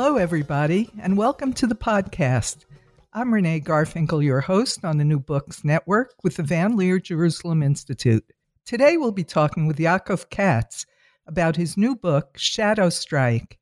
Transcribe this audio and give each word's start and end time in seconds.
Hello, 0.00 0.16
everybody, 0.16 0.88
and 1.02 1.18
welcome 1.18 1.52
to 1.54 1.66
the 1.66 1.74
podcast. 1.74 2.66
I'm 3.12 3.34
Renee 3.34 3.58
Garfinkel, 3.58 4.22
your 4.22 4.40
host 4.40 4.84
on 4.84 4.96
the 4.96 5.04
New 5.04 5.18
Books 5.18 5.64
Network 5.64 6.14
with 6.22 6.36
the 6.36 6.44
Van 6.44 6.76
Leer 6.76 7.00
Jerusalem 7.00 7.64
Institute. 7.64 8.24
Today, 8.64 8.96
we'll 8.96 9.10
be 9.10 9.24
talking 9.24 9.66
with 9.66 9.78
Yaakov 9.78 10.30
Katz 10.30 10.86
about 11.26 11.56
his 11.56 11.76
new 11.76 11.96
book, 11.96 12.38
Shadow 12.38 12.90
Strike 12.90 13.58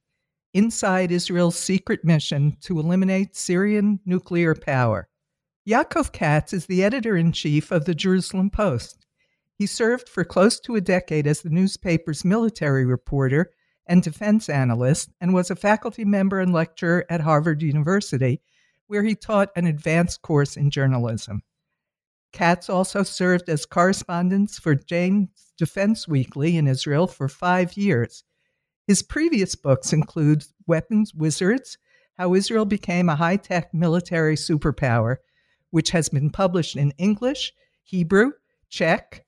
Inside 0.52 1.10
Israel's 1.10 1.58
Secret 1.58 2.04
Mission 2.04 2.58
to 2.60 2.78
Eliminate 2.78 3.34
Syrian 3.34 3.98
Nuclear 4.04 4.54
Power. 4.54 5.08
Yaakov 5.66 6.12
Katz 6.12 6.52
is 6.52 6.66
the 6.66 6.84
editor 6.84 7.16
in 7.16 7.32
chief 7.32 7.70
of 7.70 7.86
the 7.86 7.94
Jerusalem 7.94 8.50
Post. 8.50 9.06
He 9.54 9.64
served 9.64 10.06
for 10.06 10.22
close 10.22 10.60
to 10.60 10.76
a 10.76 10.82
decade 10.82 11.26
as 11.26 11.40
the 11.40 11.48
newspaper's 11.48 12.26
military 12.26 12.84
reporter 12.84 13.52
and 13.86 14.02
defense 14.02 14.48
analyst 14.48 15.10
and 15.20 15.32
was 15.32 15.50
a 15.50 15.56
faculty 15.56 16.04
member 16.04 16.40
and 16.40 16.52
lecturer 16.52 17.04
at 17.08 17.20
Harvard 17.20 17.62
University, 17.62 18.40
where 18.86 19.02
he 19.02 19.14
taught 19.14 19.50
an 19.56 19.66
advanced 19.66 20.22
course 20.22 20.56
in 20.56 20.70
journalism. 20.70 21.42
Katz 22.32 22.68
also 22.68 23.02
served 23.02 23.48
as 23.48 23.64
correspondent 23.64 24.50
for 24.50 24.74
Jane's 24.74 25.52
Defense 25.56 26.06
Weekly 26.06 26.56
in 26.56 26.66
Israel 26.66 27.06
for 27.06 27.28
five 27.28 27.76
years. 27.76 28.24
His 28.86 29.02
previous 29.02 29.54
books 29.54 29.92
include 29.92 30.44
Weapons 30.66 31.14
Wizards 31.14 31.78
How 32.18 32.34
Israel 32.34 32.64
Became 32.64 33.08
a 33.08 33.16
High 33.16 33.36
Tech 33.36 33.72
Military 33.72 34.36
Superpower, 34.36 35.16
which 35.70 35.90
has 35.90 36.08
been 36.08 36.30
published 36.30 36.76
in 36.76 36.92
English, 36.98 37.52
Hebrew, 37.82 38.32
Czech, 38.68 39.24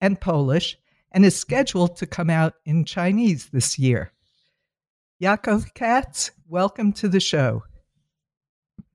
and 0.00 0.20
Polish, 0.20 0.78
and 1.16 1.24
is 1.24 1.34
scheduled 1.34 1.96
to 1.96 2.04
come 2.04 2.28
out 2.28 2.52
in 2.66 2.84
Chinese 2.84 3.46
this 3.46 3.78
year. 3.78 4.12
Yaakov 5.22 5.72
Katz, 5.72 6.30
welcome 6.46 6.92
to 6.92 7.08
the 7.08 7.20
show. 7.20 7.62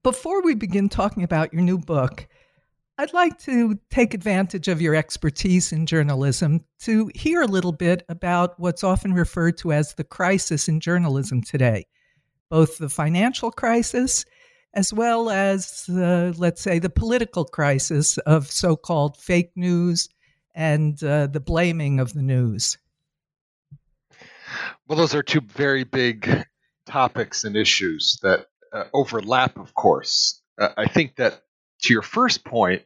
Before 0.03 0.43
we 0.43 0.53
begin 0.53 0.87
talking 0.87 1.23
about 1.23 1.51
your 1.51 1.63
new 1.63 1.79
book, 1.79 2.27
I'd 2.99 3.11
like 3.13 3.39
to 3.39 3.79
take 3.89 4.13
advantage 4.13 4.67
of 4.67 4.79
your 4.79 4.93
expertise 4.93 5.71
in 5.71 5.87
journalism 5.87 6.63
to 6.81 7.09
hear 7.15 7.41
a 7.41 7.47
little 7.47 7.71
bit 7.71 8.05
about 8.07 8.53
what's 8.59 8.83
often 8.83 9.13
referred 9.13 9.57
to 9.57 9.73
as 9.73 9.95
the 9.95 10.03
crisis 10.03 10.67
in 10.67 10.79
journalism 10.79 11.41
today, 11.41 11.87
both 12.51 12.77
the 12.77 12.89
financial 12.89 13.49
crisis 13.49 14.25
as 14.75 14.93
well 14.93 15.31
as, 15.31 15.85
let's 15.89 16.61
say, 16.61 16.77
the 16.77 16.91
political 16.91 17.45
crisis 17.45 18.19
of 18.19 18.51
so 18.51 18.75
called 18.75 19.17
fake 19.17 19.51
news 19.55 20.07
and 20.53 21.01
uh, 21.03 21.27
the 21.27 21.39
blaming 21.39 21.99
of 21.99 22.13
the 22.13 22.21
news? 22.21 22.77
Well, 24.87 24.97
those 24.97 25.15
are 25.15 25.23
two 25.23 25.41
very 25.41 25.83
big 25.83 26.45
topics 26.85 27.43
and 27.43 27.55
issues 27.55 28.19
that 28.23 28.47
uh, 28.73 28.85
overlap, 28.93 29.57
of 29.57 29.73
course. 29.73 30.41
Uh, 30.57 30.69
I 30.77 30.87
think 30.87 31.15
that 31.15 31.41
to 31.83 31.93
your 31.93 32.01
first 32.01 32.43
point, 32.43 32.83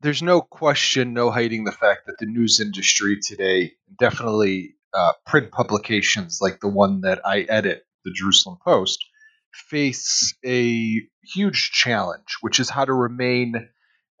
there's 0.00 0.22
no 0.22 0.40
question, 0.40 1.14
no 1.14 1.30
hiding 1.30 1.64
the 1.64 1.72
fact 1.72 2.06
that 2.06 2.18
the 2.18 2.26
news 2.26 2.60
industry 2.60 3.20
today, 3.20 3.72
definitely 3.98 4.74
uh, 4.92 5.12
print 5.24 5.52
publications 5.52 6.40
like 6.40 6.60
the 6.60 6.68
one 6.68 7.02
that 7.02 7.24
I 7.24 7.42
edit, 7.42 7.84
the 8.04 8.12
Jerusalem 8.12 8.58
Post, 8.64 9.04
face 9.52 10.34
a 10.44 11.00
huge 11.22 11.70
challenge, 11.70 12.38
which 12.40 12.58
is 12.58 12.68
how 12.68 12.84
to 12.84 12.92
remain 12.92 13.68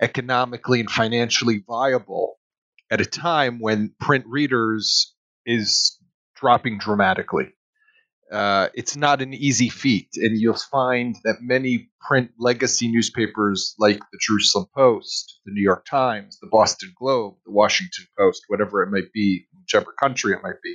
economically 0.02 0.80
and 0.80 0.90
financially 0.90 1.62
viable 1.66 2.36
at 2.90 3.00
a 3.00 3.06
time 3.06 3.60
when 3.60 3.94
print 3.98 4.24
readers 4.26 5.14
is 5.46 5.98
dropping 6.36 6.78
dramatically. 6.78 7.54
Uh, 8.30 8.68
it's 8.74 8.96
not 8.96 9.20
an 9.20 9.34
easy 9.34 9.68
feat, 9.68 10.08
and 10.16 10.38
you'll 10.38 10.54
find 10.54 11.16
that 11.22 11.36
many 11.42 11.90
print 12.00 12.30
legacy 12.38 12.90
newspapers 12.90 13.74
like 13.78 13.98
the 13.98 14.18
Jerusalem 14.20 14.66
Post, 14.74 15.40
the 15.44 15.52
New 15.52 15.62
York 15.62 15.84
Times, 15.84 16.38
the 16.40 16.48
Boston 16.50 16.92
Globe, 16.98 17.34
the 17.44 17.52
Washington 17.52 18.06
Post, 18.18 18.44
whatever 18.48 18.82
it 18.82 18.90
might 18.90 19.12
be, 19.12 19.46
whichever 19.60 19.92
country 19.92 20.32
it 20.32 20.42
might 20.42 20.62
be, 20.62 20.74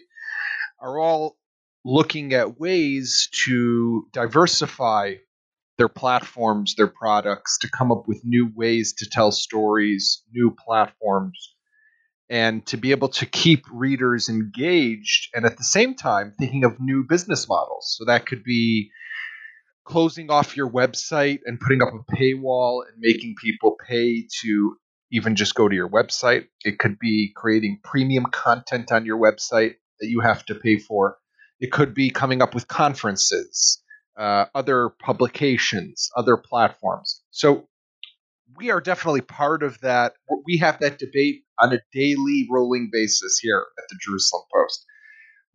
are 0.80 1.00
all 1.00 1.36
looking 1.84 2.34
at 2.34 2.60
ways 2.60 3.28
to 3.46 4.08
diversify 4.14 5.16
their 5.78 5.90
platforms, 5.90 6.76
their 6.76 6.88
products, 6.88 7.60
to 7.60 7.70
come 7.70 7.92
up 7.92 8.08
with 8.08 8.24
new 8.24 8.52
ways 8.56 8.94
to 8.98 9.10
tell 9.10 9.32
stories, 9.32 10.24
new 10.32 10.56
platforms, 10.66 11.56
and 12.30 12.66
to 12.66 12.78
be 12.78 12.92
able 12.92 13.10
to 13.10 13.26
keep 13.26 13.64
readers 13.72 14.30
engaged 14.30 15.30
and 15.34 15.46
at 15.46 15.58
the 15.58 15.64
same 15.64 15.96
time 15.96 16.34
thinking 16.38 16.64
of 16.64 16.80
new 16.80 17.06
business 17.08 17.48
models. 17.48 17.96
So 17.98 18.06
that 18.06 18.26
could 18.26 18.44
be 18.44 18.92
closing 19.86 20.30
off 20.30 20.58
your 20.58 20.70
website 20.70 21.40
and 21.46 21.60
putting 21.60 21.82
up 21.82 21.90
a 21.94 22.16
paywall 22.16 22.82
and 22.86 22.98
making 23.00 23.36
people 23.42 23.78
pay 23.88 24.28
to 24.42 24.76
even 25.12 25.36
just 25.36 25.56
go 25.56 25.70
to 25.70 25.76
your 25.76 25.90
website. 25.90 26.48
It 26.66 26.78
could 26.78 27.00
be 27.00 27.32
creating 27.34 27.80
premium 27.84 28.26
content 28.26 28.92
on 28.92 29.06
your 29.06 29.18
website 29.18 29.76
that 30.02 30.10
you 30.10 30.20
have 30.20 30.46
to 30.48 30.56
pay 30.56 30.78
for. 30.78 31.18
It 31.62 31.72
could 31.72 31.94
be 31.94 32.10
coming 32.10 32.42
up 32.42 32.54
with 32.54 32.68
conferences 32.68 33.82
uh, 34.18 34.46
other 34.56 34.90
publications, 34.90 36.10
other 36.16 36.38
platforms. 36.38 37.22
So 37.32 37.68
we 38.56 38.72
are 38.72 38.82
definitely 38.82 39.22
part 39.22 39.64
of 39.64 39.80
that. 39.82 40.14
We 40.46 40.58
have 40.58 40.80
that 40.80 40.98
debate 40.98 41.44
on 41.60 41.74
a 41.74 41.80
daily 41.94 42.48
rolling 42.50 42.90
basis 42.92 43.40
here 43.40 43.66
at 43.78 43.84
the 43.90 43.98
Jerusalem 44.02 44.44
Post. 44.54 44.86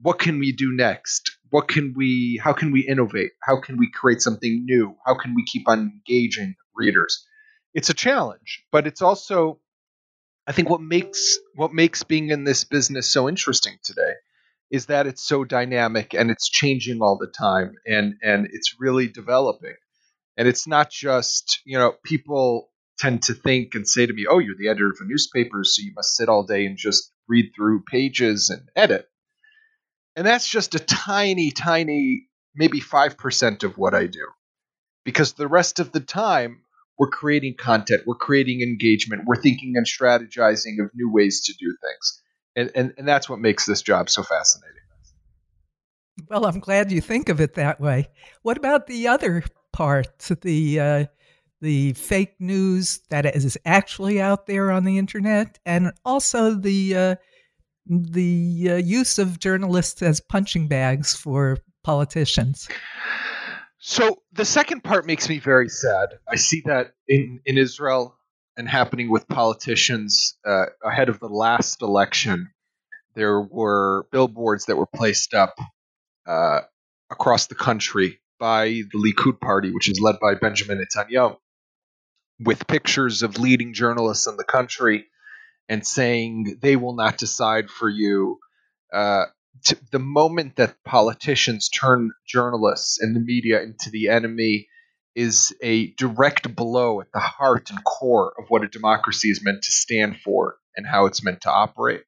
What 0.01 0.19
can 0.19 0.39
we 0.39 0.53
do 0.53 0.73
next? 0.75 1.37
What 1.51 1.69
can 1.69 1.95
we 1.97 2.41
how 2.43 2.53
can 2.53 2.73
we 2.73 2.81
innovate? 2.81 3.33
How 3.43 3.61
can 3.61 3.77
we 3.79 3.91
create 3.91 4.21
something 4.21 4.65
new? 4.65 4.97
How 5.07 5.15
can 5.15 5.35
we 5.35 5.45
keep 5.45 5.69
on 5.69 5.93
engaging 6.07 6.55
readers? 6.75 7.27
It's 7.75 7.91
a 7.91 7.95
challenge, 7.95 8.65
but 8.73 8.87
it's 8.87 9.03
also 9.03 9.61
I 10.47 10.53
think 10.53 10.69
what 10.69 10.81
makes 10.81 11.39
what 11.55 11.73
makes 11.73 12.03
being 12.03 12.31
in 12.31 12.45
this 12.45 12.65
business 12.65 13.09
so 13.09 13.29
interesting 13.29 13.79
today 13.83 14.13
is 14.73 14.87
that 14.87 15.07
it's 15.07 15.23
so 15.23 15.45
dynamic 15.45 16.15
and 16.15 16.31
it's 16.31 16.49
changing 16.49 17.03
all 17.03 17.19
the 17.19 17.31
time 17.39 17.75
and 17.87 18.15
and 18.23 18.49
it's 18.51 18.77
really 18.81 19.07
developing. 19.07 19.75
And 20.37 20.49
it's 20.49 20.67
not 20.67 20.91
just 20.91 21.61
you 21.65 21.79
know 21.79 21.95
people 22.05 22.71
tend 22.99 23.23
to 23.25 23.35
think 23.35 23.75
and 23.75 23.87
say 23.87 24.07
to 24.07 24.13
me 24.13 24.27
oh 24.29 24.39
you're 24.39 24.57
the 24.59 24.69
editor 24.69 24.89
of 24.89 24.97
a 25.01 25.05
newspaper 25.05 25.63
so 25.63 25.83
you 25.83 25.93
must 25.95 26.17
sit 26.17 26.29
all 26.29 26.45
day 26.45 26.65
and 26.67 26.79
just 26.79 27.13
read 27.29 27.53
through 27.55 27.85
pages 27.85 28.49
and 28.51 28.63
edit. 28.75 29.09
And 30.17 30.27
that's 30.27 30.49
just 30.49 30.75
a 30.75 30.79
tiny 30.79 31.51
tiny 31.51 32.29
maybe 32.55 32.81
5% 32.81 33.65
of 33.65 33.79
what 33.79 33.95
i 33.95 34.07
do. 34.07 34.27
Because 35.05 35.35
the 35.35 35.49
rest 35.49 35.81
of 35.81 35.93
the 35.93 36.01
time 36.01 36.63
we're 36.99 37.11
creating 37.11 37.57
content 37.59 38.05
we're 38.07 38.15
creating 38.15 38.63
engagement 38.63 39.25
we're 39.27 39.37
thinking 39.37 39.75
and 39.77 39.87
strategizing 39.87 40.83
of 40.83 40.91
new 40.95 41.13
ways 41.13 41.45
to 41.45 41.53
do 41.53 41.77
things 41.83 42.22
and, 42.57 42.71
and, 42.75 42.95
and 42.99 43.09
that's 43.09 43.29
what 43.29 43.39
makes 43.39 43.67
this 43.67 43.83
job 43.83 44.11
so 44.11 44.23
fascinating. 44.23 44.77
Well, 46.29 46.47
I'm 46.47 46.61
glad 46.61 46.93
you 46.93 47.01
think 47.01 47.29
of 47.29 47.41
it 47.41 47.55
that 47.55 47.81
way. 47.81 48.09
What 48.43 48.57
about 48.57 48.87
the 48.87 49.09
other 49.09 49.43
part, 49.73 50.19
the 50.43 50.81
uh, 50.81 51.05
the 51.61 51.93
fake 51.95 52.35
news 52.39 53.01
that 53.09 53.25
is 53.25 53.57
actually 53.65 54.21
out 54.21 54.47
there 54.47 54.71
on 54.71 54.85
the 54.85 54.99
internet, 54.99 55.59
and 55.65 55.93
also 56.05 56.55
the 56.55 56.97
uh, 56.97 57.17
the 57.87 58.69
uh, 58.71 58.75
use 58.77 59.19
of 59.19 59.39
journalists 59.39 60.03
as 60.03 60.21
punching 60.21 60.69
bags 60.69 61.15
for 61.15 61.59
politicians? 61.83 62.69
So 63.79 64.23
the 64.33 64.45
second 64.45 64.85
part 64.85 65.07
makes 65.07 65.29
me 65.29 65.39
very 65.39 65.69
sad. 65.69 66.19
I 66.29 66.37
see 66.37 66.63
that 66.67 66.95
in 67.09 67.41
in 67.47 67.59
Israel 67.59 68.17
and 68.57 68.69
happening 68.69 69.11
with 69.11 69.29
politicians 69.29 70.37
uh, 70.47 70.67
ahead 70.85 71.09
of 71.09 71.19
the 71.21 71.29
last 71.29 71.83
election. 71.83 72.51
There 73.15 73.41
were 73.41 74.07
billboards 74.11 74.67
that 74.67 74.77
were 74.77 74.87
placed 74.87 75.35
up 75.35 75.57
uh, 76.27 76.61
across 77.11 77.47
the 77.47 77.55
country 77.55 78.21
by 78.39 78.67
the 78.67 78.99
Likud 78.99 79.41
party, 79.41 79.71
which 79.71 79.89
is 79.89 80.01
led 80.01 80.19
by 80.21 80.35
Benjamin 80.35 80.85
Netanyahu, 80.85 81.37
with 82.41 82.67
pictures 82.67 83.23
of 83.23 83.39
leading 83.39 83.73
journalists 83.75 84.27
in 84.27 84.37
the 84.37 84.45
country 84.45 85.07
and 85.69 85.87
saying 85.87 86.59
they 86.61 86.77
will 86.77 86.95
not 86.95 87.19
decide 87.19 87.71
for 87.71 87.89
you. 87.89 88.39
Uh, 88.93 89.25
the 89.91 89.99
moment 89.99 90.57
that 90.57 90.83
politicians 90.85 91.69
turn 91.69 92.11
journalists 92.27 93.01
and 93.01 93.15
the 93.15 93.21
media 93.21 93.63
into 93.63 93.91
the 93.91 94.09
enemy 94.09 94.69
is 95.15 95.55
a 95.63 95.93
direct 95.93 96.55
blow 96.55 97.01
at 97.01 97.13
the 97.13 97.21
heart 97.21 97.71
and 97.71 97.85
core 97.85 98.33
of 98.39 98.47
what 98.49 98.65
a 98.65 98.69
democracy 98.69 99.29
is 99.29 99.45
meant 99.45 99.63
to 99.63 99.73
stand 99.73 100.17
for 100.25 100.57
and 100.77 100.87
how 100.87 101.07
it's 101.07 101.23
meant 101.23 101.43
to 101.43 101.51
operate. 101.51 102.03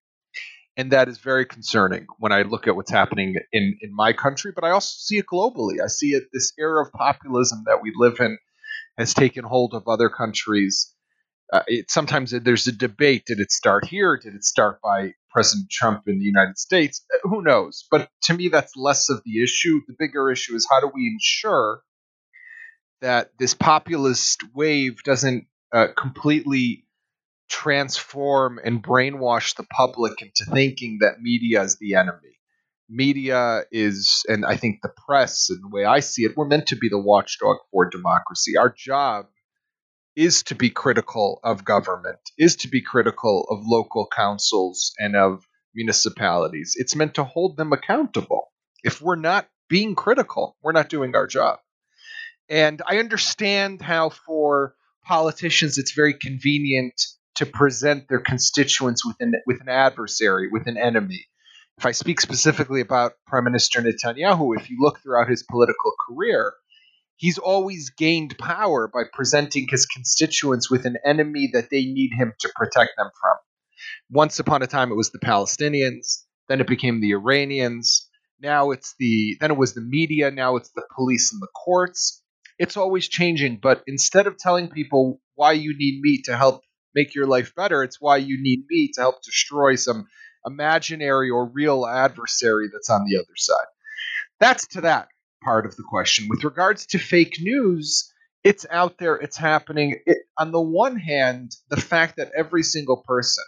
And 0.76 0.90
that 0.92 1.08
is 1.08 1.18
very 1.18 1.46
concerning 1.46 2.06
when 2.18 2.32
I 2.32 2.42
look 2.42 2.66
at 2.66 2.74
what's 2.74 2.90
happening 2.90 3.36
in, 3.52 3.78
in 3.80 3.94
my 3.94 4.12
country, 4.12 4.52
but 4.54 4.64
I 4.64 4.70
also 4.70 4.94
see 4.98 5.18
it 5.18 5.26
globally. 5.32 5.80
I 5.82 5.86
see 5.86 6.14
it 6.14 6.24
this 6.32 6.52
era 6.58 6.82
of 6.84 6.92
populism 6.92 7.62
that 7.66 7.80
we 7.82 7.92
live 7.94 8.18
in 8.18 8.38
has 8.98 9.14
taken 9.14 9.44
hold 9.44 9.74
of 9.74 9.86
other 9.86 10.08
countries. 10.08 10.92
Uh, 11.52 11.62
it, 11.68 11.90
sometimes 11.90 12.32
there's 12.32 12.66
a 12.66 12.72
debate: 12.72 13.24
did 13.26 13.38
it 13.38 13.52
start 13.52 13.84
here? 13.84 14.18
Did 14.20 14.34
it 14.34 14.44
start 14.44 14.80
by 14.82 15.12
President 15.30 15.70
Trump 15.70 16.04
in 16.08 16.18
the 16.18 16.24
United 16.24 16.58
States? 16.58 17.04
Uh, 17.14 17.28
who 17.28 17.42
knows? 17.42 17.86
But 17.90 18.08
to 18.24 18.34
me, 18.34 18.48
that's 18.48 18.74
less 18.76 19.10
of 19.10 19.22
the 19.24 19.42
issue. 19.42 19.80
The 19.86 19.94
bigger 19.96 20.30
issue 20.30 20.54
is 20.56 20.66
how 20.68 20.80
do 20.80 20.90
we 20.92 21.06
ensure 21.06 21.82
that 23.04 23.32
this 23.38 23.52
populist 23.52 24.42
wave 24.54 25.02
doesn't 25.02 25.46
uh, 25.74 25.88
completely 25.94 26.86
transform 27.50 28.58
and 28.64 28.82
brainwash 28.82 29.56
the 29.56 29.64
public 29.64 30.22
into 30.22 30.50
thinking 30.50 31.00
that 31.02 31.20
media 31.20 31.60
is 31.62 31.76
the 31.76 31.96
enemy. 31.96 32.38
Media 32.88 33.64
is, 33.70 34.22
and 34.26 34.46
I 34.46 34.56
think 34.56 34.80
the 34.80 34.88
press, 35.06 35.50
and 35.50 35.62
the 35.62 35.68
way 35.68 35.84
I 35.84 36.00
see 36.00 36.22
it, 36.22 36.34
we're 36.34 36.46
meant 36.46 36.68
to 36.68 36.76
be 36.76 36.88
the 36.88 36.98
watchdog 36.98 37.58
for 37.70 37.90
democracy. 37.90 38.56
Our 38.56 38.70
job 38.70 39.26
is 40.16 40.42
to 40.44 40.54
be 40.54 40.70
critical 40.70 41.40
of 41.44 41.62
government, 41.62 42.20
is 42.38 42.56
to 42.56 42.68
be 42.68 42.80
critical 42.80 43.46
of 43.50 43.66
local 43.66 44.08
councils 44.16 44.94
and 44.98 45.14
of 45.14 45.46
municipalities. 45.74 46.74
It's 46.78 46.96
meant 46.96 47.16
to 47.16 47.24
hold 47.24 47.58
them 47.58 47.74
accountable. 47.74 48.50
If 48.82 49.02
we're 49.02 49.16
not 49.16 49.46
being 49.68 49.94
critical, 49.94 50.56
we're 50.62 50.72
not 50.72 50.88
doing 50.88 51.14
our 51.14 51.26
job. 51.26 51.58
And 52.48 52.82
I 52.86 52.98
understand 52.98 53.80
how 53.80 54.10
for 54.10 54.74
politicians 55.04 55.78
it's 55.78 55.92
very 55.92 56.14
convenient 56.14 57.00
to 57.36 57.46
present 57.46 58.08
their 58.08 58.20
constituents 58.20 59.04
with 59.04 59.16
an, 59.20 59.34
with 59.46 59.60
an 59.60 59.68
adversary, 59.68 60.48
with 60.50 60.66
an 60.66 60.76
enemy. 60.76 61.26
If 61.78 61.86
I 61.86 61.92
speak 61.92 62.20
specifically 62.20 62.80
about 62.80 63.12
Prime 63.26 63.44
Minister 63.44 63.80
Netanyahu, 63.80 64.56
if 64.56 64.70
you 64.70 64.76
look 64.78 65.00
throughout 65.00 65.28
his 65.28 65.42
political 65.42 65.92
career, 66.08 66.54
he's 67.16 67.38
always 67.38 67.90
gained 67.90 68.38
power 68.38 68.88
by 68.92 69.02
presenting 69.12 69.66
his 69.68 69.86
constituents 69.86 70.70
with 70.70 70.84
an 70.84 70.96
enemy 71.04 71.50
that 71.52 71.70
they 71.70 71.84
need 71.84 72.12
him 72.12 72.32
to 72.40 72.52
protect 72.54 72.92
them 72.96 73.10
from. 73.20 73.36
Once 74.10 74.38
upon 74.38 74.62
a 74.62 74.66
time, 74.66 74.92
it 74.92 74.96
was 74.96 75.10
the 75.10 75.18
Palestinians, 75.18 76.22
then 76.48 76.60
it 76.60 76.68
became 76.68 77.00
the 77.00 77.12
Iranians, 77.12 78.08
now 78.40 78.70
it's 78.70 78.94
the 78.98 79.36
then 79.40 79.50
it 79.50 79.56
was 79.56 79.74
the 79.74 79.80
media, 79.80 80.30
now 80.30 80.56
it's 80.56 80.70
the 80.70 80.86
police 80.94 81.32
and 81.32 81.40
the 81.40 81.48
courts. 81.48 82.22
It's 82.58 82.76
always 82.76 83.08
changing, 83.08 83.58
but 83.62 83.82
instead 83.86 84.26
of 84.26 84.38
telling 84.38 84.68
people 84.68 85.20
why 85.34 85.52
you 85.52 85.76
need 85.76 86.00
me 86.00 86.22
to 86.22 86.36
help 86.36 86.62
make 86.94 87.14
your 87.14 87.26
life 87.26 87.54
better. 87.54 87.82
It's 87.82 88.00
why 88.00 88.18
you 88.18 88.40
need 88.40 88.64
me 88.68 88.90
to 88.94 89.00
help 89.00 89.22
destroy 89.22 89.74
some 89.74 90.06
imaginary 90.46 91.30
or 91.30 91.46
real 91.46 91.86
adversary 91.86 92.68
that's 92.72 92.90
on 92.90 93.04
the 93.04 93.16
other 93.16 93.36
side. 93.36 93.66
That's 94.40 94.66
to 94.68 94.82
that 94.82 95.08
part 95.42 95.66
of 95.66 95.76
the 95.76 95.84
question. 95.88 96.28
With 96.28 96.44
regards 96.44 96.86
to 96.86 96.98
fake 96.98 97.38
news, 97.40 98.12
it's 98.42 98.66
out 98.70 98.98
there, 98.98 99.16
it's 99.16 99.36
happening. 99.36 99.96
It, 100.06 100.18
on 100.38 100.52
the 100.52 100.60
one 100.60 100.96
hand, 100.96 101.52
the 101.70 101.80
fact 101.80 102.16
that 102.16 102.32
every 102.36 102.62
single 102.62 103.02
person 103.06 103.44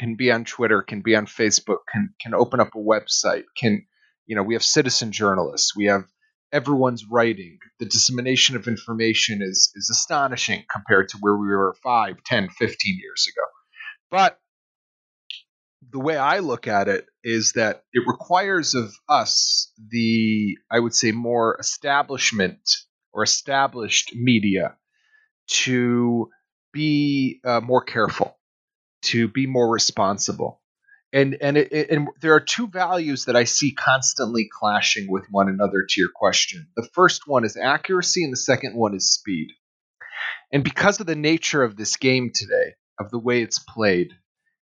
can 0.00 0.16
be 0.16 0.32
on 0.32 0.44
Twitter, 0.44 0.82
can 0.82 1.02
be 1.02 1.14
on 1.14 1.26
Facebook, 1.26 1.78
can 1.92 2.10
can 2.20 2.34
open 2.34 2.60
up 2.60 2.74
a 2.74 2.78
website, 2.78 3.44
can 3.56 3.86
you 4.26 4.34
know, 4.34 4.42
we 4.42 4.54
have 4.54 4.64
citizen 4.64 5.12
journalists, 5.12 5.76
we 5.76 5.84
have 5.86 6.04
everyone's 6.54 7.04
writing. 7.10 7.58
The 7.80 7.86
dissemination 7.86 8.56
of 8.56 8.68
information 8.68 9.42
is 9.42 9.72
is 9.74 9.90
astonishing 9.90 10.64
compared 10.72 11.10
to 11.10 11.18
where 11.18 11.36
we 11.36 11.48
were 11.48 11.74
5, 11.82 12.16
10, 12.24 12.48
15 12.48 12.98
years 13.02 13.26
ago. 13.28 13.46
But 14.10 14.38
the 15.90 15.98
way 15.98 16.16
I 16.16 16.38
look 16.38 16.66
at 16.66 16.88
it 16.88 17.06
is 17.22 17.52
that 17.52 17.82
it 17.92 18.06
requires 18.06 18.74
of 18.74 18.94
us 19.08 19.72
the 19.90 20.56
I 20.70 20.78
would 20.78 20.94
say 20.94 21.12
more 21.12 21.56
establishment 21.58 22.60
or 23.12 23.24
established 23.24 24.14
media 24.14 24.76
to 25.46 26.30
be 26.72 27.40
uh, 27.44 27.60
more 27.60 27.82
careful, 27.82 28.38
to 29.02 29.28
be 29.28 29.46
more 29.46 29.70
responsible, 29.70 30.60
and 31.14 31.36
and 31.40 31.56
it, 31.56 31.90
and 31.90 32.08
there 32.20 32.34
are 32.34 32.40
two 32.40 32.66
values 32.66 33.26
that 33.26 33.36
I 33.36 33.44
see 33.44 33.70
constantly 33.70 34.50
clashing 34.52 35.06
with 35.08 35.24
one 35.30 35.48
another. 35.48 35.86
To 35.88 36.00
your 36.00 36.10
question, 36.12 36.66
the 36.76 36.88
first 36.92 37.22
one 37.26 37.44
is 37.44 37.56
accuracy, 37.56 38.24
and 38.24 38.32
the 38.32 38.36
second 38.36 38.74
one 38.74 38.94
is 38.94 39.12
speed. 39.12 39.48
And 40.52 40.64
because 40.64 40.98
of 41.00 41.06
the 41.06 41.14
nature 41.14 41.62
of 41.62 41.76
this 41.76 41.96
game 41.96 42.32
today, 42.34 42.74
of 42.98 43.10
the 43.10 43.18
way 43.18 43.42
it's 43.42 43.60
played, 43.60 44.10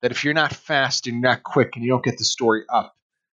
that 0.03 0.11
if 0.11 0.23
you're 0.23 0.35
not 0.35 0.53
fast 0.53 1.07
and 1.07 1.17
you're 1.17 1.31
not 1.31 1.43
quick 1.43 1.73
and 1.75 1.85
you 1.85 1.91
don't 1.91 2.05
get 2.05 2.19
the 2.19 2.25
story 2.25 2.65
up, 2.69 2.95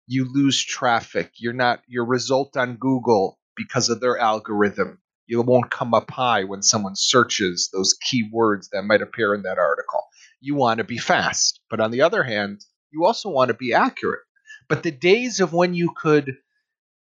you 0.09 0.27
lose 0.33 0.63
traffic. 0.65 1.31
You're 1.37 1.53
not 1.53 1.83
your 1.87 2.05
result 2.05 2.57
on 2.57 2.77
Google 2.77 3.39
because 3.57 3.89
of 3.89 4.01
their 4.01 4.19
algorithm. 4.19 4.99
You 5.29 5.43
won't 5.43 5.71
come 5.71 5.95
up 5.95 6.11
high 6.11 6.45
when 6.45 6.63
someone 6.63 6.95
searches 6.97 7.71
those 7.73 7.95
keywords 7.95 8.69
that 8.73 8.83
might 8.83 9.03
appear 9.03 9.35
in 9.35 9.43
that 9.43 9.59
article. 9.59 10.03
You 10.41 10.57
want 10.57 10.79
to 10.79 10.85
be 10.85 10.99
fast. 10.99 11.61
But 11.71 11.81
on 11.81 11.91
the 11.91 12.03
other 12.03 12.23
hand, 12.23 12.65
you 12.97 13.05
also 13.05 13.29
want 13.29 13.49
to 13.49 13.55
be 13.55 13.75
accurate. 13.75 14.21
But 14.69 14.83
the 14.83 14.91
days 14.91 15.41
of 15.41 15.53
when 15.53 15.75
you 15.75 15.91
could 15.97 16.37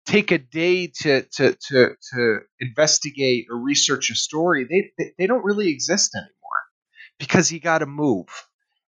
take 0.06 0.32
a 0.32 0.38
day 0.38 0.88
to 0.88 1.24
to 1.24 1.56
to, 1.68 1.96
to 2.14 2.40
investigate 2.60 3.48
or 3.52 3.58
research 3.58 4.10
a 4.10 4.16
story, 4.16 4.66
they, 4.70 4.92
they, 4.98 5.12
they 5.18 5.28
don't 5.28 5.44
really 5.44 5.70
exist 5.70 6.16
anymore 6.16 6.32
because 7.20 7.52
you 7.52 7.60
got 7.60 7.80
to 7.80 7.86
move. 7.86 8.28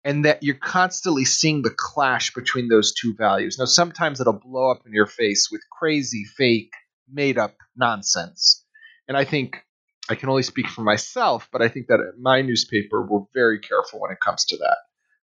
And 0.03 0.25
that 0.25 0.44
you're 0.44 0.56
constantly 0.56 1.25
seeing 1.25 1.63
the 1.63 1.74
clash 1.75 2.33
between 2.33 2.69
those 2.69 2.94
two 2.94 3.15
values. 3.15 3.57
Now, 3.57 3.65
sometimes 3.65 4.21
it'll 4.21 4.33
blow 4.33 4.69
up 4.69 4.83
in 4.86 4.94
your 4.94 5.07
face 5.07 5.50
with 5.51 5.62
crazy, 5.71 6.25
fake, 6.25 6.71
made 7.12 7.39
up 7.39 7.56
nonsense. 7.75 8.63
And 9.07 9.18
I 9.18 9.25
think 9.25 9.63
I 10.07 10.13
can 10.13 10.30
only 10.30 10.44
speak 10.44 10.68
for 10.68 10.81
myself, 10.81 11.50
but 11.51 11.63
I 11.63 11.69
think 11.69 11.88
that 11.88 12.00
at 12.00 12.19
my 12.19 12.44
newspaper, 12.44 13.03
we're 13.03 13.25
very 13.33 13.59
careful 13.59 14.00
when 14.00 14.12
it 14.12 14.19
comes 14.19 14.45
to 14.45 14.57
that. 14.57 14.77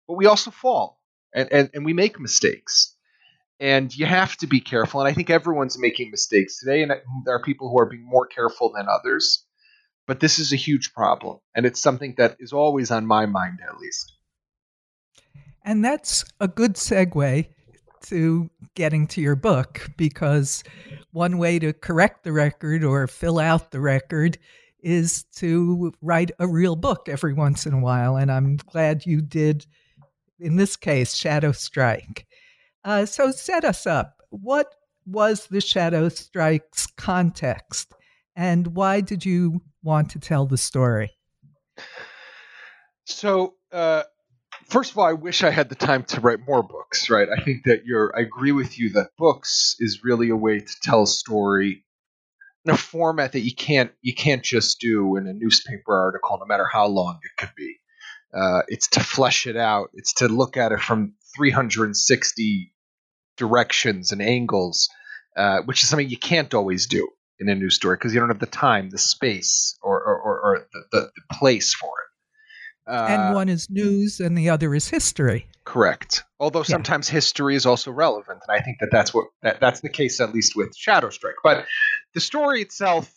But 0.08 0.14
we 0.14 0.25
also 0.25 0.50
fall 0.50 1.00
and, 1.35 1.53
and, 1.53 1.71
and 1.75 1.85
we 1.85 1.93
make 1.93 2.21
mistakes. 2.21 2.94
And 3.59 3.94
you 3.94 4.06
have 4.06 4.37
to 4.38 4.47
be 4.47 4.61
careful. 4.61 5.00
And 5.00 5.09
i 5.09 5.12
think 5.12 5.31
everyone's 5.31 5.79
making 5.79 6.11
mistakes 6.11 6.61
today 6.61 6.82
and 6.82 6.93
there 7.25 7.35
are 7.35 7.43
people 7.43 7.71
who 7.71 7.79
are 7.79 7.87
being 7.87 8.06
more 8.06 8.27
careful 8.27 8.73
than 8.73 8.87
others. 8.88 9.44
But 10.06 10.21
this 10.21 10.38
is 10.38 10.53
a 10.53 10.56
huge 10.56 10.93
problem 10.93 11.38
and 11.55 11.67
it's 11.67 11.81
something 11.81 12.15
that 12.19 12.37
is 12.41 12.53
always 12.53 12.91
on 12.91 13.06
my 13.06 13.27
mind 13.27 13.59
at 13.67 13.79
least. 13.79 14.12
And 15.62 15.85
that's 15.85 16.25
a 16.41 16.49
good 16.49 16.75
segue 16.75 17.47
to 18.06 18.50
getting 18.75 19.06
to 19.09 19.21
your 19.21 19.37
book 19.37 19.91
because 19.97 20.65
one 21.12 21.38
way 21.38 21.59
to 21.59 21.73
correct 21.73 22.25
the 22.25 22.33
record 22.33 22.83
or 22.83 23.06
fill 23.06 23.38
out 23.38 23.71
the 23.71 23.81
record 23.81 24.38
is 24.83 25.25
to 25.37 25.93
write 26.00 26.31
a 26.38 26.49
real 26.49 26.76
book 26.76 27.09
every 27.09 27.35
once 27.35 27.67
in 27.67 27.75
a 27.75 27.81
while 27.81 28.17
and 28.17 28.33
i'm 28.33 28.56
glad 28.56 29.05
you 29.05 29.21
did 29.21 29.67
in 30.40 30.56
this 30.56 30.76
case, 30.76 31.14
Shadow 31.14 31.52
Strike. 31.52 32.26
Uh, 32.85 33.06
so 33.06 33.30
set 33.30 33.64
us 33.64 33.87
up. 33.87 34.23
What 34.30 34.75
was 35.06 35.47
the 35.47 35.61
Shadow 35.61 36.09
Strike's 36.09 36.87
context, 36.87 37.94
and 38.37 38.68
why 38.68 39.00
did 39.00 39.25
you 39.25 39.62
want 39.82 40.11
to 40.11 40.18
tell 40.18 40.47
the 40.47 40.59
story? 40.59 41.11
So, 43.04 43.54
uh, 43.73 44.04
first 44.68 44.92
of 44.92 44.99
all, 44.99 45.04
I 45.04 45.12
wish 45.12 45.42
I 45.42 45.50
had 45.50 45.68
the 45.68 45.75
time 45.75 46.04
to 46.04 46.20
write 46.20 46.40
more 46.47 46.62
books. 46.62 47.11
Right? 47.11 47.28
I 47.28 47.42
think 47.42 47.64
that 47.64 47.85
you're. 47.85 48.16
I 48.16 48.20
agree 48.20 48.52
with 48.52 48.78
you 48.78 48.90
that 48.90 49.11
books 49.18 49.76
is 49.78 50.04
really 50.04 50.30
a 50.30 50.37
way 50.37 50.61
to 50.61 50.75
tell 50.82 51.02
a 51.02 51.06
story 51.06 51.85
in 52.64 52.73
a 52.73 52.76
format 52.76 53.32
that 53.32 53.40
you 53.40 53.54
can't 53.54 53.92
you 54.02 54.14
can't 54.14 54.42
just 54.42 54.80
do 54.80 55.16
in 55.16 55.26
a 55.26 55.32
newspaper 55.32 55.97
article, 55.97 56.38
no 56.38 56.47
matter 56.47 56.66
how 56.70 56.87
long 56.87 57.18
it 57.23 57.40
could 57.40 57.54
be. 57.56 57.79
Uh, 58.32 58.62
it's 58.68 58.88
to 58.88 59.00
flesh 59.00 59.46
it 59.46 59.56
out. 59.56 59.90
It's 59.94 60.14
to 60.14 60.28
look 60.28 60.56
at 60.56 60.72
it 60.72 60.80
from 60.80 61.14
360 61.37 62.72
directions 63.37 64.12
and 64.12 64.22
angles, 64.22 64.88
uh, 65.37 65.62
which 65.64 65.82
is 65.82 65.88
something 65.88 66.08
you 66.08 66.18
can't 66.18 66.54
always 66.54 66.87
do 66.87 67.08
in 67.38 67.49
a 67.49 67.54
news 67.54 67.75
story 67.75 67.96
because 67.96 68.14
you 68.14 68.20
don't 68.20 68.28
have 68.28 68.38
the 68.38 68.46
time, 68.46 68.90
the 68.90 68.99
space, 68.99 69.78
or, 69.82 70.00
or, 70.00 70.20
or, 70.20 70.40
or 70.40 70.66
the, 70.72 70.84
the, 70.92 71.10
place 71.32 71.75
for 71.75 71.88
it. 71.88 72.92
Uh, 72.92 73.06
and 73.08 73.34
one 73.34 73.49
is 73.49 73.68
news, 73.70 74.20
and 74.20 74.37
the 74.37 74.50
other 74.50 74.75
is 74.75 74.88
history. 74.88 75.46
Correct. 75.64 76.25
Although 76.38 76.62
sometimes 76.62 77.08
yeah. 77.08 77.14
history 77.14 77.54
is 77.54 77.66
also 77.66 77.90
relevant, 77.90 78.40
and 78.46 78.56
I 78.56 78.62
think 78.62 78.78
that 78.80 78.88
that's 78.90 79.14
what 79.14 79.26
that, 79.42 79.60
that's 79.60 79.80
the 79.80 79.88
case 79.88 80.20
at 80.20 80.34
least 80.34 80.56
with 80.56 80.76
Shadow 80.76 81.10
Strike. 81.10 81.37
But 81.42 81.66
the 82.14 82.20
story 82.20 82.62
itself 82.62 83.12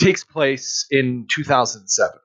takes 0.00 0.24
place 0.24 0.86
in 0.90 1.26
2007, 1.30 2.18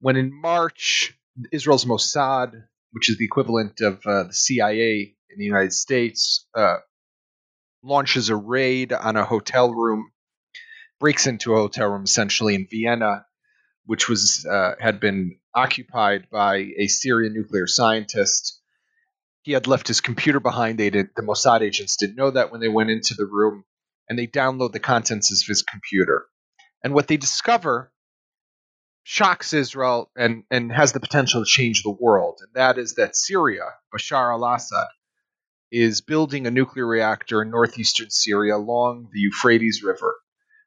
when 0.00 0.16
in 0.16 0.32
March 0.32 1.17
Israel's 1.52 1.84
Mossad, 1.84 2.52
which 2.92 3.08
is 3.08 3.18
the 3.18 3.24
equivalent 3.24 3.80
of 3.80 4.00
uh, 4.06 4.24
the 4.24 4.34
CIA 4.34 5.14
in 5.30 5.38
the 5.38 5.44
United 5.44 5.72
States, 5.72 6.46
uh, 6.54 6.76
launches 7.82 8.28
a 8.28 8.36
raid 8.36 8.92
on 8.92 9.16
a 9.16 9.24
hotel 9.24 9.72
room, 9.72 10.10
breaks 11.00 11.26
into 11.26 11.54
a 11.54 11.58
hotel 11.58 11.88
room 11.88 12.04
essentially 12.04 12.54
in 12.54 12.66
Vienna, 12.70 13.24
which 13.86 14.08
was 14.08 14.46
uh, 14.50 14.74
had 14.80 15.00
been 15.00 15.38
occupied 15.54 16.28
by 16.30 16.56
a 16.78 16.88
Syrian 16.88 17.34
nuclear 17.34 17.66
scientist. 17.66 18.60
He 19.42 19.52
had 19.52 19.66
left 19.66 19.88
his 19.88 20.00
computer 20.00 20.40
behind. 20.40 20.78
They 20.78 20.90
did, 20.90 21.10
the 21.16 21.22
Mossad 21.22 21.62
agents 21.62 21.96
didn't 21.96 22.16
know 22.16 22.30
that 22.30 22.50
when 22.52 22.60
they 22.60 22.68
went 22.68 22.90
into 22.90 23.14
the 23.14 23.26
room, 23.26 23.64
and 24.08 24.18
they 24.18 24.26
download 24.26 24.72
the 24.72 24.80
contents 24.80 25.30
of 25.30 25.46
his 25.46 25.62
computer. 25.62 26.26
And 26.82 26.94
what 26.94 27.08
they 27.08 27.16
discover 27.16 27.92
shocks 29.10 29.54
Israel 29.54 30.10
and, 30.14 30.44
and 30.50 30.70
has 30.70 30.92
the 30.92 31.00
potential 31.00 31.42
to 31.42 31.50
change 31.50 31.82
the 31.82 31.90
world. 31.90 32.40
And 32.42 32.50
that 32.52 32.76
is 32.76 32.96
that 32.96 33.16
Syria, 33.16 33.62
Bashar 33.90 34.34
al 34.34 34.44
Assad, 34.44 34.88
is 35.72 36.02
building 36.02 36.46
a 36.46 36.50
nuclear 36.50 36.86
reactor 36.86 37.40
in 37.40 37.48
northeastern 37.48 38.10
Syria 38.10 38.54
along 38.54 39.08
the 39.10 39.20
Euphrates 39.20 39.82
River 39.82 40.14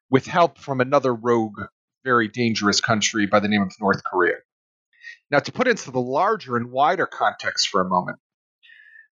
with 0.09 0.25
help 0.25 0.57
from 0.57 0.81
another 0.81 1.13
rogue, 1.13 1.61
very 2.03 2.29
dangerous 2.29 2.81
country 2.81 3.27
by 3.27 3.39
the 3.39 3.47
name 3.47 3.61
of 3.61 3.73
North 3.79 4.03
Korea. 4.03 4.37
Now, 5.29 5.37
to 5.37 5.51
put 5.51 5.67
into 5.67 5.91
the 5.91 6.01
larger 6.01 6.57
and 6.57 6.71
wider 6.71 7.05
context 7.05 7.69
for 7.69 7.79
a 7.79 7.87
moment, 7.87 8.17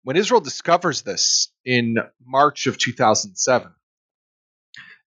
when 0.01 0.17
Israel 0.17 0.41
discovers 0.41 1.03
this 1.03 1.51
in 1.63 1.97
March 2.25 2.65
of 2.65 2.79
2007, 2.79 3.71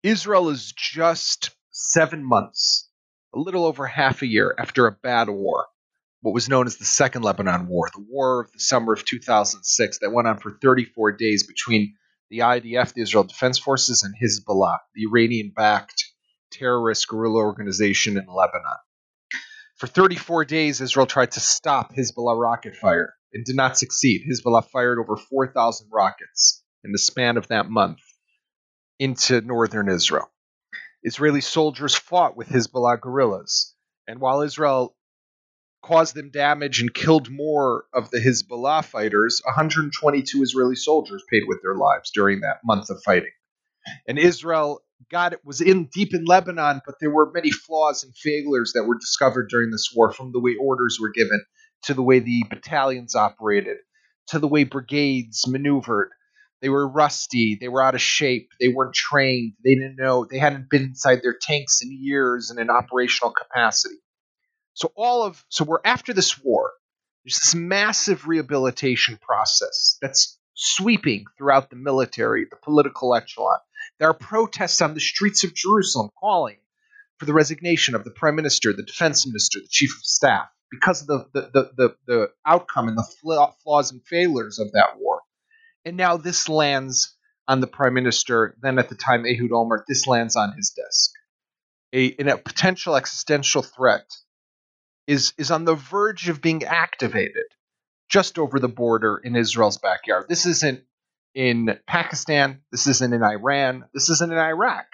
Israel 0.03 0.49
is 0.49 0.73
just 0.77 1.55
seven 1.71 2.23
months, 2.23 2.90
a 3.33 3.39
little 3.39 3.65
over 3.65 3.85
half 3.87 4.21
a 4.21 4.27
year 4.27 4.53
after 4.57 4.87
a 4.87 4.91
bad 4.91 5.29
war, 5.29 5.67
what 6.21 6.33
was 6.33 6.49
known 6.49 6.67
as 6.67 6.77
the 6.77 6.85
Second 6.85 7.23
Lebanon 7.23 7.67
War, 7.67 7.89
the 7.93 8.05
war 8.07 8.41
of 8.41 8.51
the 8.51 8.59
summer 8.59 8.93
of 8.93 9.05
2006 9.05 9.99
that 9.99 10.11
went 10.11 10.27
on 10.27 10.37
for 10.37 10.57
34 10.61 11.13
days 11.13 11.47
between 11.47 11.95
the 12.29 12.39
IDF, 12.39 12.93
the 12.93 13.01
Israel 13.01 13.23
Defense 13.23 13.59
Forces, 13.59 14.03
and 14.03 14.15
Hezbollah, 14.15 14.79
the 14.95 15.05
Iranian 15.05 15.51
backed 15.55 16.05
terrorist 16.51 17.07
guerrilla 17.07 17.39
organization 17.39 18.17
in 18.17 18.25
Lebanon. 18.27 18.77
For 19.75 19.87
34 19.87 20.45
days, 20.45 20.79
Israel 20.79 21.07
tried 21.07 21.31
to 21.31 21.39
stop 21.39 21.93
Hezbollah 21.93 22.39
rocket 22.39 22.75
fire 22.75 23.15
and 23.33 23.43
did 23.43 23.55
not 23.55 23.77
succeed. 23.77 24.21
Hezbollah 24.29 24.69
fired 24.69 24.99
over 24.99 25.17
4,000 25.17 25.87
rockets 25.91 26.63
in 26.83 26.91
the 26.91 26.99
span 26.99 27.37
of 27.37 27.47
that 27.47 27.69
month 27.69 27.99
into 28.99 29.41
northern 29.41 29.89
Israel. 29.89 30.30
Israeli 31.03 31.41
soldiers 31.41 31.95
fought 31.95 32.37
with 32.37 32.49
Hezbollah 32.49 33.01
guerrillas, 33.01 33.73
and 34.07 34.19
while 34.19 34.41
Israel 34.41 34.95
caused 35.83 36.15
them 36.15 36.29
damage 36.29 36.79
and 36.79 36.93
killed 36.93 37.29
more 37.29 37.85
of 37.93 38.11
the 38.11 38.19
Hezbollah 38.19 38.85
fighters, 38.85 39.41
122 39.45 40.43
Israeli 40.43 40.75
soldiers 40.75 41.23
paid 41.29 41.43
with 41.47 41.61
their 41.63 41.75
lives 41.75 42.11
during 42.13 42.41
that 42.41 42.59
month 42.63 42.89
of 42.89 43.01
fighting. 43.03 43.31
And 44.07 44.19
Israel 44.19 44.81
got 45.09 45.33
it 45.33 45.43
was 45.43 45.59
in 45.59 45.89
deep 45.91 46.13
in 46.13 46.25
Lebanon, 46.25 46.81
but 46.85 46.95
there 47.01 47.09
were 47.09 47.31
many 47.31 47.49
flaws 47.49 48.03
and 48.03 48.15
failures 48.15 48.73
that 48.73 48.83
were 48.83 48.97
discovered 48.99 49.49
during 49.49 49.71
this 49.71 49.91
war, 49.95 50.11
from 50.11 50.31
the 50.31 50.39
way 50.39 50.55
orders 50.59 50.99
were 51.01 51.11
given 51.11 51.43
to 51.83 51.95
the 51.95 52.03
way 52.03 52.19
the 52.19 52.43
battalions 52.49 53.15
operated 53.15 53.77
to 54.27 54.37
the 54.37 54.47
way 54.47 54.63
brigades 54.63 55.47
maneuvered 55.47 56.09
they 56.61 56.69
were 56.69 56.87
rusty. 56.87 57.57
They 57.59 57.67
were 57.69 57.83
out 57.83 57.95
of 57.95 58.01
shape. 58.01 58.51
They 58.59 58.67
weren't 58.69 58.95
trained. 58.95 59.53
They 59.63 59.75
didn't 59.75 59.97
know. 59.97 60.25
They 60.29 60.39
hadn't 60.39 60.69
been 60.69 60.83
inside 60.83 61.21
their 61.23 61.37
tanks 61.39 61.81
in 61.81 61.91
years 61.91 62.51
in 62.51 62.59
an 62.59 62.69
operational 62.69 63.33
capacity. 63.33 63.95
So 64.73 64.91
all 64.95 65.23
of 65.23 65.43
so 65.49 65.65
we're 65.65 65.81
after 65.85 66.13
this 66.13 66.39
war. 66.41 66.71
There's 67.25 67.39
this 67.39 67.55
massive 67.55 68.27
rehabilitation 68.27 69.19
process 69.21 69.97
that's 70.01 70.39
sweeping 70.55 71.25
throughout 71.37 71.69
the 71.69 71.75
military, 71.75 72.45
the 72.49 72.57
political 72.57 73.15
echelon. 73.15 73.59
There 73.99 74.09
are 74.09 74.13
protests 74.13 74.81
on 74.81 74.93
the 74.95 74.99
streets 74.99 75.43
of 75.43 75.53
Jerusalem 75.53 76.09
calling 76.19 76.57
for 77.19 77.25
the 77.25 77.33
resignation 77.33 77.95
of 77.95 78.03
the 78.03 78.11
prime 78.11 78.35
minister, 78.35 78.73
the 78.73 78.83
defense 78.83 79.27
minister, 79.27 79.59
the 79.59 79.67
chief 79.69 79.91
of 79.91 80.03
staff, 80.03 80.47
because 80.71 81.01
of 81.01 81.07
the 81.07 81.27
the 81.33 81.51
the, 81.53 81.71
the, 81.77 81.95
the 82.07 82.31
outcome 82.45 82.87
and 82.87 82.97
the 82.97 83.07
flaws 83.63 83.91
and 83.91 84.01
failures 84.07 84.59
of 84.59 84.71
that 84.73 84.97
war. 84.99 85.20
And 85.85 85.97
now 85.97 86.17
this 86.17 86.47
lands 86.47 87.15
on 87.47 87.59
the 87.59 87.67
prime 87.67 87.93
minister, 87.93 88.55
then 88.61 88.79
at 88.79 88.89
the 88.89 88.95
time 88.95 89.25
Ehud 89.25 89.51
Olmert, 89.51 89.83
this 89.87 90.07
lands 90.07 90.35
on 90.35 90.53
his 90.53 90.69
desk. 90.69 91.11
A, 91.93 92.05
in 92.05 92.29
a 92.29 92.37
potential 92.37 92.95
existential 92.95 93.61
threat 93.61 94.05
is, 95.07 95.33
is 95.37 95.51
on 95.51 95.65
the 95.65 95.75
verge 95.75 96.29
of 96.29 96.41
being 96.41 96.63
activated 96.63 97.45
just 98.09 98.37
over 98.37 98.59
the 98.59 98.69
border 98.69 99.17
in 99.17 99.35
Israel's 99.35 99.77
backyard. 99.77 100.25
This 100.29 100.45
isn't 100.45 100.83
in 101.33 101.77
Pakistan. 101.87 102.61
This 102.71 102.87
isn't 102.87 103.13
in 103.13 103.23
Iran. 103.23 103.85
This 103.93 104.09
isn't 104.09 104.31
in 104.31 104.37
Iraq. 104.37 104.85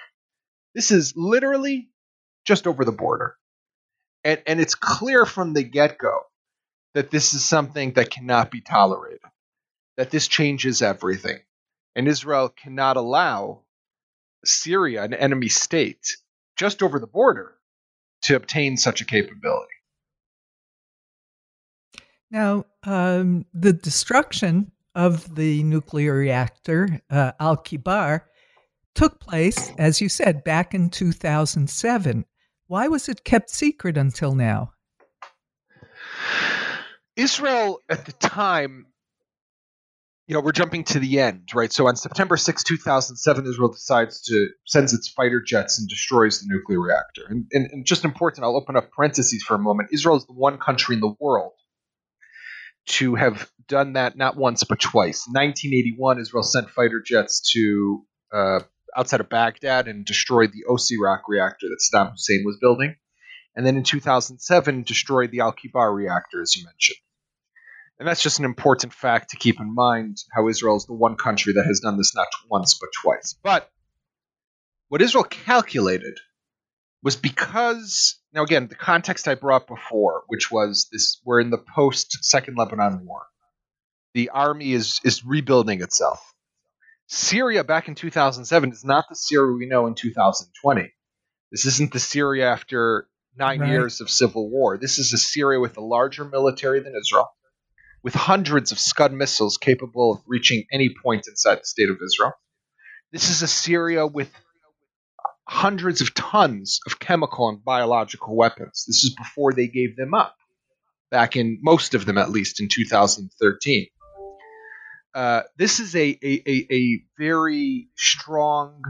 This 0.73 0.91
is 0.91 1.13
literally 1.15 1.89
just 2.45 2.65
over 2.65 2.85
the 2.85 2.91
border. 2.91 3.35
And, 4.23 4.41
and 4.47 4.59
it's 4.59 4.75
clear 4.75 5.25
from 5.25 5.53
the 5.53 5.63
get 5.63 5.97
go 5.97 6.21
that 6.93 7.11
this 7.11 7.33
is 7.33 7.43
something 7.43 7.93
that 7.93 8.09
cannot 8.09 8.49
be 8.51 8.61
tolerated 8.61 9.19
that 9.97 10.11
this 10.11 10.27
changes 10.27 10.81
everything. 10.81 11.39
And 11.95 12.07
Israel 12.07 12.49
cannot 12.49 12.97
allow 12.97 13.63
Syria, 14.45 15.03
an 15.03 15.13
enemy 15.13 15.49
state, 15.49 16.17
just 16.55 16.83
over 16.83 16.99
the 16.99 17.07
border, 17.07 17.55
to 18.23 18.35
obtain 18.35 18.77
such 18.77 19.01
a 19.01 19.05
capability. 19.05 19.73
Now, 22.29 22.65
um, 22.83 23.45
the 23.53 23.73
destruction 23.73 24.71
of 24.95 25.35
the 25.35 25.63
nuclear 25.63 26.13
reactor, 26.13 27.01
uh, 27.09 27.31
Al 27.39 27.57
Kibar, 27.57 28.21
took 28.95 29.19
place, 29.19 29.71
as 29.77 30.01
you 30.01 30.09
said, 30.09 30.43
back 30.43 30.73
in 30.73 30.89
2007. 30.89 32.25
Why 32.67 32.87
was 32.87 33.07
it 33.07 33.23
kept 33.23 33.49
secret 33.49 33.97
until 33.97 34.35
now? 34.35 34.71
Israel, 37.15 37.79
at 37.89 38.05
the 38.05 38.11
time, 38.13 38.87
you 40.27 40.33
know, 40.33 40.41
we're 40.41 40.51
jumping 40.51 40.83
to 40.83 40.99
the 40.99 41.21
end, 41.21 41.49
right? 41.55 41.71
So 41.71 41.87
on 41.87 41.95
September 41.95 42.35
6, 42.35 42.63
2007, 42.63 43.45
Israel 43.45 43.71
decides 43.71 44.21
to 44.23 44.49
sends 44.65 44.93
its 44.93 45.07
fighter 45.07 45.41
jets 45.41 45.79
and 45.79 45.87
destroys 45.87 46.41
the 46.41 46.47
nuclear 46.49 46.81
reactor. 46.81 47.23
And, 47.29 47.45
and, 47.53 47.69
and 47.71 47.85
just 47.85 48.03
important, 48.03 48.43
I'll 48.43 48.57
open 48.57 48.75
up 48.75 48.91
parentheses 48.91 49.41
for 49.43 49.55
a 49.55 49.59
moment. 49.59 49.89
Israel 49.93 50.17
is 50.17 50.25
the 50.25 50.33
one 50.33 50.57
country 50.57 50.95
in 50.95 51.01
the 51.01 51.15
world 51.19 51.53
to 52.87 53.15
have 53.15 53.49
done 53.69 53.93
that 53.93 54.17
not 54.17 54.35
once 54.35 54.65
but 54.65 54.79
twice. 54.79 55.27
In 55.27 55.33
1981, 55.33 56.19
Israel 56.19 56.43
sent 56.43 56.69
fighter 56.71 57.01
jets 57.05 57.51
to 57.53 58.05
uh, 58.33 58.59
outside 58.97 59.21
of 59.21 59.29
Baghdad 59.29 59.87
and 59.87 60.05
destroyed 60.05 60.51
the 60.51 60.65
Osirak 60.69 61.21
reactor 61.29 61.67
that 61.69 61.79
Saddam 61.79 62.11
Hussein 62.11 62.43
was 62.45 62.57
building. 62.59 62.95
And 63.55 63.65
then 63.65 63.77
in 63.77 63.83
2007, 63.83 64.83
destroyed 64.83 65.31
the 65.31 65.39
Al 65.39 65.53
Kibar 65.53 65.93
reactor, 65.93 66.41
as 66.41 66.55
you 66.55 66.65
mentioned. 66.65 66.97
And 67.99 68.07
that's 68.07 68.21
just 68.21 68.39
an 68.39 68.45
important 68.45 68.93
fact 68.93 69.31
to 69.31 69.37
keep 69.37 69.59
in 69.59 69.73
mind 69.73 70.17
how 70.35 70.47
Israel 70.47 70.77
is 70.77 70.85
the 70.85 70.93
one 70.93 71.15
country 71.15 71.53
that 71.53 71.65
has 71.65 71.79
done 71.79 71.97
this 71.97 72.13
not 72.15 72.27
once 72.49 72.77
but 72.79 72.89
twice. 73.01 73.35
But 73.41 73.69
what 74.89 75.01
Israel 75.01 75.23
calculated 75.23 76.19
was 77.01 77.15
because 77.15 78.19
now 78.33 78.43
again 78.43 78.67
the 78.67 78.75
context 78.75 79.27
I 79.27 79.35
brought 79.35 79.67
before, 79.67 80.23
which 80.27 80.51
was 80.51 80.87
this 80.91 81.19
we're 81.25 81.39
in 81.39 81.49
the 81.49 81.57
post 81.57 82.23
Second 82.23 82.55
Lebanon 82.57 83.05
War. 83.05 83.25
The 84.13 84.29
army 84.29 84.73
is 84.73 85.01
is 85.03 85.25
rebuilding 85.25 85.81
itself. 85.81 86.33
Syria 87.07 87.63
back 87.63 87.87
in 87.87 87.95
2007 87.95 88.71
is 88.71 88.85
not 88.85 89.05
the 89.09 89.15
Syria 89.15 89.55
we 89.55 89.65
know 89.65 89.87
in 89.87 89.95
2020. 89.95 90.93
This 91.51 91.65
isn't 91.65 91.93
the 91.93 91.99
Syria 91.99 92.51
after 92.51 93.07
nine 93.35 93.61
right. 93.61 93.69
years 93.69 94.01
of 94.01 94.09
civil 94.09 94.49
war. 94.49 94.77
This 94.77 94.99
is 94.99 95.13
a 95.13 95.17
Syria 95.17 95.59
with 95.59 95.77
a 95.77 95.81
larger 95.81 96.25
military 96.25 96.81
than 96.81 96.93
Israel 96.95 97.29
with 98.07 98.15
hundreds 98.15 98.71
of 98.71 98.79
Scud 98.79 99.11
missiles 99.11 99.57
capable 99.57 100.13
of 100.13 100.21
reaching 100.27 100.63
any 100.71 100.87
point 101.03 101.27
inside 101.27 101.55
the 101.55 101.65
state 101.65 101.89
of 101.89 101.97
Israel. 102.01 102.31
This 103.11 103.29
is 103.29 103.41
a 103.41 103.49
Syria 103.49 104.07
with 104.07 104.31
hundreds 105.45 105.99
of 105.99 106.13
tons 106.13 106.79
of 106.87 106.99
chemical 106.99 107.49
and 107.49 107.61
biological 107.65 108.33
weapons. 108.33 108.85
This 108.87 109.03
is 109.03 109.13
before 109.13 109.51
they 109.51 109.67
gave 109.67 109.97
them 109.97 110.13
up, 110.13 110.37
back 111.11 111.35
in 111.35 111.59
most 111.61 111.95
of 111.95 112.05
them 112.05 112.17
at 112.17 112.29
least 112.29 112.61
in 112.61 112.69
2013. 112.71 113.87
Uh, 115.13 115.41
this 115.57 115.81
is 115.81 115.93
a, 115.93 116.17
a, 116.23 116.43
a, 116.47 116.67
a 116.73 117.03
very 117.19 117.89
strong, 117.97 118.83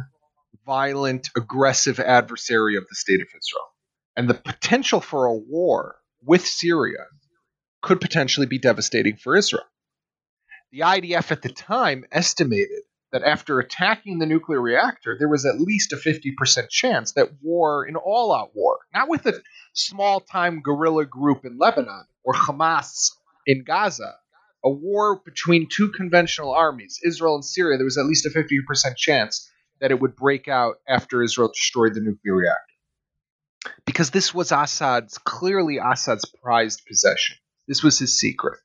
violent, 0.64 1.30
aggressive 1.36 2.00
adversary 2.00 2.78
of 2.78 2.84
the 2.88 2.96
state 2.96 3.22
of 3.22 3.28
Israel. 3.30 3.68
And 4.16 4.30
the 4.30 4.36
potential 4.36 5.02
for 5.02 5.26
a 5.26 5.34
war 5.34 5.96
with 6.22 6.46
Syria 6.46 7.06
could 7.88 8.01
potentially 8.01 8.48
be 8.48 8.60
devastating 8.60 9.15
for 9.15 9.38
Israel. 9.38 9.63
The 10.74 10.82
IDF 10.82 11.32
at 11.32 11.41
the 11.41 11.48
time 11.48 12.03
estimated 12.12 12.82
that 13.13 13.24
after 13.24 13.60
attacking 13.60 14.20
the 14.20 14.25
nuclear 14.25 14.60
reactor, 14.60 15.15
there 15.17 15.29
was 15.29 15.46
at 15.46 15.62
least 15.62 15.94
a 15.94 15.96
50% 15.96 16.67
chance 16.70 17.13
that 17.13 17.29
war, 17.41 17.86
an 17.86 17.96
all 17.96 18.36
out 18.36 18.53
war, 18.53 18.79
not 18.94 19.08
with 19.08 19.25
a 19.25 19.41
small 19.72 20.20
time 20.20 20.62
guerrilla 20.62 21.06
group 21.06 21.46
in 21.46 21.58
Lebanon 21.58 22.03
or 22.25 22.34
Hamas 22.34 23.12
in 23.46 23.63
Gaza, 23.63 24.15
a 24.65 24.70
war 24.70 25.22
between 25.24 25.70
two 25.70 25.89
conventional 25.89 26.53
armies, 26.53 27.00
Israel 27.06 27.36
and 27.36 27.46
Syria, 27.46 27.77
there 27.77 27.86
was 27.86 27.98
at 27.98 28.06
least 28.06 28.25
a 28.25 28.29
50% 28.29 28.98
chance 28.98 29.50
that 29.79 29.91
it 29.91 30.01
would 30.01 30.17
break 30.17 30.50
out 30.50 30.75
after 30.86 31.24
Israel 31.24 31.48
destroyed 31.48 31.94
the 31.94 32.01
nuclear 32.01 32.36
reactor. 32.36 33.75
Because 33.86 34.10
this 34.10 34.34
was 34.34 34.51
Assad's, 34.51 35.17
clearly 35.20 35.77
Assad's 35.77 36.25
prized 36.25 36.86
possession. 36.86 37.38
This 37.68 37.84
was 37.84 38.00
his 38.00 38.18
secret. 38.18 38.60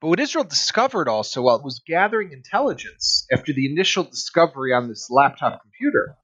But 0.00 0.08
what 0.08 0.20
Israel 0.20 0.44
discovered 0.44 1.08
also 1.08 1.42
while 1.42 1.56
it 1.56 1.64
was 1.64 1.82
gathering 1.84 2.32
intelligence 2.32 3.26
after 3.32 3.52
the 3.52 3.70
initial 3.70 4.04
discovery 4.04 4.72
on 4.72 4.88
this 4.88 5.10
laptop 5.10 5.62
computer 5.62 6.16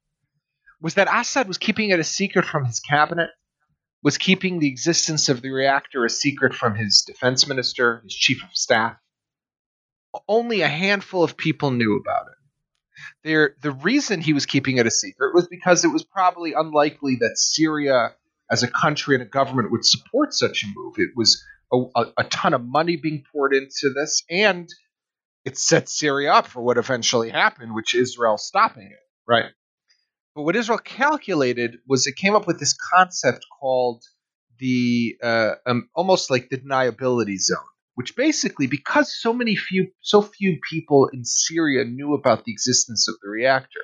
was 0.81 0.93
that 0.95 1.09
Assad 1.11 1.47
was 1.47 1.57
keeping 1.57 1.89
it 1.89 1.99
a 1.99 2.03
secret 2.03 2.45
from 2.45 2.65
his 2.65 2.79
cabinet, 2.79 3.29
was 4.03 4.17
keeping 4.17 4.59
the 4.59 4.67
existence 4.67 5.29
of 5.29 5.41
the 5.41 5.51
reactor 5.51 6.05
a 6.05 6.09
secret 6.09 6.55
from 6.55 6.75
his 6.75 7.03
defense 7.05 7.47
minister, 7.47 8.01
his 8.03 8.15
chief 8.15 8.41
of 8.43 8.49
staff. 8.53 8.97
Only 10.27 10.61
a 10.61 10.67
handful 10.67 11.23
of 11.23 11.37
people 11.37 11.71
knew 11.71 11.97
about 11.97 12.27
it. 12.27 12.37
There, 13.23 13.55
the 13.61 13.71
reason 13.71 14.21
he 14.21 14.33
was 14.33 14.45
keeping 14.45 14.77
it 14.77 14.87
a 14.87 14.91
secret 14.91 15.33
was 15.33 15.47
because 15.47 15.83
it 15.83 15.89
was 15.89 16.03
probably 16.03 16.53
unlikely 16.53 17.17
that 17.17 17.37
Syria, 17.37 18.15
as 18.49 18.63
a 18.63 18.67
country 18.67 19.15
and 19.15 19.23
a 19.23 19.27
government, 19.27 19.71
would 19.71 19.85
support 19.85 20.33
such 20.33 20.63
a 20.63 20.67
move. 20.73 20.95
It 20.97 21.11
was 21.15 21.43
a, 21.71 22.05
a, 22.17 22.23
ton 22.25 22.53
of 22.53 22.63
money 22.63 22.97
being 22.97 23.23
poured 23.31 23.53
into 23.53 23.93
this, 23.93 24.23
and 24.29 24.67
it 25.45 25.57
set 25.57 25.89
Syria 25.89 26.33
up 26.33 26.47
for 26.47 26.61
what 26.61 26.77
eventually 26.77 27.29
happened, 27.29 27.73
which 27.73 27.95
Israel 27.95 28.37
stopping 28.37 28.87
it, 28.91 28.99
right? 29.27 29.51
But 30.35 30.43
what 30.43 30.55
Israel 30.55 30.79
calculated 30.79 31.77
was 31.87 32.07
it 32.07 32.15
came 32.15 32.35
up 32.35 32.47
with 32.47 32.59
this 32.59 32.75
concept 32.93 33.45
called 33.59 34.03
the 34.59 35.17
uh, 35.21 35.55
um, 35.65 35.89
almost 35.95 36.29
like 36.29 36.49
the 36.49 36.57
deniability 36.57 37.37
zone, 37.39 37.57
which 37.95 38.15
basically, 38.15 38.67
because 38.67 39.13
so 39.13 39.33
many 39.33 39.55
few, 39.55 39.91
so 40.01 40.21
few 40.21 40.59
people 40.69 41.09
in 41.11 41.25
Syria 41.25 41.83
knew 41.83 42.13
about 42.13 42.45
the 42.45 42.51
existence 42.51 43.07
of 43.07 43.15
the 43.21 43.29
reactor, 43.29 43.81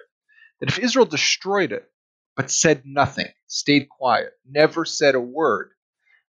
that 0.60 0.70
if 0.70 0.80
Israel 0.80 1.06
destroyed 1.06 1.72
it 1.72 1.90
but 2.36 2.52
said 2.52 2.84
nothing, 2.86 3.28
stayed 3.48 3.90
quiet, 3.90 4.32
never 4.48 4.86
said 4.86 5.16
a 5.16 5.20
word, 5.20 5.72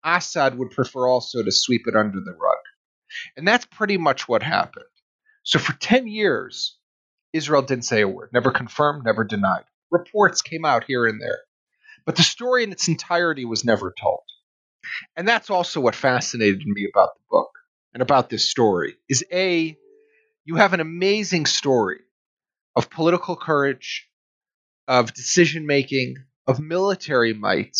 Assad 0.04 0.58
would 0.58 0.70
prefer 0.70 1.06
also 1.06 1.42
to 1.42 1.52
sweep 1.52 1.82
it 1.86 1.96
under 1.96 2.20
the 2.20 2.32
rug. 2.32 2.56
And 3.36 3.46
that's 3.46 3.66
pretty 3.66 3.98
much 3.98 4.28
what 4.28 4.42
happened. 4.42 4.84
So 5.42 5.58
for 5.58 5.72
10 5.74 6.06
years, 6.06 6.78
Israel 7.32 7.62
didn't 7.62 7.84
say 7.84 8.02
a 8.02 8.08
word, 8.08 8.30
never 8.32 8.50
confirmed, 8.50 9.04
never 9.04 9.24
denied. 9.24 9.64
Reports 9.90 10.42
came 10.42 10.64
out 10.64 10.84
here 10.84 11.06
and 11.06 11.20
there. 11.20 11.40
But 12.04 12.16
the 12.16 12.22
story 12.22 12.64
in 12.64 12.72
its 12.72 12.88
entirety 12.88 13.44
was 13.44 13.64
never 13.64 13.92
told. 14.00 14.22
And 15.16 15.26
that's 15.26 15.50
also 15.50 15.80
what 15.80 15.94
fascinated 15.94 16.62
me 16.66 16.88
about 16.92 17.14
the 17.14 17.22
book 17.30 17.50
and 17.94 18.02
about 18.02 18.28
this 18.28 18.48
story 18.48 18.96
is 19.08 19.24
A, 19.32 19.76
you 20.44 20.56
have 20.56 20.72
an 20.72 20.80
amazing 20.80 21.46
story 21.46 22.00
of 22.74 22.90
political 22.90 23.36
courage, 23.36 24.08
of 24.88 25.14
decision 25.14 25.66
making, 25.66 26.16
of 26.46 26.58
military 26.58 27.34
might, 27.34 27.76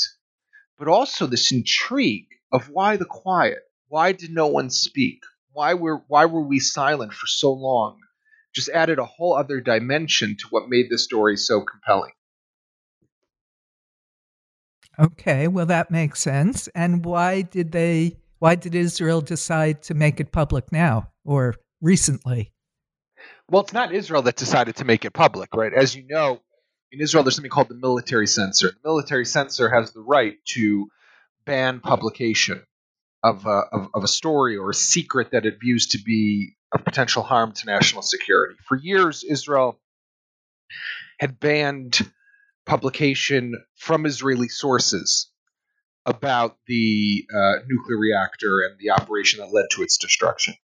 but 0.82 0.90
also 0.90 1.28
this 1.28 1.52
intrigue 1.52 2.26
of 2.50 2.68
why 2.68 2.96
the 2.96 3.04
quiet? 3.04 3.60
Why 3.86 4.10
did 4.10 4.32
no 4.32 4.48
one 4.48 4.68
speak? 4.68 5.20
Why 5.52 5.74
were 5.74 6.02
why 6.08 6.24
were 6.24 6.42
we 6.42 6.58
silent 6.58 7.12
for 7.12 7.28
so 7.28 7.52
long? 7.52 8.00
Just 8.52 8.68
added 8.68 8.98
a 8.98 9.04
whole 9.04 9.36
other 9.36 9.60
dimension 9.60 10.36
to 10.40 10.48
what 10.50 10.68
made 10.68 10.86
the 10.90 10.98
story 10.98 11.36
so 11.36 11.60
compelling. 11.60 12.10
Okay, 14.98 15.46
well 15.46 15.66
that 15.66 15.92
makes 15.92 16.18
sense. 16.18 16.66
And 16.74 17.04
why 17.04 17.42
did 17.42 17.70
they 17.70 18.16
why 18.40 18.56
did 18.56 18.74
Israel 18.74 19.20
decide 19.20 19.84
to 19.84 19.94
make 19.94 20.18
it 20.18 20.32
public 20.32 20.72
now 20.72 21.12
or 21.24 21.54
recently? 21.80 22.50
Well, 23.48 23.62
it's 23.62 23.72
not 23.72 23.94
Israel 23.94 24.22
that 24.22 24.34
decided 24.34 24.74
to 24.76 24.84
make 24.84 25.04
it 25.04 25.12
public, 25.12 25.54
right? 25.54 25.72
As 25.72 25.94
you 25.94 26.04
know, 26.08 26.40
in 26.92 27.00
Israel 27.00 27.24
there's 27.24 27.34
something 27.34 27.50
called 27.50 27.68
the 27.68 27.74
military 27.74 28.26
censor. 28.26 28.68
The 28.68 28.88
military 28.88 29.24
censor 29.24 29.70
has 29.70 29.92
the 29.92 30.00
right 30.02 30.36
to 30.50 30.88
ban 31.44 31.80
publication 31.80 32.62
of 33.24 33.46
a, 33.46 33.62
of, 33.72 33.88
of 33.94 34.04
a 34.04 34.08
story 34.08 34.56
or 34.56 34.70
a 34.70 34.74
secret 34.74 35.30
that 35.32 35.46
it 35.46 35.58
views 35.60 35.88
to 35.88 35.98
be 35.98 36.56
of 36.72 36.84
potential 36.84 37.22
harm 37.22 37.52
to 37.52 37.66
national 37.66 38.02
security. 38.02 38.56
For 38.66 38.76
years, 38.76 39.24
Israel 39.24 39.80
had 41.18 41.40
banned 41.40 41.98
publication 42.66 43.54
from 43.76 44.06
Israeli 44.06 44.48
sources 44.48 45.30
about 46.04 46.56
the 46.66 47.26
uh, 47.32 47.52
nuclear 47.66 47.98
reactor 47.98 48.62
and 48.62 48.78
the 48.78 48.90
operation 48.90 49.40
that 49.40 49.52
led 49.52 49.66
to 49.70 49.82
its 49.82 49.98
destruction. 49.98 50.54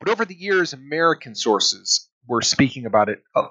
But 0.00 0.10
over 0.10 0.24
the 0.24 0.34
years, 0.34 0.72
American 0.72 1.34
sources 1.34 2.08
were 2.26 2.42
speaking 2.42 2.86
about 2.86 3.08
it 3.08 3.22
uh, 3.34 3.48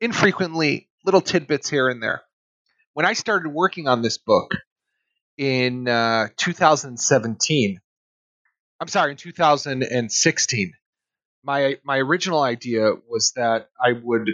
infrequently, 0.00 0.89
little 1.04 1.20
tidbits 1.20 1.68
here 1.68 1.88
and 1.88 2.02
there. 2.02 2.22
When 2.94 3.06
I 3.06 3.12
started 3.12 3.48
working 3.50 3.88
on 3.88 4.02
this 4.02 4.18
book 4.18 4.52
in 5.38 5.88
uh, 5.88 6.28
2017, 6.36 7.80
I'm 8.80 8.88
sorry, 8.88 9.12
in 9.12 9.16
2016, 9.16 10.72
my 11.42 11.76
my 11.84 11.98
original 11.98 12.42
idea 12.42 12.92
was 13.08 13.32
that 13.36 13.68
I 13.80 13.92
would 13.92 14.28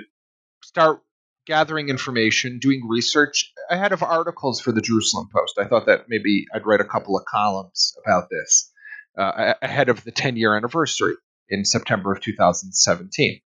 start 0.63 1.03
gathering 1.47 1.89
information, 1.89 2.59
doing 2.59 2.83
research 2.89 3.53
ahead 3.71 3.93
of 3.93 4.03
articles 4.03 4.61
for 4.61 4.73
the 4.73 4.81
Jerusalem 4.81 5.29
Post. 5.33 5.59
I 5.59 5.67
thought 5.69 5.87
that 5.87 6.07
maybe 6.09 6.47
I'd 6.53 6.67
write 6.67 6.81
a 6.81 6.85
couple 6.85 7.17
of 7.17 7.25
columns 7.25 7.97
about 8.05 8.29
this 8.31 8.73
uh, 9.17 9.55
ahead 9.63 9.89
of 9.89 10.03
the 10.05 10.11
10 10.11 10.37
year 10.37 10.57
anniversary 10.57 11.15
in 11.49 11.65
September 11.65 12.13
of 12.13 12.21
2017. 12.21 13.41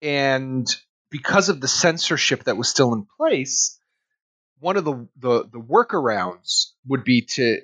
And 0.00 0.66
because 1.12 1.50
of 1.50 1.60
the 1.60 1.68
censorship 1.68 2.44
that 2.44 2.56
was 2.56 2.68
still 2.68 2.94
in 2.94 3.06
place, 3.18 3.78
one 4.58 4.76
of 4.76 4.84
the, 4.84 5.06
the, 5.18 5.44
the 5.44 5.60
workarounds 5.60 6.72
would 6.88 7.04
be 7.04 7.22
to 7.22 7.60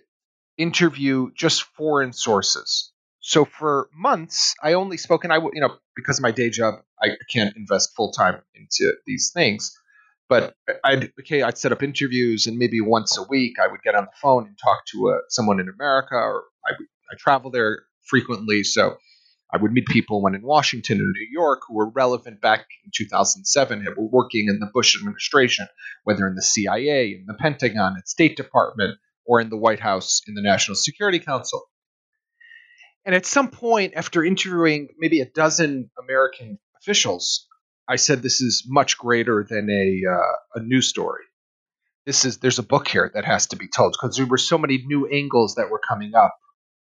interview 0.59 1.31
just 1.35 1.63
foreign 1.63 2.13
sources. 2.13 2.93
So 3.21 3.45
for 3.45 3.89
months, 3.95 4.55
I 4.63 4.75
only 4.75 4.99
spoke, 4.99 5.25
and 5.25 5.33
I, 5.33 5.39
you 5.39 5.61
know, 5.61 5.77
because 5.97 6.19
of 6.19 6.23
my 6.23 6.31
day 6.31 6.51
job, 6.51 6.75
I 7.03 7.09
can't 7.33 7.57
invest 7.57 7.97
full 7.97 8.13
time 8.13 8.41
into 8.55 8.95
these 9.07 9.31
things. 9.33 9.77
But 10.29 10.55
I'd 10.85 11.11
okay, 11.21 11.43
I'd 11.43 11.57
set 11.57 11.73
up 11.73 11.83
interviews, 11.83 12.47
and 12.47 12.59
maybe 12.59 12.83
once 12.83 13.17
a 13.17 13.23
week, 13.23 13.57
I 13.63 13.67
would 13.67 13.81
get 13.83 13.95
on 13.95 14.05
the 14.05 14.11
phone 14.21 14.47
and 14.47 14.59
talk 14.63 14.85
to 14.93 15.09
a, 15.09 15.21
someone 15.31 15.59
in 15.59 15.69
America, 15.71 16.17
or 16.17 16.45
I, 16.67 16.73
I 16.73 17.17
travel 17.19 17.51
there 17.51 17.81
frequently, 18.03 18.63
so 18.63 18.99
I 19.51 19.57
would 19.57 19.73
meet 19.73 19.87
people 19.87 20.23
when 20.23 20.35
in 20.35 20.43
Washington 20.43 20.99
and 20.99 21.13
New 21.13 21.29
York 21.31 21.63
who 21.67 21.75
were 21.75 21.89
relevant 21.89 22.41
back 22.41 22.67
in 22.85 22.91
2007 22.95 23.87
and 23.87 23.97
were 23.97 24.05
working 24.05 24.49
in 24.49 24.59
the 24.59 24.71
Bush 24.73 24.97
administration, 24.97 25.67
whether 26.05 26.27
in 26.27 26.35
the 26.35 26.43
CIA, 26.43 27.13
in 27.13 27.25
the 27.27 27.35
Pentagon, 27.35 27.97
at 27.97 28.09
State 28.09 28.37
Department, 28.37 28.99
or 29.25 29.41
in 29.41 29.49
the 29.49 29.57
White 29.57 29.81
House 29.81 30.21
in 30.27 30.35
the 30.35 30.43
National 30.43 30.75
Security 30.75 31.19
Council. 31.19 31.63
And 33.07 33.15
at 33.15 33.25
some 33.25 33.51
point, 33.51 33.95
after 33.97 34.23
interviewing 34.23 34.89
maybe 34.99 35.21
a 35.21 35.31
dozen 35.31 35.91
American 35.99 36.59
officials, 36.83 37.47
I 37.89 37.97
said, 37.97 38.21
"This 38.21 38.43
is 38.43 38.65
much 38.67 38.99
greater 38.99 39.47
than 39.49 39.71
a 39.71 40.03
uh, 40.11 40.61
a 40.61 40.63
news 40.63 40.89
story. 40.89 41.25
This 42.05 42.27
is 42.27 42.39
there's 42.39 42.59
a 42.59 42.63
book 42.63 42.87
here 42.87 43.11
that 43.15 43.25
has 43.25 43.47
to 43.49 43.57
be 43.57 43.69
told 43.69 43.93
because 43.93 44.17
there 44.17 44.27
were 44.27 44.37
so 44.37 44.59
many 44.59 44.83
new 44.85 45.07
angles 45.07 45.55
that 45.55 45.71
were 45.71 45.81
coming 45.81 46.15
up 46.15 46.37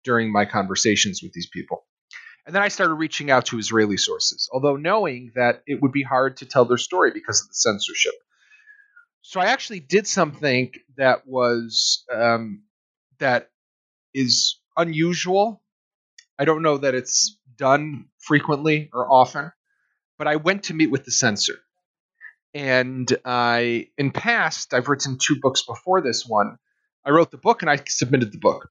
during 0.03 0.33
my 0.33 0.47
conversations 0.47 1.21
with 1.23 1.35
these 1.35 1.49
people." 1.49 1.85
And 2.47 2.55
then 2.55 2.63
I 2.63 2.69
started 2.69 2.95
reaching 2.95 3.31
out 3.31 3.47
to 3.47 3.59
Israeli 3.59 3.97
sources, 3.97 4.51
although 4.53 4.77
knowing 4.77 5.33
that 5.35 5.63
it 5.67 5.81
would 5.81 5.93
be 5.93 6.03
hard 6.03 6.39
to 6.39 6.47
tell 6.47 6.67
their 6.67 6.79
story 6.79 7.11
because 7.13 7.41
of 7.43 7.49
the 7.49 7.55
censorship. 7.55 8.15
So 9.23 9.41
I 9.41 9.47
actually 9.47 9.81
did 9.81 10.07
something 10.07 10.73
that 10.97 11.27
was 11.27 12.05
um, 12.13 12.65
that 13.19 13.51
is 14.13 14.61
unusual. 14.77 15.63
I 16.39 16.45
don't 16.45 16.63
know 16.63 16.79
that 16.79 16.95
it's 16.95 17.39
done 17.57 18.07
frequently 18.19 18.91
or 18.93 19.11
often, 19.11 19.53
but 20.19 20.29
I 20.29 20.37
went 20.37 20.65
to 20.65 20.75
meet 20.75 20.91
with 20.91 21.05
the 21.05 21.11
censor. 21.11 21.55
And 22.53 23.11
I, 23.25 23.89
in 23.99 24.11
past, 24.13 24.75
I've 24.75 24.89
written 24.89 25.19
two 25.19 25.37
books 25.41 25.63
before 25.63 26.03
this 26.03 26.25
one. 26.27 26.59
I 27.05 27.11
wrote 27.11 27.31
the 27.31 27.39
book 27.39 27.63
and 27.63 27.71
I 27.71 27.83
submitted 27.87 28.33
the 28.33 28.39
book, 28.39 28.69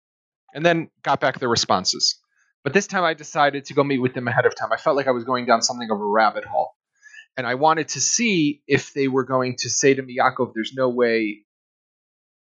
and 0.54 0.66
then 0.66 0.90
got 1.02 1.20
back 1.20 1.40
their 1.40 1.50
responses. 1.50 2.20
But 2.63 2.73
this 2.73 2.88
time 2.88 3.04
I 3.04 3.13
decided 3.13 3.65
to 3.65 3.73
go 3.73 3.84
meet 3.84 3.99
with 3.99 4.13
them 4.13 4.28
ahead 4.28 4.45
of 4.45 4.56
time. 4.56 4.71
I 4.71 4.78
felt 4.78 4.95
like 4.95 5.08
I 5.08 5.12
was 5.12 5.26
going 5.26 5.45
down 5.45 5.62
something 5.62 5.89
of 5.91 5.99
a 5.99 6.06
rabbit 6.06 6.45
hole 6.45 6.71
and 7.36 7.47
I 7.47 7.56
wanted 7.56 7.89
to 7.89 8.02
see 8.02 8.62
if 8.67 8.93
they 8.93 9.08
were 9.08 9.23
going 9.23 9.56
to 9.60 9.69
say 9.69 9.93
to 9.93 10.02
me, 10.02 10.17
Yaakov, 10.19 10.54
there's 10.54 10.73
no 10.76 10.89
way 10.89 11.45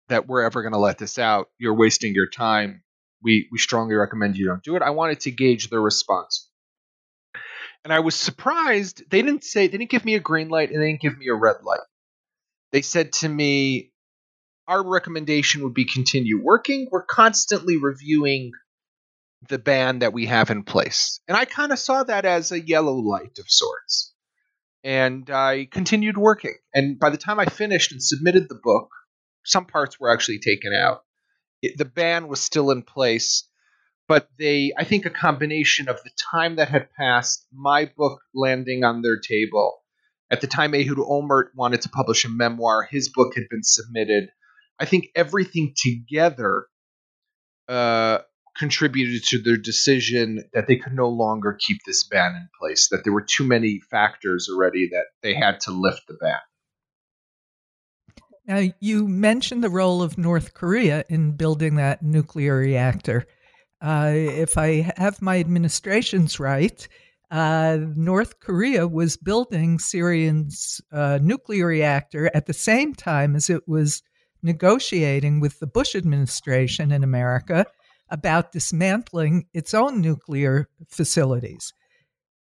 that 0.09 0.27
we're 0.27 0.43
ever 0.43 0.61
going 0.61 0.73
to 0.73 0.79
let 0.79 0.97
this 0.97 1.17
out. 1.17 1.49
You're 1.57 1.73
wasting 1.73 2.13
your 2.13 2.27
time. 2.27 2.83
We 3.23 3.47
we 3.51 3.57
strongly 3.59 3.95
recommend 3.95 4.35
you 4.35 4.47
don't 4.47 4.63
do 4.63 4.75
it. 4.75 4.81
I 4.81 4.89
wanted 4.89 5.21
to 5.21 5.31
gauge 5.31 5.69
their 5.69 5.81
response. 5.81 6.49
And 7.83 7.93
I 7.93 7.99
was 7.99 8.15
surprised 8.15 9.03
they 9.09 9.21
didn't 9.21 9.43
say 9.43 9.67
they 9.67 9.77
didn't 9.77 9.89
give 9.89 10.05
me 10.05 10.15
a 10.15 10.19
green 10.19 10.49
light 10.49 10.71
and 10.71 10.81
they 10.81 10.87
didn't 10.87 11.01
give 11.01 11.17
me 11.17 11.27
a 11.29 11.35
red 11.35 11.57
light. 11.63 11.79
They 12.71 12.81
said 12.81 13.13
to 13.13 13.29
me, 13.29 13.91
our 14.67 14.87
recommendation 14.87 15.63
would 15.63 15.73
be 15.73 15.85
continue 15.85 16.41
working. 16.41 16.87
We're 16.91 17.05
constantly 17.05 17.77
reviewing 17.77 18.51
the 19.49 19.59
ban 19.59 19.99
that 19.99 20.13
we 20.13 20.27
have 20.27 20.49
in 20.49 20.63
place. 20.63 21.19
And 21.27 21.35
I 21.35 21.45
kind 21.45 21.71
of 21.71 21.79
saw 21.79 22.03
that 22.03 22.25
as 22.25 22.51
a 22.51 22.59
yellow 22.59 22.95
light 22.95 23.39
of 23.39 23.45
sorts 23.47 24.11
and 24.83 25.29
I 25.29 25.67
continued 25.69 26.17
working. 26.17 26.55
And 26.73 26.99
by 26.99 27.09
the 27.09 27.17
time 27.17 27.39
I 27.39 27.45
finished 27.45 27.91
and 27.91 28.01
submitted 28.01 28.49
the 28.49 28.59
book, 28.61 28.89
some 29.43 29.65
parts 29.65 29.99
were 29.99 30.11
actually 30.11 30.39
taken 30.39 30.73
out. 30.73 31.03
It, 31.61 31.77
the 31.77 31.85
ban 31.85 32.27
was 32.27 32.39
still 32.39 32.71
in 32.71 32.83
place, 32.83 33.47
but 34.07 34.29
they, 34.39 34.73
I 34.77 34.83
think, 34.83 35.05
a 35.05 35.11
combination 35.11 35.87
of 35.87 36.01
the 36.03 36.09
time 36.31 36.55
that 36.55 36.69
had 36.69 36.89
passed, 36.97 37.45
my 37.53 37.91
book 37.95 38.21
landing 38.33 38.83
on 38.83 39.01
their 39.01 39.19
table. 39.19 39.77
At 40.31 40.41
the 40.41 40.47
time, 40.47 40.73
Ehud 40.73 40.97
Olmert 40.97 41.49
wanted 41.55 41.81
to 41.81 41.89
publish 41.89 42.25
a 42.25 42.29
memoir. 42.29 42.87
His 42.89 43.09
book 43.09 43.35
had 43.35 43.49
been 43.49 43.63
submitted. 43.63 44.29
I 44.79 44.85
think 44.85 45.09
everything 45.15 45.73
together 45.75 46.65
uh, 47.67 48.19
contributed 48.61 49.23
to 49.23 49.39
their 49.39 49.57
decision 49.57 50.43
that 50.53 50.67
they 50.67 50.75
could 50.75 50.93
no 50.93 51.09
longer 51.09 51.57
keep 51.59 51.79
this 51.83 52.03
ban 52.03 52.35
in 52.35 52.47
place, 52.59 52.89
that 52.89 53.03
there 53.03 53.11
were 53.11 53.25
too 53.27 53.43
many 53.43 53.81
factors 53.89 54.49
already 54.51 54.87
that 54.89 55.05
they 55.23 55.33
had 55.33 55.59
to 55.59 55.71
lift 55.71 56.03
the 56.07 56.13
ban. 56.13 56.37
Now, 58.45 58.71
you 58.79 59.07
mentioned 59.07 59.63
the 59.63 59.69
role 59.71 60.03
of 60.03 60.19
North 60.19 60.53
Korea 60.53 61.03
in 61.09 61.31
building 61.31 61.77
that 61.77 62.03
nuclear 62.03 62.55
reactor. 62.55 63.25
Uh, 63.81 64.11
if 64.13 64.59
I 64.59 64.93
have 64.95 65.23
my 65.23 65.39
administrations 65.39 66.39
right, 66.39 66.87
uh, 67.31 67.79
North 67.95 68.39
Korea 68.41 68.87
was 68.87 69.17
building 69.17 69.79
Syrian's 69.79 70.81
uh, 70.91 71.17
nuclear 71.19 71.65
reactor 71.65 72.29
at 72.35 72.45
the 72.45 72.53
same 72.53 72.93
time 72.93 73.35
as 73.35 73.49
it 73.49 73.67
was 73.67 74.03
negotiating 74.43 75.39
with 75.39 75.59
the 75.59 75.67
Bush 75.67 75.95
administration 75.95 76.91
in 76.91 77.03
America 77.03 77.65
about 78.11 78.51
dismantling 78.51 79.47
its 79.53 79.73
own 79.73 80.01
nuclear 80.01 80.67
facilities. 80.87 81.73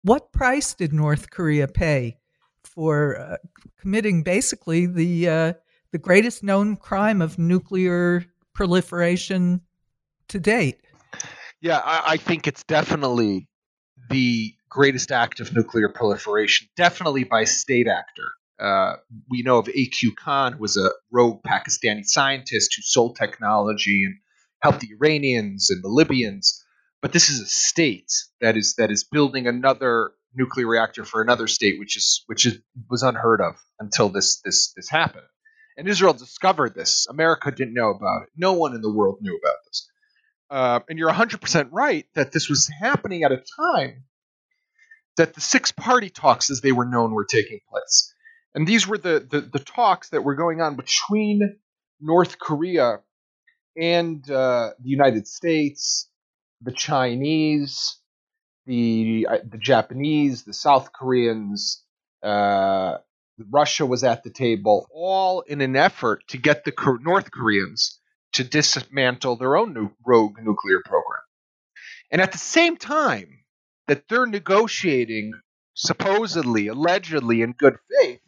What 0.02 0.34
price 0.34 0.74
did 0.74 0.92
North 0.92 1.30
Korea 1.30 1.68
pay 1.68 2.18
for 2.63 3.18
uh, 3.18 3.38
committing 3.80 4.24
basically 4.24 4.86
the 4.86 5.30
uh, 5.30 5.54
the 5.92 5.98
greatest 6.00 6.44
known 6.44 6.76
crime 6.76 7.22
of 7.22 7.38
nuclear 7.38 8.26
proliferation 8.54 9.62
to 10.30 10.39
date? 10.39 10.82
Yeah, 11.62 11.82
I, 11.86 12.13
I 12.13 12.18
think 12.18 12.48
it's 12.48 12.63
definitely 12.63 13.48
the 14.10 14.54
greatest 14.70 15.12
act 15.12 15.39
of 15.39 15.54
nuclear 15.56 15.88
proliferation, 15.88 16.68
definitely 16.76 17.24
by 17.24 17.44
state 17.46 17.88
actor. 17.88 18.32
Uh, 18.60 18.96
we 19.30 19.44
know 19.44 19.58
of 19.58 19.70
A.Q. 19.70 20.13
Khan, 20.16 20.54
who 20.54 20.60
was 20.60 20.78
a 20.78 20.89
rogue 21.12 21.42
Pakistani 21.44 22.06
scientist 22.06 22.74
who 22.76 22.82
sold 22.82 23.16
technology 23.16 24.04
and 24.06 24.16
help 24.63 24.80
the 24.80 24.89
Iranians 24.93 25.69
and 25.69 25.84
the 25.84 25.89
Libyans. 25.89 26.63
But 27.02 27.12
this 27.12 27.30
is 27.30 27.41
a 27.41 27.45
state 27.45 28.12
that 28.39 28.56
is 28.56 28.76
that 28.78 28.89
is 28.89 29.04
building 29.04 29.45
another 29.45 30.12
nuclear 30.34 30.65
reactor 30.65 31.04
for 31.04 31.21
another 31.21 31.47
state, 31.47 31.78
which 31.78 31.97
is 31.97 32.23
which 32.28 32.45
is 32.45 32.60
was 32.89 33.04
unheard 33.04 33.41
of 33.41 33.56
until 33.80 34.10
this 34.10 34.39
this 34.41 34.73
this 34.76 34.89
happened. 34.89 35.26
And 35.78 35.88
Israel 35.88 36.13
discovered 36.13 36.76
this. 36.76 37.08
America 37.10 37.52
didn't 37.52 37.73
know 37.73 37.89
about 37.89 38.23
it. 38.23 38.30
No 38.38 38.54
one 38.54 38.73
in 38.73 38.82
the 38.82 38.91
world 38.91 39.17
knew 39.21 39.38
about 39.38 39.58
this. 39.65 39.89
Uh, 40.49 40.80
and 40.88 40.99
you're 40.99 41.12
100% 41.12 41.69
right 41.71 42.06
that 42.13 42.32
this 42.32 42.47
was 42.47 42.69
happening 42.80 43.23
at 43.23 43.32
a 43.32 43.41
time 43.58 44.04
that 45.17 45.34
the 45.34 45.41
six 45.41 45.71
party 45.71 46.12
talks, 46.12 46.52
as 46.52 46.62
they 46.62 46.71
were 46.71 46.86
known, 46.86 47.12
were 47.12 47.26
taking 47.26 47.60
place. 47.67 48.13
And 48.54 48.67
these 48.67 48.88
were 48.88 48.99
the, 48.99 49.26
the, 49.28 49.41
the 49.41 49.58
talks 49.58 50.10
that 50.10 50.23
were 50.23 50.36
going 50.36 50.62
on 50.62 50.76
between 50.76 51.58
North 51.99 52.38
Korea 52.38 52.99
and 53.76 54.30
uh, 54.30 54.72
the 54.80 54.90
United 54.90 55.28
States, 55.28 56.10
the 56.62 56.72
Chinese, 56.72 57.98
the 58.66 59.28
uh, 59.30 59.38
the 59.50 59.58
Japanese, 59.58 60.44
the 60.44 60.54
South 60.54 60.92
Koreans, 60.94 61.84
uh, 62.22 62.98
Russia 63.50 63.86
was 63.86 64.04
at 64.04 64.24
the 64.24 64.30
table, 64.30 64.88
all 64.92 65.42
in 65.42 65.62
an 65.62 65.76
effort 65.76 66.24
to 66.30 66.38
get 66.38 66.64
the 66.64 66.74
North 67.02 67.32
Koreans 67.32 68.00
to 68.34 68.44
dismantle 68.44 69.36
their 69.36 69.58
own 69.58 69.74
nu- 69.74 69.92
rogue 70.06 70.38
nuclear 70.42 70.82
program. 70.84 71.22
And 72.12 72.22
at 72.22 72.32
the 72.32 72.38
same 72.38 72.78
time 72.78 73.40
that 73.88 74.08
they're 74.08 74.26
negotiating, 74.26 75.34
supposedly, 75.74 76.68
allegedly, 76.68 77.42
in 77.42 77.54
good 77.54 77.76
faith, 78.00 78.22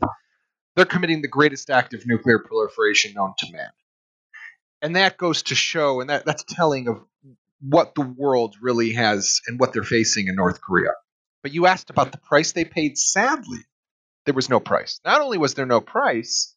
they're 0.76 0.86
committing 0.86 1.22
the 1.22 1.28
greatest 1.28 1.70
act 1.70 1.94
of 1.94 2.06
nuclear 2.06 2.40
proliferation 2.40 3.14
known 3.14 3.34
to 3.38 3.52
man 3.52 3.70
and 4.82 4.96
that 4.96 5.18
goes 5.18 5.44
to 5.44 5.56
show, 5.56 6.02
and 6.02 6.10
that, 6.10 6.26
that's 6.26 6.44
telling 6.44 6.88
of 6.88 7.04
what 7.62 7.96
the 7.96 8.02
world 8.02 8.56
really 8.62 8.94
has 8.94 9.42
and 9.48 9.60
what 9.60 9.74
they're 9.74 9.84
facing 9.84 10.28
in 10.28 10.36
North 10.36 10.62
Korea. 10.62 10.92
But 11.42 11.54
you 11.54 11.66
asked 11.66 11.90
about 11.90 12.12
the 12.12 12.18
price 12.18 12.52
they 12.52 12.66
paid. 12.66 12.98
Sadly, 12.98 13.60
there 14.26 14.34
was 14.34 14.50
no 14.50 14.60
price. 14.60 15.00
Not 15.06 15.22
only 15.22 15.38
was 15.38 15.54
there 15.54 15.66
no 15.66 15.82
price, 15.82 16.56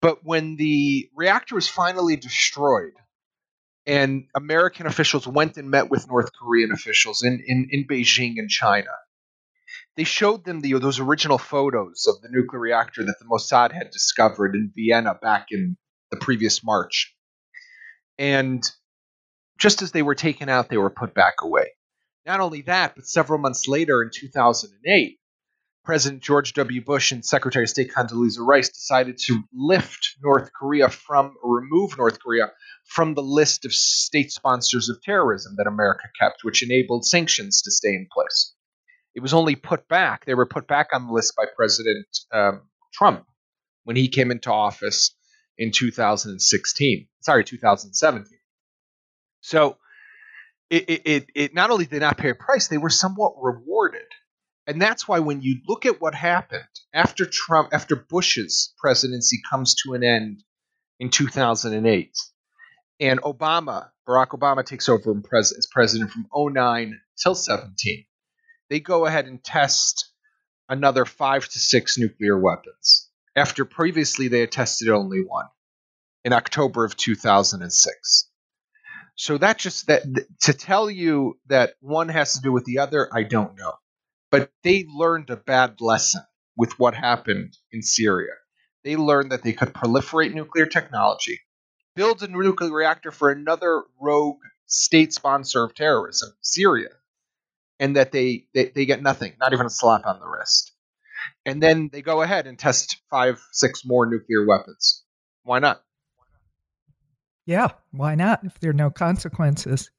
but 0.00 0.24
when 0.24 0.56
the 0.56 1.08
reactor 1.14 1.54
was 1.54 1.68
finally 1.68 2.16
destroyed, 2.16 2.92
and 3.86 4.26
American 4.34 4.86
officials 4.86 5.26
went 5.26 5.56
and 5.56 5.70
met 5.70 5.90
with 5.90 6.08
North 6.08 6.30
Korean 6.32 6.72
officials 6.72 7.22
in, 7.22 7.42
in, 7.46 7.68
in 7.70 7.86
Beijing 7.86 8.34
and 8.38 8.50
China, 8.50 8.90
they 9.96 10.04
showed 10.04 10.44
them 10.44 10.60
the, 10.60 10.78
those 10.78 11.00
original 11.00 11.38
photos 11.38 12.06
of 12.06 12.20
the 12.20 12.28
nuclear 12.30 12.60
reactor 12.60 13.04
that 13.04 13.16
the 13.18 13.24
Mossad 13.24 13.72
had 13.72 13.90
discovered 13.90 14.54
in 14.54 14.72
Vienna 14.74 15.14
back 15.20 15.46
in 15.50 15.76
the 16.10 16.16
previous 16.16 16.62
March. 16.62 17.15
And 18.18 18.62
just 19.58 19.82
as 19.82 19.92
they 19.92 20.02
were 20.02 20.14
taken 20.14 20.48
out, 20.48 20.68
they 20.68 20.76
were 20.76 20.90
put 20.90 21.14
back 21.14 21.34
away. 21.42 21.72
Not 22.24 22.40
only 22.40 22.62
that, 22.62 22.94
but 22.96 23.06
several 23.06 23.38
months 23.38 23.68
later 23.68 24.02
in 24.02 24.10
2008, 24.12 25.18
President 25.84 26.20
George 26.20 26.52
W. 26.54 26.84
Bush 26.84 27.12
and 27.12 27.24
Secretary 27.24 27.62
of 27.64 27.70
State 27.70 27.92
Condoleezza 27.92 28.44
Rice 28.44 28.70
decided 28.70 29.18
to 29.26 29.44
lift 29.54 30.16
North 30.20 30.50
Korea 30.52 30.88
from, 30.88 31.36
or 31.40 31.60
remove 31.60 31.96
North 31.96 32.18
Korea 32.20 32.50
from 32.84 33.14
the 33.14 33.22
list 33.22 33.64
of 33.64 33.72
state 33.72 34.32
sponsors 34.32 34.88
of 34.88 35.00
terrorism 35.02 35.54
that 35.58 35.68
America 35.68 36.08
kept, 36.20 36.42
which 36.42 36.64
enabled 36.64 37.06
sanctions 37.06 37.62
to 37.62 37.70
stay 37.70 37.90
in 37.90 38.08
place. 38.12 38.52
It 39.14 39.20
was 39.20 39.32
only 39.32 39.54
put 39.54 39.86
back, 39.86 40.24
they 40.24 40.34
were 40.34 40.46
put 40.46 40.66
back 40.66 40.88
on 40.92 41.06
the 41.06 41.12
list 41.12 41.34
by 41.36 41.44
President 41.54 42.06
um, 42.32 42.62
Trump 42.92 43.24
when 43.84 43.94
he 43.94 44.08
came 44.08 44.32
into 44.32 44.52
office 44.52 45.14
in 45.58 45.72
2016. 45.72 47.08
Sorry, 47.20 47.44
2017. 47.44 48.38
So 49.40 49.76
it, 50.70 51.02
it, 51.04 51.30
it 51.34 51.54
not 51.54 51.70
only 51.70 51.86
did 51.86 52.00
not 52.00 52.18
pay 52.18 52.30
a 52.30 52.34
price, 52.34 52.68
they 52.68 52.78
were 52.78 52.90
somewhat 52.90 53.34
rewarded. 53.40 54.06
And 54.66 54.82
that's 54.82 55.06
why 55.06 55.20
when 55.20 55.42
you 55.42 55.60
look 55.68 55.86
at 55.86 56.00
what 56.00 56.14
happened 56.14 56.64
after 56.92 57.24
Trump, 57.24 57.68
after 57.72 57.94
Bush's 57.94 58.74
presidency 58.78 59.38
comes 59.48 59.76
to 59.84 59.94
an 59.94 60.02
end 60.02 60.42
in 60.98 61.10
2008, 61.10 62.10
and 62.98 63.22
Obama, 63.22 63.90
Barack 64.08 64.30
Obama 64.30 64.64
takes 64.64 64.88
over 64.88 65.14
as 65.32 65.68
president 65.70 66.10
from 66.10 66.26
09 66.34 66.98
till 67.22 67.34
17, 67.34 68.06
they 68.68 68.80
go 68.80 69.06
ahead 69.06 69.26
and 69.26 69.44
test 69.44 70.10
another 70.68 71.04
five 71.04 71.48
to 71.48 71.58
six 71.60 71.96
nuclear 71.96 72.36
weapons 72.36 73.05
after 73.36 73.66
previously 73.66 74.28
they 74.28 74.40
had 74.40 74.50
tested 74.50 74.88
only 74.88 75.20
one 75.20 75.46
in 76.24 76.32
October 76.32 76.84
of 76.84 76.96
2006. 76.96 78.30
So 79.14 79.38
that 79.38 79.58
just 79.58 79.86
that 79.86 80.02
to 80.42 80.52
tell 80.52 80.90
you 80.90 81.38
that 81.46 81.74
one 81.80 82.08
has 82.08 82.34
to 82.34 82.40
do 82.40 82.52
with 82.52 82.64
the 82.64 82.80
other, 82.80 83.08
I 83.14 83.22
don't 83.22 83.56
know. 83.56 83.74
But 84.30 84.50
they 84.64 84.84
learned 84.88 85.30
a 85.30 85.36
bad 85.36 85.80
lesson 85.80 86.22
with 86.56 86.78
what 86.78 86.94
happened 86.94 87.56
in 87.70 87.82
Syria. 87.82 88.32
They 88.84 88.96
learned 88.96 89.32
that 89.32 89.42
they 89.42 89.52
could 89.52 89.72
proliferate 89.72 90.34
nuclear 90.34 90.66
technology, 90.66 91.40
build 91.94 92.22
a 92.22 92.28
nuclear 92.28 92.72
reactor 92.72 93.10
for 93.10 93.30
another 93.30 93.84
rogue 94.00 94.38
state 94.66 95.12
sponsor 95.12 95.64
of 95.64 95.74
terrorism, 95.74 96.30
Syria, 96.40 96.90
and 97.78 97.96
that 97.96 98.12
they, 98.12 98.46
they, 98.52 98.66
they 98.66 98.84
get 98.84 99.02
nothing, 99.02 99.34
not 99.38 99.52
even 99.52 99.66
a 99.66 99.70
slap 99.70 100.06
on 100.06 100.20
the 100.20 100.26
wrist 100.26 100.75
and 101.46 101.62
then 101.62 101.88
they 101.92 102.02
go 102.02 102.20
ahead 102.22 102.46
and 102.48 102.58
test 102.58 103.00
five, 103.08 103.40
six 103.52 103.84
more 103.84 104.04
nuclear 104.04 104.44
weapons. 104.44 105.04
Why 105.44 105.60
not? 105.60 105.80
Yeah, 107.46 107.68
why 107.92 108.16
not? 108.16 108.40
If 108.44 108.58
there 108.58 108.70
are 108.70 108.74
no 108.74 108.90
consequences. 108.90 109.90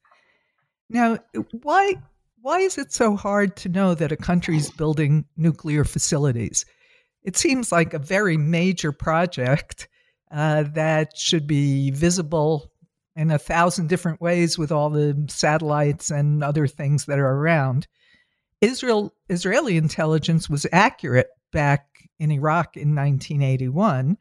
Now, 0.90 1.18
why 1.62 1.94
why 2.40 2.60
is 2.60 2.78
it 2.78 2.92
so 2.92 3.16
hard 3.16 3.56
to 3.56 3.68
know 3.68 3.94
that 3.94 4.12
a 4.12 4.16
country's 4.16 4.70
building 4.70 5.24
nuclear 5.36 5.84
facilities? 5.84 6.66
It 7.24 7.36
seems 7.36 7.72
like 7.72 7.94
a 7.94 7.98
very 7.98 8.36
major 8.36 8.92
project 8.92 9.88
uh, 10.30 10.64
that 10.74 11.16
should 11.16 11.46
be 11.46 11.90
visible 11.90 12.70
in 13.16 13.30
a 13.30 13.38
thousand 13.38 13.88
different 13.88 14.20
ways 14.20 14.56
with 14.58 14.70
all 14.70 14.90
the 14.90 15.26
satellites 15.28 16.10
and 16.10 16.44
other 16.44 16.66
things 16.66 17.06
that 17.06 17.18
are 17.18 17.34
around. 17.34 17.88
Israel 18.60 19.14
Israeli 19.28 19.76
intelligence 19.76 20.50
was 20.50 20.66
accurate 20.72 21.28
back 21.52 22.08
in 22.18 22.30
Iraq 22.30 22.76
in 22.76 22.94
1981, 22.94 24.16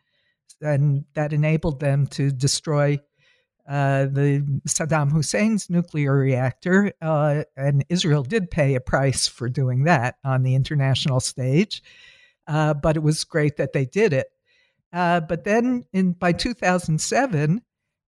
and 0.62 1.06
that 1.14 1.34
enabled 1.34 1.80
them 1.80 2.08
to 2.08 2.32
destroy 2.32 3.00
uh, 3.68 4.06
the 4.06 4.62
Saddam 4.68 5.12
Hussein's 5.12 5.70
nuclear 5.70 6.16
reactor. 6.16 6.94
Uh, 7.02 7.44
and 7.56 7.84
Israel 7.90 8.24
did 8.24 8.50
pay 8.50 8.76
a 8.76 8.80
price 8.80 9.28
for 9.28 9.50
doing 9.50 9.84
that 9.84 10.16
on 10.24 10.44
the 10.44 10.56
international 10.56 11.20
stage, 11.20 11.84
uh, 12.48 12.74
but 12.74 12.96
it 12.96 13.04
was 13.04 13.24
great 13.24 13.58
that 13.58 13.74
they 13.74 13.86
did 13.86 14.14
it. 14.14 14.28
Uh, 14.94 15.20
but 15.20 15.44
then, 15.44 15.84
in 15.92 16.14
by 16.14 16.32
2007, 16.32 17.62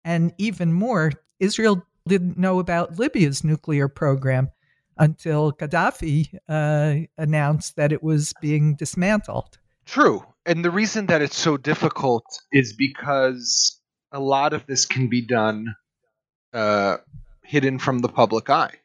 and 0.05 0.33
even 0.37 0.71
more, 0.71 1.11
Israel 1.39 1.83
didn't 2.07 2.37
know 2.37 2.59
about 2.59 2.99
Libya's 2.99 3.43
nuclear 3.43 3.87
program 3.87 4.49
until 4.99 5.51
Gaddafi 5.51 6.37
uh, 6.47 7.07
announced 7.17 7.75
that 7.75 7.91
it 7.91 8.03
was 8.03 8.33
being 8.41 8.75
dismantled. 8.75 9.57
True. 9.85 10.25
And 10.45 10.63
the 10.63 10.71
reason 10.71 11.07
that 11.07 11.21
it's 11.21 11.37
so 11.37 11.57
difficult 11.57 12.25
is 12.51 12.73
because 12.73 13.79
a 14.11 14.19
lot 14.19 14.53
of 14.53 14.65
this 14.65 14.85
can 14.85 15.07
be 15.07 15.21
done 15.25 15.75
uh, 16.53 16.97
hidden 17.43 17.79
from 17.79 17.99
the 17.99 18.09
public 18.09 18.49
eye. 18.49 18.75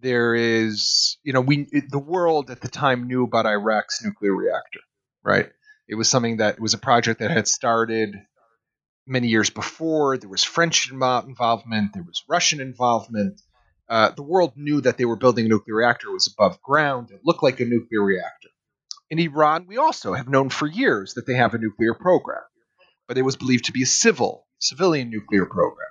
There 0.00 0.34
is, 0.34 1.16
you 1.22 1.32
know, 1.32 1.40
we 1.40 1.68
the 1.88 1.98
world 1.98 2.50
at 2.50 2.60
the 2.60 2.68
time 2.68 3.06
knew 3.06 3.24
about 3.24 3.46
Iraq's 3.46 4.02
nuclear 4.04 4.34
reactor, 4.34 4.80
right? 5.22 5.50
It 5.88 5.94
was 5.94 6.08
something 6.08 6.38
that 6.38 6.58
was 6.58 6.74
a 6.74 6.78
project 6.78 7.20
that 7.20 7.30
had 7.30 7.46
started 7.46 8.16
many 9.06 9.28
years 9.28 9.50
before. 9.50 10.18
There 10.18 10.28
was 10.28 10.42
French 10.42 10.90
involvement, 10.90 11.92
there 11.94 12.02
was 12.02 12.24
Russian 12.28 12.60
involvement. 12.60 13.40
Uh, 13.92 14.08
the 14.08 14.22
world 14.22 14.54
knew 14.56 14.80
that 14.80 14.96
they 14.96 15.04
were 15.04 15.16
building 15.16 15.44
a 15.44 15.48
nuclear 15.50 15.76
reactor. 15.76 16.08
It 16.08 16.14
was 16.14 16.26
above 16.26 16.62
ground. 16.62 17.10
It 17.10 17.20
looked 17.26 17.42
like 17.42 17.60
a 17.60 17.66
nuclear 17.66 18.02
reactor. 18.02 18.48
In 19.10 19.18
Iran, 19.18 19.66
we 19.66 19.76
also 19.76 20.14
have 20.14 20.30
known 20.30 20.48
for 20.48 20.66
years 20.66 21.12
that 21.12 21.26
they 21.26 21.34
have 21.34 21.52
a 21.52 21.58
nuclear 21.58 21.92
program, 21.92 22.40
but 23.06 23.18
it 23.18 23.22
was 23.22 23.36
believed 23.36 23.66
to 23.66 23.72
be 23.72 23.82
a 23.82 23.86
civil, 23.86 24.46
civilian 24.58 25.10
nuclear 25.10 25.44
program, 25.44 25.90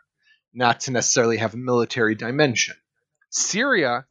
not 0.52 0.80
to 0.80 0.92
necessarily 0.92 1.38
have 1.38 1.54
a 1.54 1.58
military 1.58 2.16
dimension. 2.16 2.76
Syria 3.30 4.08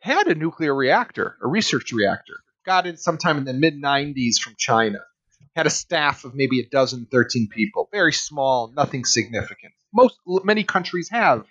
had 0.00 0.26
a 0.26 0.34
nuclear 0.34 0.74
reactor, 0.74 1.36
a 1.42 1.46
research 1.46 1.92
reactor, 1.92 2.40
got 2.64 2.86
it 2.86 2.98
sometime 2.98 3.36
in 3.36 3.44
the 3.44 3.52
mid 3.52 3.74
90s 3.74 4.38
from 4.38 4.54
China. 4.56 5.00
Had 5.54 5.66
a 5.66 5.70
staff 5.70 6.24
of 6.24 6.34
maybe 6.34 6.60
a 6.60 6.68
dozen, 6.70 7.08
13 7.12 7.48
people, 7.54 7.90
very 7.92 8.14
small, 8.14 8.72
nothing 8.74 9.04
significant. 9.04 9.74
Most 9.92 10.18
many 10.26 10.64
countries 10.64 11.10
have 11.10 11.44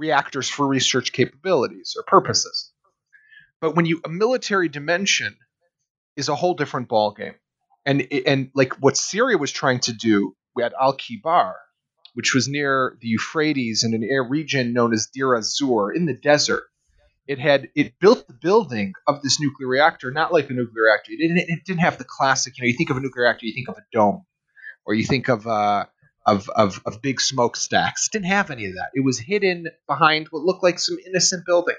reactors 0.00 0.48
for 0.48 0.66
research 0.66 1.12
capabilities 1.12 1.94
or 1.96 2.02
purposes. 2.02 2.72
But 3.60 3.76
when 3.76 3.84
you 3.84 4.00
a 4.04 4.08
military 4.08 4.68
dimension 4.68 5.36
is 6.16 6.28
a 6.28 6.34
whole 6.34 6.54
different 6.54 6.88
ballgame. 6.88 7.34
And 7.84 8.06
and 8.26 8.50
like 8.54 8.74
what 8.74 8.96
Syria 8.96 9.38
was 9.38 9.52
trying 9.52 9.80
to 9.80 9.92
do, 9.92 10.34
we 10.56 10.62
had 10.62 10.72
Al 10.80 10.96
Kibar, 10.96 11.52
which 12.14 12.34
was 12.34 12.48
near 12.48 12.96
the 13.00 13.08
Euphrates 13.08 13.84
in 13.84 13.94
an 13.94 14.02
air 14.02 14.24
region 14.24 14.72
known 14.72 14.92
as 14.92 15.08
Deir 15.14 15.34
az-Zor 15.36 15.92
in 15.92 16.06
the 16.06 16.14
desert. 16.14 16.64
It 17.26 17.38
had 17.38 17.68
it 17.76 17.98
built 18.00 18.26
the 18.26 18.34
building 18.34 18.94
of 19.06 19.22
this 19.22 19.40
nuclear 19.40 19.68
reactor 19.68 20.10
not 20.10 20.32
like 20.32 20.50
a 20.50 20.52
nuclear 20.52 20.84
reactor. 20.84 21.12
It 21.12 21.18
didn't, 21.18 21.38
it 21.38 21.64
didn't 21.64 21.80
have 21.80 21.98
the 21.98 22.04
classic. 22.04 22.58
You 22.58 22.64
know, 22.64 22.68
you 22.68 22.76
think 22.76 22.90
of 22.90 22.96
a 22.96 23.00
nuclear 23.00 23.24
reactor, 23.24 23.46
you 23.46 23.54
think 23.54 23.68
of 23.68 23.76
a 23.76 23.84
dome, 23.92 24.24
or 24.84 24.94
you 24.94 25.04
think 25.04 25.28
of 25.28 25.46
uh, 25.46 25.84
of, 26.26 26.48
of 26.50 26.80
of 26.84 27.02
big 27.02 27.20
smokestacks. 27.20 28.06
It 28.06 28.12
didn't 28.12 28.26
have 28.26 28.50
any 28.50 28.66
of 28.66 28.74
that. 28.74 28.90
It 28.94 29.04
was 29.04 29.18
hidden 29.18 29.68
behind 29.86 30.28
what 30.30 30.42
looked 30.42 30.62
like 30.62 30.78
some 30.78 30.98
innocent 31.06 31.46
building. 31.46 31.76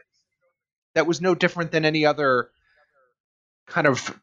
That 0.96 1.08
was 1.08 1.22
no 1.22 1.36
different 1.36 1.72
than 1.72 1.86
any 1.86 2.06
other 2.06 2.50
kind 3.68 3.88
of 3.88 4.20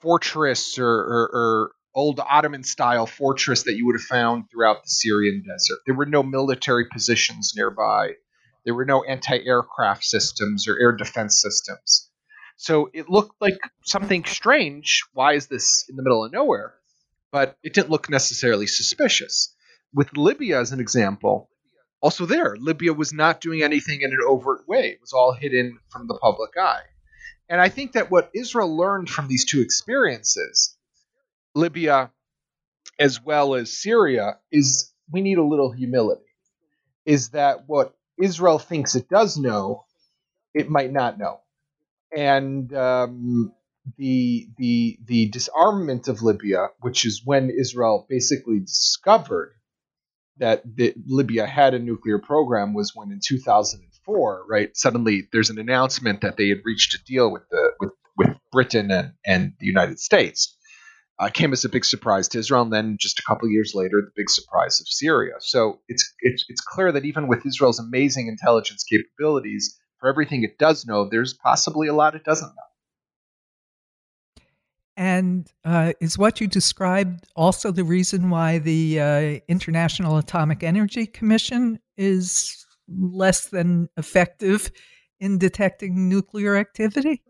fortress 0.00 0.78
or, 0.78 0.86
or, 0.86 1.30
or 1.32 1.72
old 1.94 2.20
Ottoman 2.20 2.62
style 2.62 3.06
fortress 3.06 3.64
that 3.64 3.74
you 3.74 3.86
would 3.86 3.96
have 3.96 4.02
found 4.02 4.50
throughout 4.50 4.82
the 4.82 4.90
Syrian 4.90 5.42
desert. 5.46 5.78
There 5.86 5.94
were 5.94 6.06
no 6.06 6.22
military 6.22 6.86
positions 6.92 7.52
nearby. 7.56 8.14
There 8.64 8.74
were 8.74 8.84
no 8.84 9.02
anti 9.02 9.38
aircraft 9.38 10.04
systems 10.04 10.68
or 10.68 10.78
air 10.78 10.92
defense 10.92 11.40
systems. 11.40 12.10
So 12.56 12.90
it 12.92 13.08
looked 13.08 13.40
like 13.40 13.58
something 13.84 14.24
strange. 14.26 15.04
Why 15.14 15.32
is 15.32 15.46
this 15.46 15.86
in 15.88 15.96
the 15.96 16.02
middle 16.02 16.24
of 16.24 16.32
nowhere? 16.32 16.74
But 17.32 17.56
it 17.62 17.72
didn't 17.72 17.90
look 17.90 18.10
necessarily 18.10 18.66
suspicious. 18.66 19.54
With 19.92 20.16
Libya 20.16 20.60
as 20.60 20.72
an 20.72 20.80
example, 20.80 21.50
also 22.00 22.26
there, 22.26 22.56
Libya 22.56 22.92
was 22.92 23.12
not 23.12 23.40
doing 23.40 23.62
anything 23.62 24.02
in 24.02 24.12
an 24.12 24.20
overt 24.26 24.66
way. 24.68 24.90
It 24.90 25.00
was 25.00 25.12
all 25.12 25.32
hidden 25.32 25.78
from 25.90 26.06
the 26.06 26.18
public 26.20 26.50
eye. 26.56 26.82
And 27.48 27.60
I 27.60 27.68
think 27.68 27.92
that 27.92 28.10
what 28.10 28.30
Israel 28.34 28.74
learned 28.76 29.10
from 29.10 29.28
these 29.28 29.44
two 29.44 29.60
experiences 29.60 30.76
Libya 31.54 32.12
as 32.98 33.20
well 33.22 33.54
as 33.54 33.72
Syria 33.72 34.38
is 34.52 34.92
we 35.10 35.20
need 35.20 35.38
a 35.38 35.44
little 35.44 35.72
humility. 35.72 36.22
Is 37.04 37.30
that 37.30 37.66
what 37.66 37.94
Israel 38.20 38.58
thinks 38.58 38.94
it 38.94 39.08
does 39.08 39.36
know, 39.36 39.86
it 40.54 40.68
might 40.68 40.92
not 40.92 41.18
know, 41.18 41.40
and 42.16 42.72
um, 42.74 43.52
the 43.96 44.48
the 44.58 44.98
the 45.04 45.28
disarmament 45.30 46.06
of 46.08 46.22
Libya, 46.22 46.68
which 46.80 47.04
is 47.04 47.22
when 47.24 47.50
Israel 47.50 48.06
basically 48.08 48.60
discovered 48.60 49.54
that 50.40 50.62
the, 50.76 50.94
Libya 51.06 51.46
had 51.46 51.74
a 51.74 51.78
nuclear 51.78 52.18
program, 52.18 52.74
was 52.74 52.92
when 52.94 53.12
in 53.12 53.20
2004, 53.22 54.44
right? 54.48 54.76
Suddenly, 54.76 55.28
there's 55.32 55.50
an 55.50 55.58
announcement 55.58 56.22
that 56.22 56.36
they 56.36 56.48
had 56.48 56.60
reached 56.64 56.94
a 56.94 57.04
deal 57.04 57.30
with 57.30 57.48
the 57.50 57.72
with 57.78 57.90
with 58.16 58.36
Britain 58.50 58.90
and, 58.90 59.12
and 59.24 59.52
the 59.60 59.66
United 59.66 60.00
States 60.00 60.56
uh, 61.20 61.28
came 61.28 61.52
as 61.52 61.64
a 61.64 61.68
big 61.68 61.84
surprise 61.84 62.28
to 62.28 62.38
Israel, 62.38 62.62
and 62.62 62.72
then 62.72 62.96
just 62.98 63.18
a 63.18 63.22
couple 63.22 63.48
years 63.48 63.72
later, 63.74 64.00
the 64.00 64.10
big 64.16 64.30
surprise 64.30 64.80
of 64.80 64.88
Syria. 64.88 65.34
So 65.40 65.80
it's 65.86 66.14
it's 66.20 66.46
it's 66.48 66.62
clear 66.62 66.90
that 66.92 67.04
even 67.04 67.28
with 67.28 67.46
Israel's 67.46 67.78
amazing 67.78 68.28
intelligence 68.28 68.82
capabilities, 68.84 69.78
for 69.98 70.08
everything 70.08 70.42
it 70.42 70.58
does 70.58 70.86
know, 70.86 71.08
there's 71.08 71.34
possibly 71.34 71.88
a 71.88 71.94
lot 71.94 72.14
it 72.14 72.24
doesn't 72.24 72.48
know. 72.48 72.69
And 75.00 75.50
uh, 75.64 75.94
is 75.98 76.18
what 76.18 76.42
you 76.42 76.46
described 76.46 77.26
also 77.34 77.72
the 77.72 77.84
reason 77.84 78.28
why 78.28 78.58
the 78.58 79.00
uh, 79.00 79.40
International 79.48 80.18
Atomic 80.18 80.62
Energy 80.62 81.06
Commission 81.06 81.78
is 81.96 82.66
less 82.86 83.46
than 83.46 83.88
effective 83.96 84.70
in 85.18 85.38
detecting 85.38 86.10
nuclear 86.10 86.54
activity? 86.54 87.22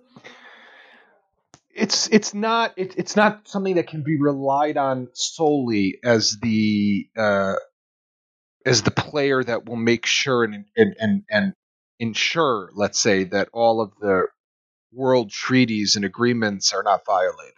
it's 1.72 2.09
it's 2.09 2.35
not 2.35 2.74
it, 2.76 2.92
it's 2.98 3.14
not 3.14 3.46
something 3.46 3.76
that 3.76 3.87
can 3.87 4.02
be 4.02 4.18
relied 4.18 4.76
on 4.76 5.06
solely 5.12 5.96
as 6.02 6.38
the 6.42 7.09
uh, 7.16 7.54
as 8.66 8.83
the 8.83 8.90
player 8.90 9.44
that 9.44 9.66
will 9.66 9.76
make 9.76 10.06
sure 10.06 10.42
and 10.42 10.64
and 10.76 10.96
and, 10.98 11.22
and 11.30 11.54
ensure, 12.00 12.70
let's 12.74 12.98
say, 12.98 13.22
that 13.22 13.48
all 13.52 13.80
of 13.80 13.92
the 14.00 14.26
world 14.92 15.31
treaties 15.31 15.96
and 15.96 16.05
agreements 16.05 16.72
are 16.72 16.83
not 16.83 17.05
violated. 17.07 17.55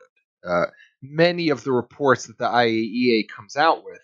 Uh, 0.46 0.66
many 1.00 1.50
of 1.50 1.64
the 1.64 1.72
reports 1.72 2.26
that 2.26 2.38
the 2.38 2.44
IAEA 2.44 3.28
comes 3.28 3.56
out 3.56 3.84
with 3.84 4.00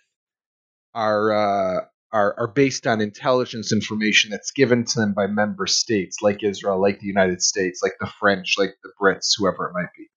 are 0.94 1.32
uh, 1.32 1.80
are, 2.12 2.34
are 2.38 2.48
based 2.48 2.86
on 2.86 3.00
intelligence 3.00 3.72
information 3.72 4.30
that's 4.30 4.52
given 4.52 4.84
to 4.84 5.00
them 5.00 5.12
by 5.12 5.26
member 5.26 5.66
states 5.66 6.18
like 6.22 6.42
Israel, 6.42 6.80
like 6.80 7.00
the 7.00 7.06
United 7.06 7.42
States, 7.42 7.80
like 7.82 7.96
the 8.00 8.10
French, 8.18 8.54
like 8.56 8.74
the 8.82 8.90
Brits, 9.00 9.34
whoever 9.36 9.66
it 9.66 9.74
might 9.74 9.90
be. 9.96 10.08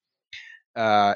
Uh, 0.75 1.15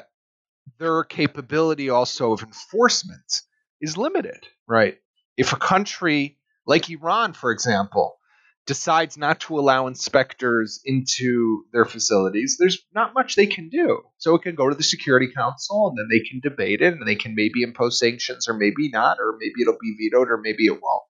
their 0.78 1.04
capability 1.04 1.88
also 1.88 2.32
of 2.32 2.42
enforcement 2.42 3.40
is 3.80 3.96
limited, 3.96 4.46
right? 4.66 4.98
If 5.36 5.52
a 5.52 5.56
country 5.56 6.38
like 6.66 6.90
Iran, 6.90 7.32
for 7.32 7.52
example, 7.52 8.18
decides 8.66 9.16
not 9.16 9.40
to 9.40 9.58
allow 9.58 9.86
inspectors 9.86 10.80
into 10.84 11.64
their 11.72 11.84
facilities, 11.84 12.56
there's 12.58 12.84
not 12.92 13.14
much 13.14 13.36
they 13.36 13.46
can 13.46 13.68
do. 13.68 14.02
So 14.18 14.34
it 14.34 14.42
can 14.42 14.56
go 14.56 14.68
to 14.68 14.74
the 14.74 14.82
Security 14.82 15.28
Council 15.34 15.88
and 15.88 15.96
then 15.96 16.08
they 16.10 16.28
can 16.28 16.40
debate 16.40 16.82
it 16.82 16.92
and 16.92 17.06
they 17.06 17.14
can 17.14 17.34
maybe 17.36 17.62
impose 17.62 17.98
sanctions 17.98 18.48
or 18.48 18.54
maybe 18.54 18.88
not, 18.90 19.18
or 19.20 19.36
maybe 19.38 19.62
it'll 19.62 19.78
be 19.80 19.96
vetoed 19.98 20.30
or 20.30 20.38
maybe 20.38 20.66
it 20.66 20.82
won't. 20.82 21.04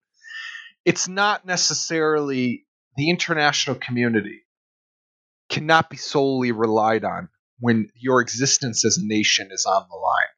It's 0.84 1.08
not 1.08 1.46
necessarily 1.46 2.66
the 2.96 3.10
international 3.10 3.76
community 3.76 4.42
cannot 5.48 5.88
be 5.88 5.96
solely 5.96 6.52
relied 6.52 7.04
on 7.04 7.28
when 7.58 7.88
your 7.94 8.20
existence 8.20 8.84
as 8.84 8.98
a 8.98 9.06
nation 9.06 9.48
is 9.50 9.64
on 9.64 9.86
the 9.90 9.96
line. 9.96 10.28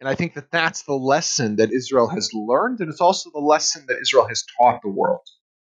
And 0.00 0.08
I 0.08 0.14
think 0.14 0.34
that 0.34 0.50
that's 0.50 0.82
the 0.82 0.94
lesson 0.94 1.56
that 1.56 1.72
Israel 1.72 2.08
has 2.08 2.30
learned, 2.32 2.80
and 2.80 2.88
it's 2.88 3.00
also 3.00 3.30
the 3.32 3.40
lesson 3.40 3.84
that 3.88 3.98
Israel 4.00 4.26
has 4.28 4.44
taught 4.58 4.80
the 4.82 4.88
world 4.88 5.22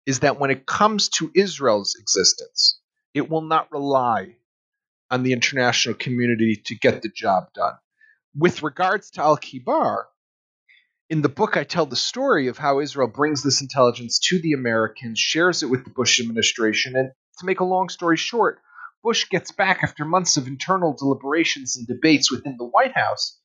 is 0.07 0.21
that 0.21 0.39
when 0.39 0.49
it 0.49 0.65
comes 0.65 1.09
to 1.09 1.29
Israel's 1.35 1.95
existence, 1.99 2.79
it 3.13 3.29
will 3.29 3.41
not 3.41 3.71
rely 3.71 4.37
on 5.11 5.21
the 5.21 5.33
international 5.33 5.95
community 5.95 6.61
to 6.65 6.75
get 6.75 7.01
the 7.01 7.09
job 7.09 7.51
done. 7.53 7.73
With 8.33 8.63
regards 8.63 9.11
to 9.11 9.21
Al 9.21 9.37
Kibar, 9.37 10.05
in 11.09 11.21
the 11.21 11.29
book, 11.29 11.57
I 11.57 11.65
tell 11.65 11.85
the 11.85 11.97
story 11.97 12.47
of 12.47 12.57
how 12.57 12.79
Israel 12.79 13.09
brings 13.09 13.43
this 13.43 13.61
intelligence 13.61 14.19
to 14.29 14.39
the 14.39 14.53
Americans, 14.53 15.19
shares 15.19 15.61
it 15.61 15.69
with 15.69 15.83
the 15.83 15.89
Bush 15.89 16.21
administration, 16.21 16.95
and 16.95 17.11
to 17.39 17.45
make 17.45 17.59
a 17.59 17.65
long 17.65 17.89
story 17.89 18.17
short, 18.17 18.59
Bush 19.03 19.27
gets 19.29 19.51
back 19.51 19.83
after 19.83 20.05
months 20.05 20.37
of 20.37 20.47
internal 20.47 20.95
deliberations 20.97 21.75
and 21.75 21.85
debates 21.85 22.31
within 22.31 22.55
the 22.57 22.65
White 22.65 22.93
House 22.93 23.37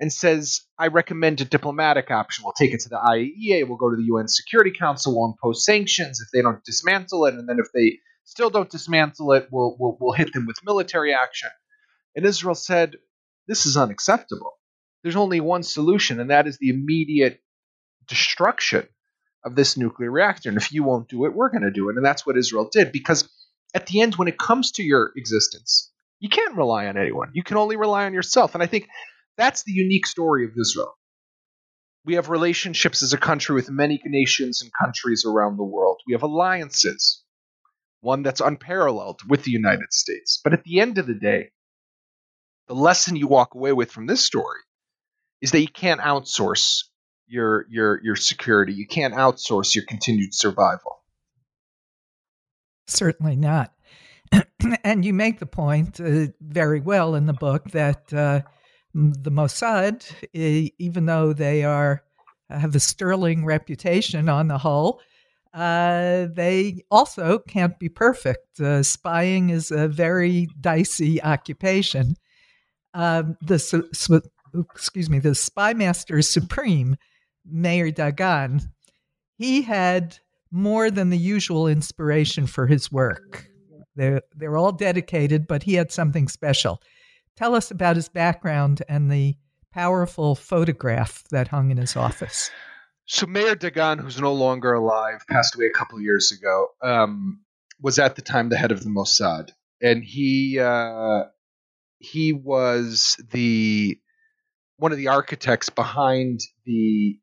and 0.00 0.12
says, 0.12 0.62
I 0.78 0.88
recommend 0.88 1.40
a 1.40 1.44
diplomatic 1.44 2.10
option. 2.10 2.44
We'll 2.44 2.52
take 2.52 2.72
it 2.72 2.80
to 2.80 2.88
the 2.88 2.96
IAEA, 2.96 3.68
we'll 3.68 3.78
go 3.78 3.90
to 3.90 3.96
the 3.96 4.04
UN 4.04 4.28
Security 4.28 4.72
Council, 4.76 5.16
we'll 5.16 5.30
impose 5.32 5.64
sanctions 5.64 6.20
if 6.20 6.28
they 6.32 6.42
don't 6.42 6.64
dismantle 6.64 7.26
it, 7.26 7.34
and 7.34 7.48
then 7.48 7.58
if 7.58 7.66
they 7.72 7.98
still 8.24 8.50
don't 8.50 8.70
dismantle 8.70 9.32
it, 9.32 9.48
we'll, 9.50 9.76
we'll, 9.78 9.96
we'll 10.00 10.12
hit 10.12 10.32
them 10.32 10.46
with 10.46 10.56
military 10.64 11.14
action. 11.14 11.50
And 12.16 12.24
Israel 12.24 12.54
said, 12.54 12.96
This 13.46 13.66
is 13.66 13.76
unacceptable. 13.76 14.52
There's 15.02 15.16
only 15.16 15.40
one 15.40 15.62
solution, 15.62 16.18
and 16.20 16.30
that 16.30 16.46
is 16.46 16.58
the 16.58 16.70
immediate 16.70 17.40
destruction 18.08 18.88
of 19.44 19.54
this 19.54 19.76
nuclear 19.76 20.10
reactor. 20.10 20.48
And 20.48 20.58
if 20.58 20.72
you 20.72 20.82
won't 20.82 21.08
do 21.08 21.26
it, 21.26 21.34
we're 21.34 21.50
going 21.50 21.62
to 21.62 21.70
do 21.70 21.90
it. 21.90 21.96
And 21.96 22.04
that's 22.04 22.26
what 22.26 22.38
Israel 22.38 22.68
did. 22.72 22.92
Because 22.92 23.28
at 23.74 23.86
the 23.86 24.00
end, 24.00 24.16
when 24.16 24.28
it 24.28 24.38
comes 24.38 24.72
to 24.72 24.82
your 24.82 25.12
existence, 25.16 25.92
you 26.20 26.30
can't 26.30 26.56
rely 26.56 26.86
on 26.86 26.96
anyone. 26.96 27.30
You 27.34 27.42
can 27.42 27.58
only 27.58 27.76
rely 27.76 28.06
on 28.06 28.14
yourself. 28.14 28.54
And 28.54 28.62
I 28.62 28.66
think 28.66 28.88
that's 29.36 29.62
the 29.64 29.72
unique 29.72 30.06
story 30.06 30.44
of 30.44 30.52
Israel. 30.58 30.94
We 32.04 32.14
have 32.14 32.28
relationships 32.28 33.02
as 33.02 33.12
a 33.12 33.18
country 33.18 33.54
with 33.54 33.70
many 33.70 34.00
nations 34.04 34.60
and 34.62 34.70
countries 34.78 35.24
around 35.26 35.56
the 35.56 35.64
world. 35.64 36.00
We 36.06 36.12
have 36.12 36.22
alliances, 36.22 37.22
one 38.00 38.22
that's 38.22 38.40
unparalleled 38.40 39.20
with 39.28 39.44
the 39.44 39.50
United 39.50 39.92
States. 39.92 40.40
But 40.42 40.52
at 40.52 40.64
the 40.64 40.80
end 40.80 40.98
of 40.98 41.06
the 41.06 41.14
day, 41.14 41.50
the 42.68 42.74
lesson 42.74 43.16
you 43.16 43.26
walk 43.26 43.54
away 43.54 43.72
with 43.72 43.90
from 43.90 44.06
this 44.06 44.24
story 44.24 44.60
is 45.40 45.50
that 45.50 45.60
you 45.60 45.68
can't 45.68 46.00
outsource 46.00 46.84
your 47.26 47.66
your 47.70 48.00
your 48.02 48.16
security. 48.16 48.74
You 48.74 48.86
can't 48.86 49.14
outsource 49.14 49.74
your 49.74 49.84
continued 49.84 50.34
survival. 50.34 51.02
Certainly 52.86 53.36
not. 53.36 53.72
and 54.84 55.04
you 55.04 55.12
make 55.12 55.38
the 55.38 55.46
point 55.46 56.00
uh, 56.00 56.26
very 56.40 56.80
well 56.80 57.14
in 57.14 57.26
the 57.26 57.32
book 57.32 57.70
that 57.70 58.12
uh, 58.12 58.42
the 58.94 59.30
Mossad, 59.30 60.04
even 60.32 61.06
though 61.06 61.32
they 61.32 61.64
are 61.64 62.02
have 62.50 62.74
a 62.74 62.80
sterling 62.80 63.44
reputation 63.44 64.28
on 64.28 64.48
the 64.48 64.58
whole, 64.58 65.00
uh, 65.54 66.26
they 66.32 66.84
also 66.90 67.38
can't 67.38 67.78
be 67.78 67.88
perfect. 67.88 68.60
Uh, 68.60 68.82
spying 68.82 69.50
is 69.50 69.70
a 69.70 69.88
very 69.88 70.48
dicey 70.60 71.22
occupation. 71.22 72.16
Um, 72.92 73.36
the 73.40 74.22
excuse 74.72 75.10
me, 75.10 75.18
the 75.18 75.34
spy 75.34 75.74
master 75.74 76.22
supreme, 76.22 76.96
Meir 77.44 77.90
Dagan, 77.90 78.68
he 79.36 79.62
had 79.62 80.18
more 80.52 80.90
than 80.90 81.10
the 81.10 81.18
usual 81.18 81.66
inspiration 81.66 82.46
for 82.46 82.68
his 82.68 82.92
work. 82.92 83.48
They're, 83.96 84.22
they're 84.36 84.56
all 84.56 84.72
dedicated, 84.72 85.46
but 85.48 85.64
he 85.64 85.74
had 85.74 85.90
something 85.90 86.28
special. 86.28 86.80
Tell 87.36 87.54
us 87.54 87.70
about 87.70 87.96
his 87.96 88.08
background 88.08 88.82
and 88.88 89.10
the 89.10 89.36
powerful 89.72 90.34
photograph 90.34 91.24
that 91.30 91.48
hung 91.48 91.70
in 91.70 91.78
his 91.78 91.96
office. 91.96 92.50
So 93.06 93.26
Meir 93.26 93.56
Dagan, 93.56 94.00
who's 94.00 94.20
no 94.20 94.32
longer 94.32 94.72
alive, 94.72 95.24
passed 95.28 95.54
away 95.56 95.66
a 95.66 95.76
couple 95.76 96.00
years 96.00 96.32
ago, 96.32 96.68
um, 96.80 97.40
was 97.80 97.98
at 97.98 98.16
the 98.16 98.22
time 98.22 98.48
the 98.48 98.56
head 98.56 98.72
of 98.72 98.82
the 98.82 98.88
Mossad, 98.88 99.50
and 99.82 100.02
he 100.02 100.58
uh, 100.58 101.24
he 101.98 102.32
was 102.32 103.20
the 103.30 103.98
one 104.76 104.92
of 104.92 104.98
the 104.98 105.08
architects 105.08 105.68
behind 105.68 106.40
the 106.64 107.18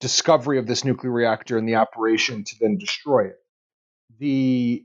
discovery 0.00 0.58
of 0.58 0.66
this 0.66 0.84
nuclear 0.84 1.12
reactor 1.12 1.58
and 1.58 1.68
the 1.68 1.74
operation 1.74 2.44
to 2.44 2.56
then 2.58 2.78
destroy 2.78 3.26
it. 3.26 3.36
The 4.18 4.84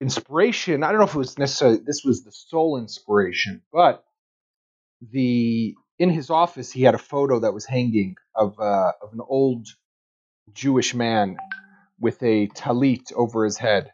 inspiration, 0.00 0.82
I 0.82 0.90
don't 0.90 0.98
know 0.98 1.06
if 1.06 1.14
it 1.14 1.18
was 1.18 1.38
necessarily 1.38 1.78
this 1.78 2.02
was 2.04 2.24
the 2.24 2.32
sole 2.32 2.78
inspiration, 2.78 3.62
but 3.72 4.04
the 5.00 5.74
in 5.98 6.10
his 6.10 6.30
office 6.30 6.72
he 6.72 6.82
had 6.82 6.94
a 6.94 6.98
photo 6.98 7.40
that 7.40 7.54
was 7.54 7.66
hanging 7.66 8.16
of 8.34 8.58
uh, 8.58 8.92
of 9.02 9.12
an 9.12 9.20
old 9.26 9.66
Jewish 10.52 10.94
man 10.94 11.36
with 11.98 12.22
a 12.22 12.48
talit 12.48 13.12
over 13.14 13.44
his 13.44 13.58
head 13.58 13.92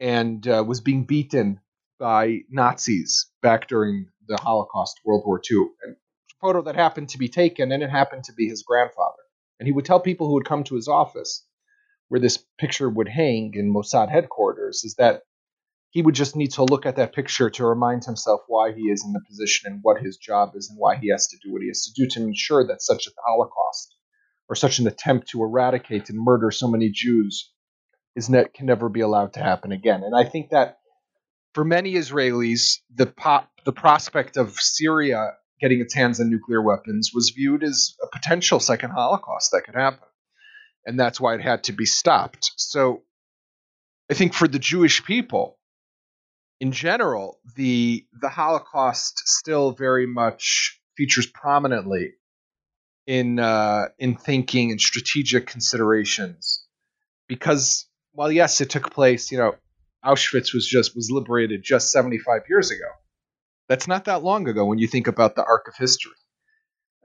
and 0.00 0.46
uh, 0.46 0.64
was 0.66 0.80
being 0.80 1.04
beaten 1.04 1.60
by 1.98 2.40
Nazis 2.48 3.26
back 3.42 3.66
during 3.66 4.06
the 4.28 4.38
Holocaust, 4.40 5.00
World 5.04 5.24
War 5.26 5.40
II. 5.50 5.66
And 5.82 5.96
photo 6.40 6.62
that 6.62 6.76
happened 6.76 7.08
to 7.10 7.18
be 7.18 7.28
taken, 7.28 7.72
and 7.72 7.82
it 7.82 7.90
happened 7.90 8.24
to 8.24 8.32
be 8.32 8.48
his 8.48 8.62
grandfather. 8.62 9.16
And 9.58 9.66
he 9.66 9.72
would 9.72 9.84
tell 9.84 9.98
people 9.98 10.28
who 10.28 10.34
would 10.34 10.44
come 10.44 10.62
to 10.64 10.76
his 10.76 10.86
office 10.86 11.44
where 12.08 12.20
this 12.20 12.38
picture 12.58 12.88
would 12.88 13.08
hang 13.08 13.52
in 13.54 13.72
Mossad 13.72 14.10
headquarters 14.10 14.84
is 14.84 14.94
that 14.98 15.22
he 15.90 16.02
would 16.02 16.14
just 16.14 16.36
need 16.36 16.52
to 16.52 16.64
look 16.64 16.84
at 16.84 16.96
that 16.96 17.14
picture 17.14 17.48
to 17.50 17.66
remind 17.66 18.04
himself 18.04 18.40
why 18.46 18.72
he 18.72 18.82
is 18.82 19.02
in 19.04 19.12
the 19.12 19.20
position 19.26 19.72
and 19.72 19.80
what 19.82 20.02
his 20.02 20.16
job 20.18 20.52
is 20.54 20.68
and 20.68 20.78
why 20.78 20.96
he 20.96 21.10
has 21.10 21.28
to 21.28 21.38
do 21.42 21.52
what 21.52 21.62
he 21.62 21.68
has 21.68 21.84
to 21.84 21.92
do 21.94 22.08
to 22.08 22.22
ensure 22.22 22.66
that 22.66 22.82
such 22.82 23.06
a 23.06 23.10
Holocaust 23.26 23.94
or 24.48 24.54
such 24.54 24.78
an 24.78 24.86
attempt 24.86 25.28
to 25.30 25.42
eradicate 25.42 26.10
and 26.10 26.18
murder 26.18 26.50
so 26.50 26.68
many 26.68 26.90
Jews 26.90 27.50
is 28.14 28.28
ne- 28.28 28.48
can 28.54 28.66
never 28.66 28.88
be 28.88 29.00
allowed 29.00 29.34
to 29.34 29.40
happen 29.40 29.72
again. 29.72 30.02
And 30.02 30.14
I 30.14 30.24
think 30.24 30.50
that 30.50 30.78
for 31.54 31.64
many 31.64 31.94
Israelis, 31.94 32.78
the 32.94 33.06
pop, 33.06 33.50
the 33.64 33.72
prospect 33.72 34.36
of 34.36 34.54
Syria 34.54 35.32
getting 35.60 35.80
its 35.80 35.94
hands 35.94 36.20
on 36.20 36.30
nuclear 36.30 36.62
weapons 36.62 37.10
was 37.14 37.32
viewed 37.34 37.64
as 37.64 37.96
a 38.02 38.06
potential 38.08 38.60
second 38.60 38.90
Holocaust 38.90 39.50
that 39.52 39.62
could 39.64 39.74
happen. 39.74 40.07
And 40.88 40.98
that's 40.98 41.20
why 41.20 41.34
it 41.34 41.42
had 41.42 41.64
to 41.64 41.72
be 41.72 41.84
stopped. 41.84 42.50
So 42.56 43.02
I 44.10 44.14
think 44.14 44.32
for 44.32 44.48
the 44.48 44.58
Jewish 44.58 45.04
people, 45.04 45.58
in 46.60 46.72
general, 46.72 47.38
the 47.56 48.06
the 48.18 48.30
Holocaust 48.30 49.20
still 49.26 49.72
very 49.72 50.06
much 50.06 50.80
features 50.96 51.26
prominently 51.26 52.14
in 53.06 53.38
uh, 53.38 53.88
in 53.98 54.16
thinking 54.16 54.70
and 54.70 54.80
strategic 54.80 55.46
considerations, 55.46 56.64
because 57.28 57.86
while 58.12 58.32
yes, 58.32 58.62
it 58.62 58.70
took 58.70 58.90
place, 58.90 59.30
you 59.30 59.36
know, 59.36 59.56
Auschwitz 60.02 60.54
was 60.54 60.66
just 60.66 60.96
was 60.96 61.10
liberated 61.10 61.62
just 61.62 61.92
75 61.92 62.44
years 62.48 62.70
ago. 62.70 62.88
That's 63.68 63.86
not 63.86 64.06
that 64.06 64.22
long 64.24 64.48
ago 64.48 64.64
when 64.64 64.78
you 64.78 64.86
think 64.86 65.06
about 65.06 65.36
the 65.36 65.44
arc 65.44 65.68
of 65.68 65.74
history. 65.76 66.12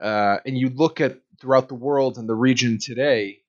Uh, 0.00 0.38
and 0.46 0.56
you 0.56 0.70
look 0.70 1.02
at 1.02 1.20
throughout 1.38 1.68
the 1.68 1.74
world 1.74 2.16
and 2.16 2.26
the 2.26 2.34
region 2.34 2.78
today, 2.78 3.43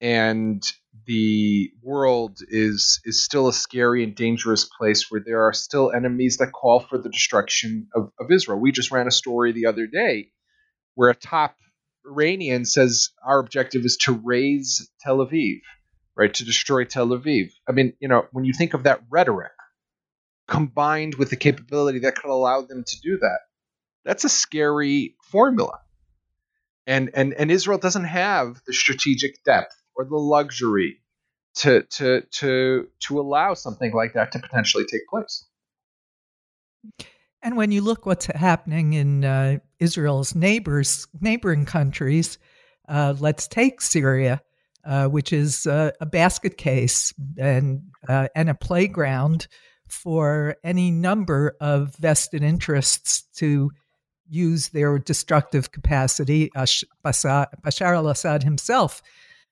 and 0.00 0.62
the 1.06 1.70
world 1.82 2.38
is 2.48 3.00
is 3.04 3.22
still 3.22 3.48
a 3.48 3.52
scary 3.52 4.04
and 4.04 4.14
dangerous 4.14 4.64
place 4.64 5.10
where 5.10 5.22
there 5.24 5.46
are 5.46 5.52
still 5.52 5.92
enemies 5.92 6.38
that 6.38 6.52
call 6.52 6.80
for 6.80 6.98
the 6.98 7.08
destruction 7.08 7.88
of, 7.94 8.10
of 8.18 8.30
Israel. 8.30 8.60
We 8.60 8.72
just 8.72 8.90
ran 8.90 9.06
a 9.06 9.12
story 9.12 9.52
the 9.52 9.66
other 9.66 9.86
day 9.86 10.30
where 10.94 11.10
a 11.10 11.14
top 11.14 11.56
Iranian 12.06 12.64
says 12.64 13.10
our 13.24 13.38
objective 13.38 13.84
is 13.84 13.96
to 14.02 14.12
raze 14.12 14.90
Tel 15.00 15.18
Aviv, 15.18 15.60
right? 16.16 16.32
To 16.34 16.44
destroy 16.44 16.84
Tel 16.84 17.08
Aviv. 17.08 17.50
I 17.68 17.72
mean, 17.72 17.94
you 18.00 18.08
know, 18.08 18.26
when 18.32 18.44
you 18.44 18.52
think 18.52 18.74
of 18.74 18.84
that 18.84 19.02
rhetoric, 19.10 19.52
combined 20.48 21.14
with 21.14 21.30
the 21.30 21.36
capability 21.36 22.00
that 22.00 22.16
could 22.16 22.30
allow 22.30 22.62
them 22.62 22.84
to 22.86 23.00
do 23.00 23.18
that. 23.18 23.38
That's 24.04 24.24
a 24.24 24.28
scary 24.28 25.16
formula. 25.30 25.80
And 26.86 27.10
and 27.14 27.32
and 27.32 27.50
Israel 27.50 27.78
doesn't 27.78 28.04
have 28.04 28.60
the 28.66 28.74
strategic 28.74 29.42
depth 29.44 29.74
or 29.96 30.04
the 30.04 30.16
luxury 30.16 31.00
to 31.56 31.82
to 31.84 32.22
to 32.32 32.88
to 33.00 33.20
allow 33.20 33.54
something 33.54 33.92
like 33.92 34.14
that 34.14 34.32
to 34.32 34.38
potentially 34.38 34.84
take 34.84 35.06
place. 35.08 35.44
And 37.42 37.56
when 37.56 37.70
you 37.70 37.82
look 37.82 38.06
what's 38.06 38.26
happening 38.26 38.94
in 38.94 39.24
uh, 39.24 39.58
Israel's 39.78 40.34
neighbors, 40.34 41.06
neighboring 41.20 41.66
countries, 41.66 42.38
uh, 42.88 43.14
let's 43.18 43.46
take 43.46 43.82
Syria, 43.82 44.40
uh, 44.84 45.08
which 45.08 45.32
is 45.32 45.66
a 45.66 45.92
basket 46.10 46.56
case 46.56 47.12
and 47.38 47.82
uh, 48.08 48.28
and 48.34 48.48
a 48.48 48.54
playground 48.54 49.46
for 49.88 50.56
any 50.64 50.90
number 50.90 51.56
of 51.60 51.94
vested 51.96 52.42
interests 52.42 53.22
to 53.36 53.70
use 54.28 54.70
their 54.70 54.98
destructive 54.98 55.70
capacity. 55.70 56.50
Bashar 56.56 57.94
al 57.94 58.08
Assad 58.08 58.42
himself 58.42 59.02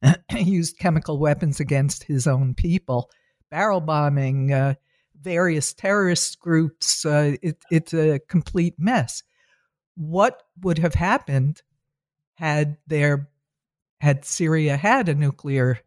used 0.36 0.78
chemical 0.78 1.18
weapons 1.18 1.60
against 1.60 2.04
his 2.04 2.26
own 2.26 2.54
people, 2.54 3.10
barrel 3.50 3.80
bombing, 3.80 4.52
uh, 4.52 4.74
various 5.20 5.72
terrorist 5.72 6.38
groups. 6.40 7.04
Uh, 7.04 7.36
it, 7.42 7.58
it's 7.70 7.94
a 7.94 8.18
complete 8.28 8.74
mess. 8.78 9.22
What 9.94 10.42
would 10.62 10.78
have 10.78 10.94
happened 10.94 11.62
had 12.34 12.76
there 12.86 13.28
had 14.00 14.24
Syria 14.24 14.76
had 14.76 15.08
a 15.08 15.14
nuclear 15.14 15.78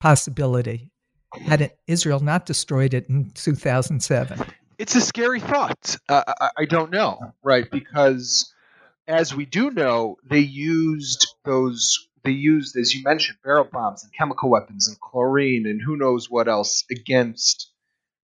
possibility? 0.00 0.92
had 1.40 1.62
it, 1.62 1.78
Israel 1.86 2.20
not 2.20 2.46
destroyed 2.46 2.94
it 2.94 3.08
in 3.08 3.30
2007? 3.30 4.40
It's 4.78 4.94
a 4.94 5.00
scary 5.00 5.40
thought. 5.40 5.96
Uh, 6.08 6.22
I, 6.26 6.50
I 6.58 6.64
don't 6.64 6.90
know, 6.90 7.34
right? 7.42 7.70
Because 7.70 8.52
as 9.06 9.34
we 9.34 9.46
do 9.46 9.70
know, 9.70 10.16
they 10.28 10.40
used 10.40 11.26
those. 11.44 12.08
They 12.24 12.30
used, 12.30 12.76
as 12.76 12.94
you 12.94 13.02
mentioned, 13.02 13.38
barrel 13.42 13.68
bombs 13.70 14.04
and 14.04 14.12
chemical 14.12 14.48
weapons 14.48 14.88
and 14.88 14.98
chlorine 15.00 15.66
and 15.66 15.80
who 15.82 15.96
knows 15.96 16.30
what 16.30 16.48
else 16.48 16.84
against 16.90 17.70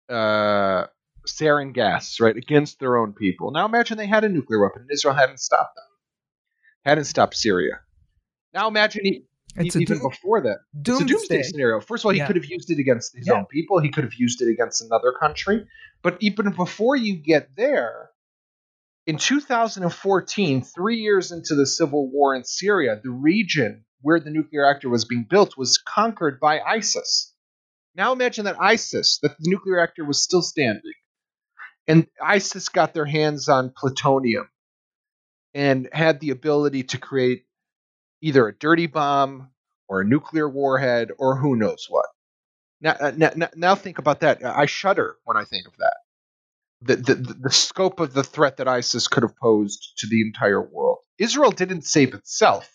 uh, 0.09 0.87
sarin 1.27 1.73
gas, 1.73 2.21
right? 2.21 2.37
Against 2.37 2.79
their 2.79 2.97
own 2.97 3.13
people. 3.13 3.51
Now 3.51 3.67
imagine 3.67 3.99
they 3.99 4.07
had 4.07 4.25
a 4.25 4.29
nuclear 4.29 4.63
weapon 4.63 4.83
and 4.83 4.91
Israel 4.93 5.15
hadn't 5.15 5.41
stopped 5.41 5.75
them, 5.75 5.85
hadn't 6.85 7.05
stopped 7.05 7.37
Syria. 7.37 7.81
Now 8.55 8.69
imagine 8.69 9.25
it's 9.57 9.77
even 9.77 9.99
doom, 9.99 10.09
before 10.11 10.41
that. 10.43 10.59
Doomsday. 10.81 11.05
It's 11.05 11.11
a 11.11 11.15
doomsday 11.15 11.43
scenario. 11.43 11.81
First 11.81 12.03
of 12.03 12.07
all, 12.07 12.13
he 12.13 12.19
yeah. 12.19 12.27
could 12.27 12.37
have 12.37 12.47
used 12.47 12.71
it 12.71 12.79
against 12.79 13.17
his 13.17 13.27
yeah. 13.27 13.35
own 13.35 13.47
people. 13.47 13.81
He 13.81 13.91
could 13.91 14.05
have 14.05 14.15
used 14.15 14.41
it 14.41 14.49
against 14.49 14.83
another 14.83 15.13
country. 15.19 15.67
But 16.03 16.19
even 16.21 16.51
before 16.53 16.97
you 16.97 17.17
get 17.17 17.55
there, 17.57 18.11
in 19.07 19.19
2014, 19.19 20.63
three 20.63 20.97
years 20.99 21.33
into 21.33 21.55
the 21.55 21.67
civil 21.67 22.11
war 22.11 22.35
in 22.35 22.45
Syria, 22.45 23.01
the 23.03 23.11
region 23.11 23.85
where 24.01 24.21
the 24.21 24.31
nuclear 24.31 24.63
reactor 24.63 24.89
was 24.89 25.05
being 25.05 25.27
built 25.29 25.57
was 25.57 25.79
conquered 25.79 26.41
by 26.41 26.61
ISIS. 26.61 27.33
Now 27.95 28.13
imagine 28.13 28.45
that 28.47 28.61
ISIS, 28.61 29.19
that 29.23 29.37
the 29.39 29.51
nuclear 29.51 29.77
reactor 29.77 30.05
was 30.05 30.23
still 30.23 30.43
standing, 30.43 30.93
and 31.87 32.07
ISIS 32.23 32.69
got 32.69 32.95
their 32.95 33.05
hands 33.05 33.49
on 33.49 33.73
plutonium 33.77 34.49
and 35.55 35.89
had 35.93 36.21
the 36.21 36.31
ability 36.31 36.85
to 36.85 36.99
create 36.99 37.45
either 38.23 38.49
a 38.49 38.57
dirty 38.57 38.87
bomb 38.87 39.51
or 39.89 40.01
a 40.01 40.05
nuclear 40.05 40.49
warhead 40.49 41.11
or 41.19 41.37
who 41.37 41.57
knows 41.57 41.87
what. 41.89 42.07
Now, 42.81 42.97
uh, 42.99 43.13
now, 43.17 43.49
now 43.55 43.75
think 43.75 43.99
about 43.99 44.21
that. 44.21 44.45
I 44.45 44.67
shudder 44.67 45.17
when 45.25 45.37
I 45.37 45.45
think 45.45 45.67
of 45.67 45.77
that. 45.79 45.92
The, 46.85 46.97
the, 46.97 47.15
the 47.15 47.51
scope 47.51 48.01
of 48.01 48.13
the 48.13 48.25
threat 48.25 48.57
that 48.57 48.69
ISIS 48.69 49.07
could 49.09 49.23
have 49.23 49.37
posed 49.37 49.93
to 49.99 50.07
the 50.09 50.21
entire 50.23 50.61
world. 50.61 50.99
Israel 51.19 51.53
didn't 51.53 51.85
save 51.85 52.15
itself 52.15 52.69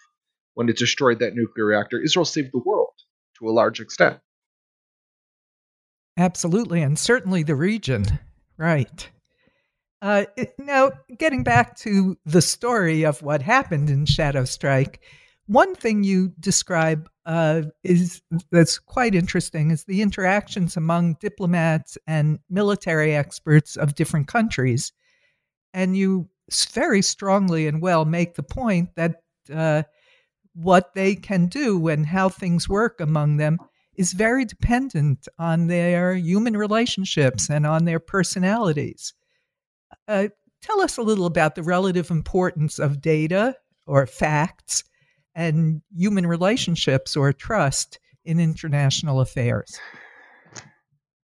when 0.54 0.70
it 0.70 0.78
destroyed 0.78 1.20
that 1.20 1.36
nuclear 1.36 1.66
reactor. 1.66 2.02
Israel 2.02 2.26
saved 2.26 2.50
the 2.54 2.62
world 2.66 2.94
to 3.40 3.48
a 3.48 3.52
large 3.52 3.80
extent. 3.80 4.20
Absolutely, 6.18 6.82
and 6.82 6.98
certainly 6.98 7.44
the 7.44 7.56
region. 7.56 8.06
Right. 8.58 9.10
Uh, 10.02 10.26
now, 10.58 10.92
getting 11.18 11.44
back 11.44 11.76
to 11.78 12.18
the 12.26 12.42
story 12.42 13.04
of 13.04 13.22
what 13.22 13.42
happened 13.42 13.90
in 13.90 14.06
Shadow 14.06 14.46
Strike, 14.46 15.02
one 15.46 15.76
thing 15.76 16.04
you 16.04 16.34
describe 16.40 17.10
uh, 17.28 17.64
is 17.84 18.22
that's 18.52 18.80
quite 18.80 19.14
interesting 19.14 19.70
is 19.70 19.84
the 19.84 20.02
interactions 20.02 20.78
among 20.78 21.18
diplomats 21.20 21.98
and 22.08 22.40
military 22.50 23.14
experts 23.14 23.76
of 23.76 23.96
different 23.96 24.28
countries, 24.28 24.94
and 25.74 25.98
you 25.98 26.30
very 26.72 27.02
strongly 27.02 27.68
and 27.68 27.82
well 27.82 28.06
make 28.06 28.36
the 28.36 28.44
point 28.44 28.90
that 28.96 29.16
uh, 29.54 29.84
what 30.54 30.94
they 30.96 31.16
can 31.16 31.48
do 31.48 31.90
and 31.90 32.06
how 32.06 32.30
things 32.30 32.70
work 32.70 33.02
among 33.02 33.36
them 33.36 33.60
is 33.96 34.14
very 34.14 34.46
dependent 34.46 35.28
on 35.38 35.68
their 35.68 36.14
human 36.14 36.56
relationships 36.56 37.50
and 37.50 37.68
on 37.68 37.84
their 37.84 38.00
personalities. 38.00 39.14
Uh, 40.08 40.30
tell 40.62 40.80
us 40.80 40.96
a 40.96 41.02
little 41.02 41.26
about 41.26 41.56
the 41.56 41.64
relative 41.64 42.10
importance 42.10 42.80
of 42.80 43.02
data 43.02 43.54
or 43.86 44.08
facts 44.08 44.86
and 45.38 45.84
human 45.96 46.26
relationships 46.26 47.16
or 47.16 47.32
trust 47.32 48.00
in 48.26 48.40
international 48.40 49.22
affairs. 49.22 49.80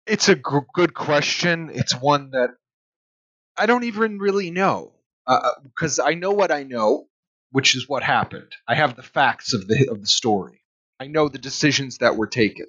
It's 0.05 0.29
a 0.29 0.35
g- 0.35 0.43
good 0.75 0.93
question. 0.93 1.71
It's 1.73 1.95
one 1.95 2.31
that 2.33 2.51
I 3.57 3.67
don't 3.67 3.85
even 3.85 4.19
really 4.19 4.51
know 4.51 4.93
because 5.63 6.01
uh, 6.01 6.03
uh 6.03 6.09
I 6.09 6.15
know 6.15 6.33
what 6.33 6.51
I 6.51 6.65
know, 6.65 7.07
which 7.53 7.77
is 7.77 7.89
what 7.89 8.03
happened. 8.03 8.53
I 8.67 8.75
have 8.75 8.97
the 8.97 9.03
facts 9.05 9.55
of 9.55 9.69
the 9.69 9.89
of 9.91 10.01
the 10.01 10.09
story. 10.09 10.65
I 10.99 11.07
know 11.07 11.29
the 11.29 11.39
decisions 11.39 11.99
that 11.99 12.17
were 12.17 12.27
taken. 12.27 12.67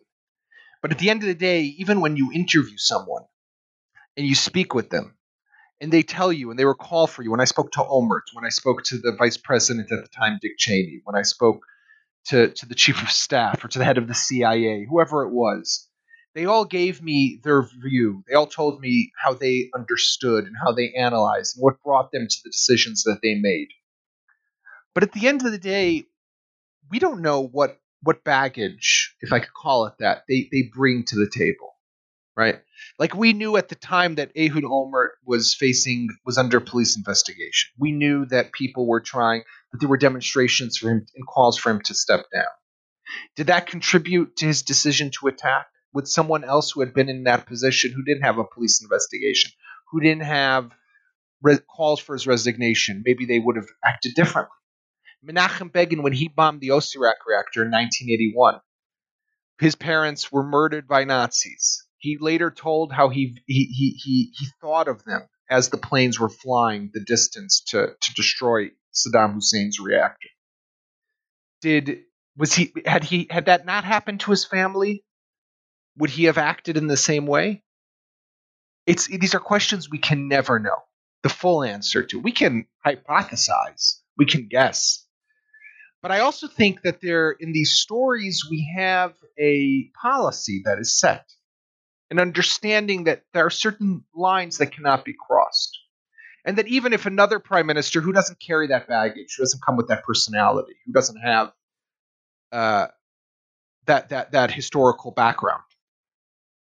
But 0.83 0.91
at 0.91 0.99
the 0.99 1.09
end 1.09 1.23
of 1.23 1.27
the 1.27 1.35
day, 1.35 1.63
even 1.79 2.01
when 2.01 2.17
you 2.17 2.31
interview 2.31 2.77
someone 2.77 3.23
and 4.15 4.27
you 4.27 4.35
speak 4.35 4.75
with 4.75 4.89
them, 4.89 5.15
and 5.81 5.91
they 5.91 6.03
tell 6.03 6.31
you 6.31 6.51
and 6.51 6.59
they 6.59 6.65
recall 6.65 7.07
for 7.07 7.23
you, 7.23 7.31
when 7.31 7.41
I 7.41 7.45
spoke 7.45 7.71
to 7.71 7.79
Olmert, 7.79 8.29
when 8.33 8.45
I 8.45 8.49
spoke 8.49 8.83
to 8.83 8.99
the 8.99 9.15
vice 9.17 9.37
president 9.37 9.91
at 9.91 10.03
the 10.03 10.09
time, 10.09 10.37
Dick 10.39 10.57
Cheney, 10.57 11.01
when 11.03 11.15
I 11.15 11.23
spoke 11.23 11.63
to, 12.27 12.49
to 12.49 12.65
the 12.67 12.75
chief 12.75 13.01
of 13.01 13.09
staff 13.09 13.65
or 13.65 13.67
to 13.67 13.79
the 13.79 13.85
head 13.85 13.97
of 13.97 14.07
the 14.07 14.13
CIA, 14.13 14.85
whoever 14.87 15.23
it 15.23 15.31
was, 15.31 15.89
they 16.35 16.45
all 16.45 16.65
gave 16.65 17.01
me 17.01 17.41
their 17.43 17.63
view. 17.63 18.23
They 18.29 18.35
all 18.35 18.45
told 18.45 18.79
me 18.79 19.11
how 19.21 19.33
they 19.33 19.71
understood 19.75 20.45
and 20.45 20.55
how 20.63 20.71
they 20.71 20.93
analyzed 20.93 21.57
and 21.57 21.63
what 21.63 21.81
brought 21.83 22.11
them 22.11 22.27
to 22.29 22.37
the 22.43 22.51
decisions 22.51 23.03
that 23.03 23.19
they 23.23 23.35
made. 23.35 23.69
But 24.93 25.03
at 25.03 25.13
the 25.13 25.27
end 25.27 25.43
of 25.43 25.51
the 25.51 25.57
day, 25.57 26.05
we 26.89 26.99
don't 26.99 27.21
know 27.21 27.41
what 27.41 27.77
what 28.03 28.23
baggage, 28.23 29.15
if 29.21 29.31
I 29.31 29.39
could 29.39 29.53
call 29.53 29.85
it 29.85 29.93
that, 29.99 30.23
they 30.27 30.47
they 30.51 30.69
bring 30.73 31.03
to 31.05 31.15
the 31.15 31.29
table, 31.29 31.75
right? 32.35 32.61
Like 32.99 33.15
we 33.15 33.33
knew 33.33 33.57
at 33.57 33.69
the 33.69 33.75
time 33.75 34.15
that 34.15 34.31
Ehud 34.37 34.63
Olmert 34.63 35.11
was 35.25 35.55
facing 35.55 36.09
was 36.25 36.37
under 36.37 36.59
police 36.59 36.97
investigation. 36.97 37.71
We 37.77 37.91
knew 37.91 38.25
that 38.27 38.51
people 38.51 38.87
were 38.87 39.01
trying 39.01 39.43
that 39.71 39.79
there 39.79 39.89
were 39.89 39.97
demonstrations 39.97 40.77
for 40.77 40.89
him 40.89 41.05
and 41.15 41.27
calls 41.27 41.57
for 41.57 41.71
him 41.71 41.81
to 41.85 41.93
step 41.93 42.25
down. 42.33 42.45
Did 43.35 43.47
that 43.47 43.67
contribute 43.67 44.37
to 44.37 44.45
his 44.45 44.61
decision 44.61 45.11
to 45.19 45.27
attack? 45.27 45.67
With 45.93 46.07
someone 46.07 46.45
else 46.45 46.71
who 46.71 46.79
had 46.79 46.93
been 46.93 47.09
in 47.09 47.25
that 47.25 47.45
position, 47.45 47.91
who 47.91 48.03
didn't 48.03 48.23
have 48.23 48.37
a 48.37 48.45
police 48.45 48.81
investigation, 48.81 49.51
who 49.91 49.99
didn't 49.99 50.23
have 50.23 50.71
calls 51.75 51.99
for 51.99 52.13
his 52.13 52.25
resignation, 52.25 53.03
maybe 53.05 53.25
they 53.25 53.39
would 53.39 53.57
have 53.57 53.67
acted 53.83 54.13
differently. 54.15 54.55
Menachem 55.25 55.71
Begin, 55.71 56.01
when 56.01 56.13
he 56.13 56.29
bombed 56.29 56.61
the 56.61 56.69
Osirak 56.69 57.25
reactor 57.27 57.63
in 57.63 57.71
1981, 57.71 58.61
his 59.59 59.75
parents 59.75 60.31
were 60.31 60.43
murdered 60.43 60.87
by 60.87 61.03
Nazis. 61.03 61.85
He 62.01 62.17
later 62.19 62.51
told 62.51 62.91
how 62.91 63.09
he 63.09 63.37
he 63.45 63.65
he 63.65 64.33
he, 64.35 64.47
thought 64.59 64.87
of 64.87 65.03
them 65.05 65.21
as 65.49 65.69
the 65.69 65.77
planes 65.77 66.19
were 66.19 66.29
flying 66.29 66.89
the 66.93 66.99
distance 66.99 67.61
to, 67.67 67.95
to 68.01 68.13
destroy 68.15 68.71
Saddam 68.93 69.35
Hussein's 69.35 69.79
reactor. 69.79 70.29
Did 71.61 72.01
was 72.35 72.53
he 72.55 72.73
had 72.85 73.03
he 73.03 73.27
had 73.29 73.45
that 73.45 73.65
not 73.65 73.83
happened 73.83 74.21
to 74.21 74.31
his 74.31 74.45
family? 74.45 75.05
Would 75.97 76.09
he 76.09 76.25
have 76.25 76.39
acted 76.39 76.77
in 76.77 76.87
the 76.87 76.97
same 76.97 77.27
way? 77.27 77.63
It's 78.87 79.07
these 79.07 79.35
are 79.35 79.39
questions 79.39 79.89
we 79.89 79.99
can 79.99 80.27
never 80.27 80.59
know 80.59 80.83
the 81.23 81.29
full 81.29 81.63
answer 81.63 82.03
to. 82.03 82.19
We 82.19 82.31
can 82.31 82.65
hypothesize, 82.85 83.99
we 84.17 84.25
can 84.25 84.47
guess, 84.49 85.05
but 86.01 86.11
I 86.11 86.21
also 86.21 86.47
think 86.47 86.81
that 86.81 86.99
there, 87.01 87.31
in 87.31 87.51
these 87.51 87.71
stories, 87.73 88.47
we 88.49 88.73
have 88.75 89.13
a 89.39 89.91
policy 90.01 90.63
that 90.65 90.79
is 90.79 90.99
set, 90.99 91.29
an 92.11 92.19
understanding 92.19 93.05
that 93.05 93.23
there 93.33 93.45
are 93.45 93.49
certain 93.49 94.03
lines 94.13 94.59
that 94.59 94.71
cannot 94.73 95.03
be 95.03 95.15
crossed. 95.17 95.79
And 96.45 96.57
that 96.57 96.67
even 96.67 96.93
if 96.93 97.05
another 97.05 97.39
prime 97.39 97.65
minister 97.65 98.01
who 98.01 98.11
doesn't 98.11 98.39
carry 98.39 98.67
that 98.67 98.87
baggage, 98.87 99.35
who 99.37 99.43
doesn't 99.43 99.63
come 99.63 99.77
with 99.77 99.87
that 99.87 100.03
personality, 100.03 100.73
who 100.85 100.91
doesn't 100.91 101.17
have 101.17 101.53
uh, 102.51 102.87
that, 103.85 104.09
that, 104.09 104.31
that 104.33 104.51
historical 104.51 105.11
background, 105.11 105.63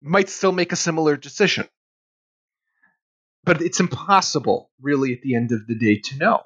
might 0.01 0.29
still 0.29 0.51
make 0.51 0.71
a 0.71 0.77
similar 0.77 1.17
decision. 1.17 1.67
But 3.43 3.61
it's 3.61 3.79
impossible, 3.79 4.69
really, 4.79 5.13
at 5.13 5.21
the 5.21 5.35
end 5.35 5.51
of 5.51 5.65
the 5.67 5.75
day, 5.75 5.97
to 5.97 6.17
know 6.17 6.45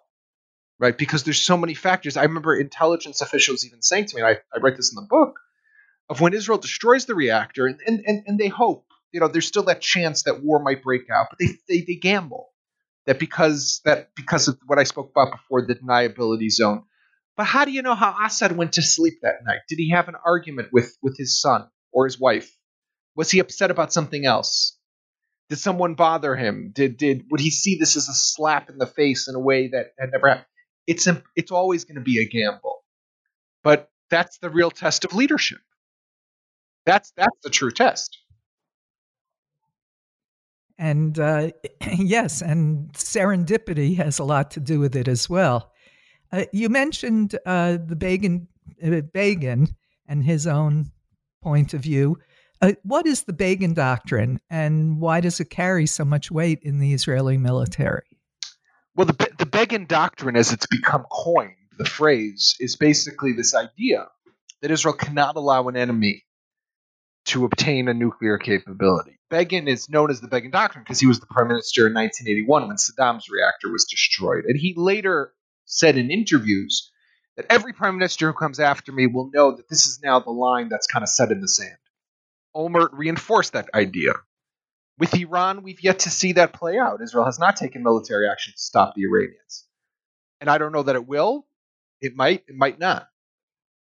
right? 0.79 0.97
Because 0.97 1.23
there's 1.23 1.41
so 1.41 1.57
many 1.57 1.73
factors. 1.73 2.17
I 2.17 2.23
remember 2.23 2.55
intelligence 2.55 3.21
officials 3.21 3.65
even 3.65 3.81
saying 3.81 4.07
to 4.07 4.17
me, 4.17 4.23
I, 4.23 4.31
I 4.53 4.59
write 4.59 4.77
this 4.77 4.91
in 4.91 5.01
the 5.01 5.07
book, 5.07 5.39
of 6.09 6.21
when 6.21 6.33
Israel 6.33 6.57
destroys 6.57 7.05
the 7.05 7.15
reactor, 7.15 7.67
and, 7.67 7.79
and, 7.85 8.23
and 8.27 8.39
they 8.39 8.47
hope, 8.47 8.85
you 9.11 9.19
know, 9.19 9.27
there's 9.27 9.47
still 9.47 9.63
that 9.63 9.81
chance 9.81 10.23
that 10.23 10.43
war 10.43 10.59
might 10.59 10.83
break 10.83 11.09
out, 11.09 11.27
but 11.29 11.39
they, 11.39 11.57
they, 11.67 11.81
they 11.81 11.95
gamble 11.95 12.49
that 13.05 13.19
because 13.19 13.81
that 13.85 14.09
because 14.15 14.47
of 14.47 14.57
what 14.65 14.79
I 14.79 14.83
spoke 14.83 15.11
about 15.11 15.31
before, 15.31 15.65
the 15.65 15.75
deniability 15.75 16.49
zone. 16.49 16.83
But 17.37 17.45
how 17.45 17.65
do 17.65 17.71
you 17.71 17.81
know 17.81 17.95
how 17.95 18.15
Assad 18.25 18.55
went 18.55 18.73
to 18.73 18.81
sleep 18.81 19.15
that 19.21 19.43
night? 19.45 19.59
Did 19.67 19.77
he 19.77 19.91
have 19.91 20.07
an 20.07 20.15
argument 20.25 20.69
with 20.71 20.95
with 21.01 21.17
his 21.17 21.39
son 21.39 21.67
or 21.91 22.05
his 22.05 22.19
wife? 22.19 22.51
Was 23.15 23.31
he 23.31 23.39
upset 23.39 23.71
about 23.71 23.93
something 23.93 24.25
else? 24.25 24.77
Did 25.49 25.59
someone 25.59 25.95
bother 25.95 26.35
him? 26.35 26.71
Did 26.73 26.97
did 26.97 27.25
would 27.29 27.41
he 27.41 27.51
see 27.51 27.77
this 27.77 27.95
as 27.95 28.09
a 28.09 28.13
slap 28.13 28.69
in 28.69 28.77
the 28.77 28.87
face 28.87 29.27
in 29.27 29.35
a 29.35 29.39
way 29.39 29.67
that 29.69 29.87
had 29.99 30.11
never 30.11 30.29
happened? 30.29 30.47
it's 30.87 31.07
it's 31.35 31.51
always 31.51 31.85
going 31.85 31.95
to 31.95 32.01
be 32.01 32.21
a 32.21 32.27
gamble. 32.27 32.83
But 33.63 33.89
that's 34.09 34.37
the 34.37 34.49
real 34.49 34.71
test 34.71 35.05
of 35.05 35.13
leadership. 35.13 35.59
That's 36.85 37.11
that's 37.17 37.37
the 37.43 37.49
true 37.49 37.71
test. 37.71 38.17
And 40.77 41.17
uh, 41.19 41.51
yes, 41.97 42.41
and 42.41 42.91
serendipity 42.93 43.97
has 43.97 44.19
a 44.19 44.23
lot 44.23 44.51
to 44.51 44.59
do 44.59 44.79
with 44.79 44.95
it 44.95 45.07
as 45.07 45.29
well. 45.29 45.71
Uh, 46.31 46.45
you 46.51 46.69
mentioned 46.69 47.37
uh, 47.45 47.77
the 47.85 47.95
Begin, 47.95 48.47
uh, 48.83 49.01
Begin 49.13 49.69
and 50.07 50.23
his 50.23 50.47
own 50.47 50.91
point 51.41 51.73
of 51.73 51.81
view. 51.81 52.17
Uh, 52.61 52.73
what 52.83 53.05
is 53.05 53.23
the 53.23 53.33
Begin 53.33 53.73
doctrine, 53.73 54.39
and 54.49 54.99
why 54.99 55.21
does 55.21 55.39
it 55.39 55.49
carry 55.49 55.85
so 55.85 56.03
much 56.05 56.31
weight 56.31 56.59
in 56.63 56.79
the 56.79 56.93
Israeli 56.93 57.37
military? 57.37 58.03
Well, 58.95 59.07
the, 59.07 59.29
the 59.37 59.45
Begin 59.45 59.85
doctrine, 59.85 60.35
as 60.35 60.51
it's 60.51 60.67
become 60.67 61.05
coined, 61.11 61.55
the 61.77 61.85
phrase, 61.85 62.55
is 62.59 62.75
basically 62.75 63.33
this 63.33 63.53
idea 63.53 64.07
that 64.61 64.71
Israel 64.71 64.95
cannot 64.95 65.35
allow 65.35 65.67
an 65.67 65.75
enemy 65.75 66.23
to 67.25 67.45
obtain 67.45 67.87
a 67.87 67.93
nuclear 67.93 68.37
capability. 68.37 69.19
Begin 69.29 69.67
is 69.67 69.89
known 69.89 70.11
as 70.11 70.21
the 70.21 70.27
Begin 70.27 70.51
Doctrine 70.51 70.83
because 70.83 70.99
he 70.99 71.07
was 71.07 71.19
the 71.19 71.25
prime 71.25 71.47
minister 71.47 71.87
in 71.87 71.93
1981 71.93 72.67
when 72.67 72.77
Saddam's 72.77 73.29
reactor 73.29 73.71
was 73.71 73.85
destroyed. 73.85 74.45
And 74.45 74.57
he 74.57 74.73
later 74.77 75.33
said 75.65 75.97
in 75.97 76.11
interviews 76.11 76.91
that 77.35 77.47
every 77.49 77.73
prime 77.73 77.95
minister 77.97 78.27
who 78.27 78.37
comes 78.37 78.59
after 78.59 78.91
me 78.91 79.07
will 79.07 79.31
know 79.33 79.55
that 79.55 79.67
this 79.67 79.87
is 79.87 79.99
now 80.03 80.19
the 80.19 80.31
line 80.31 80.69
that's 80.69 80.87
kind 80.87 81.03
of 81.03 81.09
set 81.09 81.31
in 81.31 81.41
the 81.41 81.47
sand. 81.47 81.77
Olmert 82.55 82.89
reinforced 82.93 83.53
that 83.53 83.69
idea. 83.73 84.13
With 84.97 85.13
Iran, 85.15 85.63
we've 85.63 85.83
yet 85.83 85.99
to 85.99 86.09
see 86.09 86.33
that 86.33 86.53
play 86.53 86.77
out. 86.77 87.01
Israel 87.01 87.25
has 87.25 87.39
not 87.39 87.57
taken 87.57 87.83
military 87.83 88.29
action 88.29 88.53
to 88.53 88.59
stop 88.59 88.93
the 88.95 89.03
Iranians. 89.03 89.65
And 90.39 90.49
I 90.49 90.57
don't 90.57 90.71
know 90.71 90.83
that 90.83 90.95
it 90.95 91.07
will. 91.07 91.45
It 91.99 92.15
might, 92.15 92.43
it 92.47 92.55
might 92.55 92.79
not. 92.79 93.09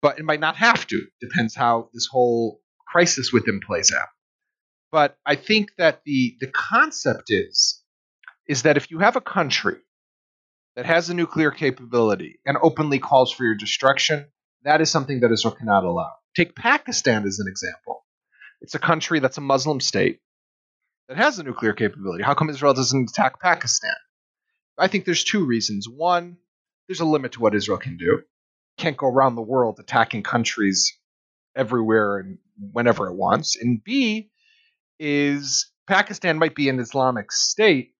But 0.01 0.19
it 0.19 0.25
might 0.25 0.39
not 0.39 0.57
have 0.57 0.85
to. 0.87 1.07
Depends 1.19 1.55
how 1.55 1.89
this 1.93 2.05
whole 2.05 2.61
crisis 2.91 3.31
with 3.31 3.45
them 3.45 3.59
plays 3.65 3.91
out. 3.97 4.07
But 4.91 5.17
I 5.25 5.35
think 5.35 5.69
that 5.77 6.01
the, 6.05 6.35
the 6.39 6.47
concept 6.47 7.25
is, 7.29 7.83
is 8.47 8.63
that 8.63 8.77
if 8.77 8.89
you 8.89 8.99
have 8.99 9.15
a 9.15 9.21
country 9.21 9.77
that 10.75 10.85
has 10.85 11.09
a 11.09 11.13
nuclear 11.13 11.51
capability 11.51 12.39
and 12.45 12.57
openly 12.61 12.99
calls 12.99 13.31
for 13.31 13.43
your 13.43 13.55
destruction, 13.55 14.25
that 14.63 14.81
is 14.81 14.89
something 14.89 15.19
that 15.19 15.31
Israel 15.31 15.53
cannot 15.53 15.83
allow. 15.83 16.11
Take 16.35 16.55
Pakistan 16.55 17.25
as 17.25 17.39
an 17.39 17.47
example. 17.47 18.03
It's 18.61 18.75
a 18.75 18.79
country 18.79 19.19
that's 19.19 19.37
a 19.37 19.41
Muslim 19.41 19.79
state 19.79 20.19
that 21.07 21.17
has 21.17 21.39
a 21.39 21.43
nuclear 21.43 21.73
capability. 21.73 22.23
How 22.23 22.33
come 22.33 22.49
Israel 22.49 22.73
doesn't 22.73 23.09
attack 23.09 23.39
Pakistan? 23.39 23.95
I 24.77 24.87
think 24.87 25.05
there's 25.05 25.23
two 25.23 25.45
reasons. 25.45 25.87
One, 25.87 26.37
there's 26.87 26.99
a 26.99 27.05
limit 27.05 27.33
to 27.33 27.41
what 27.41 27.55
Israel 27.55 27.77
can 27.77 27.97
do. 27.97 28.21
Can't 28.77 28.97
go 28.97 29.07
around 29.07 29.35
the 29.35 29.41
world 29.41 29.79
attacking 29.79 30.23
countries 30.23 30.97
everywhere 31.55 32.17
and 32.17 32.37
whenever 32.71 33.07
it 33.07 33.15
wants. 33.15 33.55
And 33.55 33.83
B 33.83 34.29
is 34.99 35.71
Pakistan 35.87 36.37
might 36.37 36.55
be 36.55 36.69
an 36.69 36.79
Islamic 36.79 37.31
state, 37.31 37.93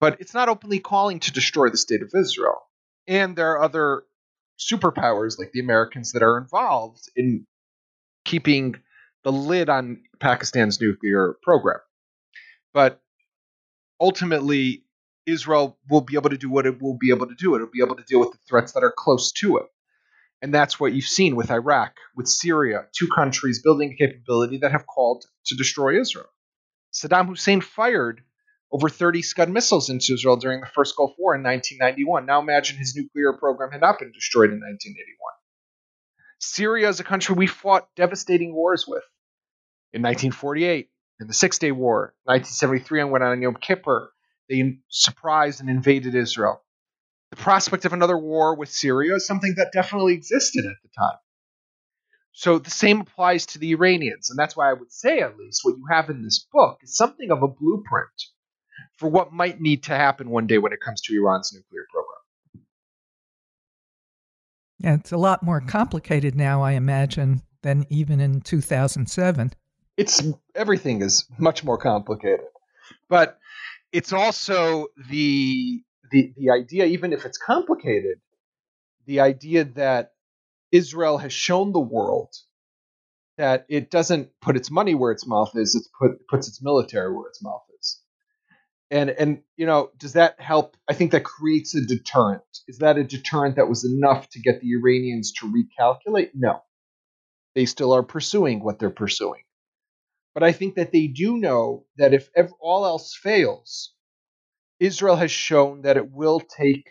but 0.00 0.20
it's 0.20 0.34
not 0.34 0.48
openly 0.48 0.78
calling 0.78 1.20
to 1.20 1.32
destroy 1.32 1.70
the 1.70 1.76
state 1.76 2.02
of 2.02 2.12
Israel. 2.14 2.60
And 3.06 3.36
there 3.36 3.52
are 3.52 3.62
other 3.62 4.04
superpowers 4.58 5.38
like 5.38 5.52
the 5.52 5.60
Americans 5.60 6.12
that 6.12 6.22
are 6.22 6.38
involved 6.38 7.10
in 7.16 7.46
keeping 8.24 8.76
the 9.24 9.32
lid 9.32 9.68
on 9.68 10.02
Pakistan's 10.18 10.80
nuclear 10.80 11.36
program. 11.42 11.80
But 12.72 13.00
ultimately, 14.00 14.84
Israel 15.26 15.78
will 15.88 16.00
be 16.00 16.14
able 16.14 16.30
to 16.30 16.38
do 16.38 16.50
what 16.50 16.66
it 16.66 16.80
will 16.80 16.96
be 16.96 17.10
able 17.10 17.26
to 17.26 17.34
do. 17.34 17.54
It'll 17.54 17.66
be 17.66 17.82
able 17.82 17.96
to 17.96 18.04
deal 18.04 18.20
with 18.20 18.32
the 18.32 18.38
threats 18.48 18.72
that 18.72 18.84
are 18.84 18.92
close 18.96 19.32
to 19.32 19.58
it. 19.58 19.66
And 20.42 20.54
that's 20.54 20.80
what 20.80 20.92
you've 20.92 21.04
seen 21.04 21.36
with 21.36 21.50
Iraq, 21.50 21.96
with 22.16 22.26
Syria, 22.26 22.86
two 22.96 23.08
countries 23.08 23.62
building 23.62 23.96
capability 23.98 24.58
that 24.58 24.72
have 24.72 24.86
called 24.86 25.24
to 25.46 25.54
destroy 25.54 26.00
Israel. 26.00 26.30
Saddam 26.92 27.28
Hussein 27.28 27.60
fired 27.60 28.22
over 28.72 28.88
30 28.88 29.22
Scud 29.22 29.50
missiles 29.50 29.90
into 29.90 30.14
Israel 30.14 30.36
during 30.36 30.60
the 30.60 30.66
first 30.66 30.96
Gulf 30.96 31.12
War 31.18 31.34
in 31.34 31.42
1991. 31.42 32.24
Now 32.24 32.40
imagine 32.40 32.78
his 32.78 32.94
nuclear 32.96 33.32
program 33.32 33.70
had 33.70 33.80
not 33.80 33.98
been 33.98 34.12
destroyed 34.12 34.50
in 34.50 34.60
1981. 34.60 35.16
Syria 36.38 36.88
is 36.88 37.00
a 37.00 37.04
country 37.04 37.34
we 37.34 37.46
fought 37.46 37.88
devastating 37.96 38.54
wars 38.54 38.86
with. 38.86 39.04
In 39.92 40.02
1948, 40.02 40.88
in 41.20 41.26
the 41.26 41.34
Six 41.34 41.58
Day 41.58 41.72
War, 41.72 42.14
1973, 42.24 43.00
and 43.00 43.10
went 43.10 43.24
on 43.24 43.42
Yom 43.42 43.56
Kippur, 43.56 44.12
they 44.48 44.78
surprised 44.88 45.60
and 45.60 45.68
invaded 45.68 46.14
Israel. 46.14 46.62
The 47.30 47.36
prospect 47.36 47.84
of 47.84 47.92
another 47.92 48.18
war 48.18 48.56
with 48.56 48.70
Syria 48.70 49.14
is 49.14 49.26
something 49.26 49.54
that 49.56 49.72
definitely 49.72 50.14
existed 50.14 50.66
at 50.66 50.76
the 50.82 50.88
time. 50.96 51.18
So 52.32 52.58
the 52.58 52.70
same 52.70 53.00
applies 53.00 53.46
to 53.46 53.58
the 53.58 53.72
Iranians, 53.72 54.30
and 54.30 54.38
that's 54.38 54.56
why 54.56 54.70
I 54.70 54.72
would 54.72 54.92
say, 54.92 55.20
at 55.20 55.36
least, 55.36 55.60
what 55.62 55.76
you 55.76 55.84
have 55.90 56.10
in 56.10 56.22
this 56.22 56.46
book 56.52 56.78
is 56.82 56.96
something 56.96 57.30
of 57.30 57.42
a 57.42 57.48
blueprint 57.48 58.08
for 58.96 59.08
what 59.08 59.32
might 59.32 59.60
need 59.60 59.84
to 59.84 59.94
happen 59.94 60.30
one 60.30 60.46
day 60.46 60.58
when 60.58 60.72
it 60.72 60.80
comes 60.80 61.00
to 61.02 61.14
Iran's 61.14 61.52
nuclear 61.52 61.86
program. 61.92 62.66
Yeah, 64.78 64.94
it's 64.94 65.12
a 65.12 65.18
lot 65.18 65.42
more 65.42 65.60
complicated 65.60 66.34
now, 66.34 66.62
I 66.62 66.72
imagine, 66.72 67.42
than 67.62 67.84
even 67.90 68.20
in 68.20 68.40
2007. 68.40 69.52
It's 69.96 70.22
everything 70.54 71.02
is 71.02 71.26
much 71.38 71.62
more 71.62 71.76
complicated, 71.76 72.46
but 73.08 73.38
it's 73.92 74.12
also 74.12 74.86
the 75.10 75.82
the 76.10 76.32
the 76.36 76.50
idea, 76.50 76.84
even 76.86 77.12
if 77.12 77.24
it's 77.24 77.38
complicated, 77.38 78.20
the 79.06 79.20
idea 79.20 79.64
that 79.64 80.12
Israel 80.72 81.18
has 81.18 81.32
shown 81.32 81.72
the 81.72 81.80
world 81.80 82.34
that 83.38 83.66
it 83.68 83.90
doesn't 83.90 84.30
put 84.42 84.56
its 84.56 84.70
money 84.70 84.94
where 84.94 85.12
its 85.12 85.26
mouth 85.26 85.52
is; 85.56 85.74
it 85.74 85.84
put, 85.98 86.26
puts 86.28 86.48
its 86.48 86.62
military 86.62 87.12
where 87.14 87.28
its 87.28 87.42
mouth 87.42 87.62
is. 87.80 88.00
And 88.90 89.10
and 89.10 89.42
you 89.56 89.66
know 89.66 89.90
does 89.98 90.14
that 90.14 90.40
help? 90.40 90.76
I 90.88 90.94
think 90.94 91.12
that 91.12 91.24
creates 91.24 91.74
a 91.74 91.80
deterrent. 91.80 92.42
Is 92.68 92.78
that 92.78 92.98
a 92.98 93.04
deterrent 93.04 93.56
that 93.56 93.68
was 93.68 93.84
enough 93.84 94.28
to 94.30 94.40
get 94.40 94.60
the 94.60 94.72
iranians 94.74 95.32
to 95.40 95.52
recalculate? 95.52 96.30
No. 96.34 96.62
They 97.54 97.66
still 97.66 97.92
are 97.92 98.02
pursuing 98.02 98.62
what 98.62 98.78
they're 98.78 98.90
pursuing. 98.90 99.42
But 100.34 100.42
i 100.44 100.52
think 100.52 100.76
that 100.76 100.92
they 100.92 101.06
do 101.08 101.36
know 101.38 101.86
that 101.96 102.14
if 102.14 102.28
ever, 102.36 102.50
all 102.60 102.86
else 102.86 103.16
fails 103.20 103.92
israel 104.80 105.16
has 105.16 105.30
shown 105.30 105.82
that 105.82 105.96
it 105.96 106.10
will 106.10 106.40
take 106.40 106.90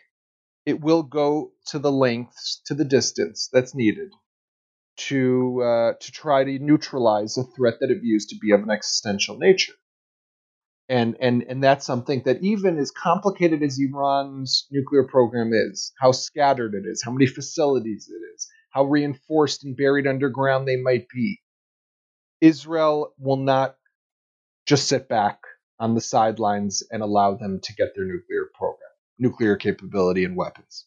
it 0.66 0.80
will 0.82 1.04
go 1.04 1.52
to 1.68 1.80
the 1.80 1.92
lengths 1.92 2.62
to 2.66 2.76
the 2.76 2.86
distance 2.86 3.50
that's 3.52 3.76
needed 3.76 4.10
to 4.98 5.62
uh, 5.64 5.94
to 6.00 6.12
try 6.12 6.44
to 6.44 6.60
neutralize 6.60 7.38
a 7.38 7.44
threat 7.44 7.76
that 7.80 7.90
it 7.90 8.02
views 8.02 8.28
to 8.28 8.38
be 8.40 8.52
of 8.52 8.62
an 8.62 8.70
existential 8.70 9.38
nature. 9.38 9.74
And 10.90 11.16
and 11.22 11.44
and 11.48 11.64
that's 11.64 11.86
something 11.86 12.24
that 12.26 12.44
even 12.44 12.78
as 12.78 12.92
complicated 12.92 13.64
as 13.64 13.80
Iran's 13.80 14.68
nuclear 14.72 15.04
program 15.04 15.52
is, 15.54 15.94
how 16.00 16.12
scattered 16.12 16.74
it 16.74 16.88
is, 16.90 17.02
how 17.04 17.12
many 17.12 17.28
facilities 17.28 18.10
it 18.10 18.22
is, 18.36 18.48
how 18.72 18.86
reinforced 18.86 19.64
and 19.64 19.78
buried 19.78 20.08
underground 20.08 20.68
they 20.68 20.78
might 20.78 21.08
be, 21.14 21.40
Israel 22.42 23.14
will 23.20 23.38
not 23.38 23.76
just 24.66 24.88
sit 24.88 25.08
back 25.10 25.40
on 25.80 25.95
the 25.95 26.01
sidelines 26.01 26.84
and 26.91 27.01
allow 27.01 27.36
them 27.36 27.59
to 27.61 27.73
get 27.73 27.95
their 27.95 28.05
nuclear 28.05 28.49
program, 28.53 28.89
nuclear 29.17 29.55
capability 29.55 30.23
and 30.23 30.36
weapons. 30.36 30.86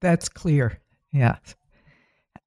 That's 0.00 0.28
clear. 0.28 0.80
Yeah. 1.12 1.36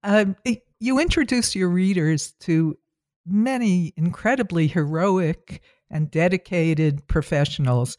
Um, 0.04 0.36
you 0.80 1.00
introduce 1.00 1.56
your 1.56 1.70
readers 1.70 2.34
to 2.42 2.78
many 3.26 3.94
incredibly 3.98 4.68
heroic 4.68 5.62
and 5.90 6.12
dedicated 6.12 7.08
professionals, 7.08 7.98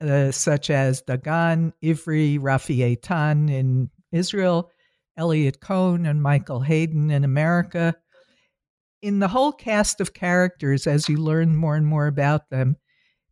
uh, 0.00 0.30
such 0.30 0.70
as 0.70 1.02
Dagan, 1.02 1.72
Ivry, 1.84 2.38
Rafi 2.38 2.96
Eitan 2.96 3.50
in 3.50 3.90
Israel, 4.12 4.70
Eliot 5.16 5.60
Cohen, 5.60 6.06
and 6.06 6.22
Michael 6.22 6.60
Hayden 6.60 7.10
in 7.10 7.24
America. 7.24 7.94
In 9.02 9.18
the 9.18 9.28
whole 9.28 9.52
cast 9.52 10.00
of 10.00 10.12
characters, 10.12 10.86
as 10.86 11.08
you 11.08 11.16
learn 11.16 11.56
more 11.56 11.74
and 11.74 11.86
more 11.86 12.06
about 12.06 12.50
them, 12.50 12.76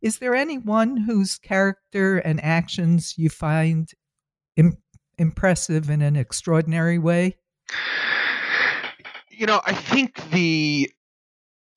is 0.01 0.17
there 0.17 0.33
anyone 0.33 0.97
whose 0.97 1.37
character 1.37 2.17
and 2.17 2.43
actions 2.43 3.15
you 3.17 3.29
find 3.29 3.89
Im- 4.55 4.77
impressive 5.17 5.89
in 5.89 6.01
an 6.01 6.15
extraordinary 6.15 6.97
way? 6.97 7.37
You 9.29 9.45
know, 9.45 9.61
I 9.63 9.73
think 9.73 10.31
the 10.31 10.91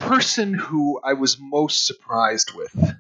person 0.00 0.54
who 0.54 1.00
I 1.04 1.12
was 1.12 1.36
most 1.38 1.86
surprised 1.86 2.52
with 2.54 2.94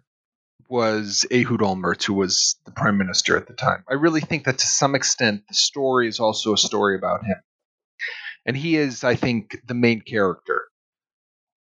was 0.68 1.26
Ehud 1.30 1.60
Olmert, 1.60 2.02
who 2.04 2.14
was 2.14 2.56
the 2.64 2.70
prime 2.70 2.98
minister 2.98 3.36
at 3.36 3.46
the 3.46 3.54
time. 3.54 3.84
I 3.88 3.94
really 3.94 4.20
think 4.20 4.44
that 4.44 4.58
to 4.58 4.66
some 4.66 4.94
extent 4.94 5.44
the 5.48 5.54
story 5.54 6.08
is 6.08 6.20
also 6.20 6.52
a 6.52 6.58
story 6.58 6.96
about 6.96 7.24
him. 7.24 7.36
And 8.46 8.56
he 8.56 8.76
is, 8.76 9.04
I 9.04 9.14
think, 9.14 9.60
the 9.66 9.74
main 9.74 10.00
character. 10.00 10.61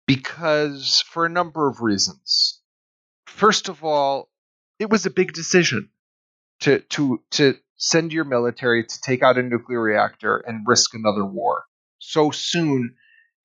Because 0.08 1.04
for 1.08 1.26
a 1.26 1.30
number 1.30 1.68
of 1.68 1.82
reasons. 1.82 2.62
First 3.26 3.70
of 3.70 3.84
all, 3.84 4.30
it 4.80 4.90
was 4.90 5.06
a 5.06 5.12
big 5.12 5.34
decision 5.34 5.90
to 6.62 6.80
to 6.80 7.22
to 7.32 7.58
send 7.78 8.14
your 8.14 8.24
military 8.24 8.86
to 8.86 9.02
take 9.02 9.24
out 9.24 9.38
a 9.38 9.44
nuclear 9.44 9.82
reactor 9.82 10.38
and 10.38 10.66
risk 10.68 10.94
another 10.94 11.26
war 11.26 11.66
so 12.00 12.32
soon 12.32 12.96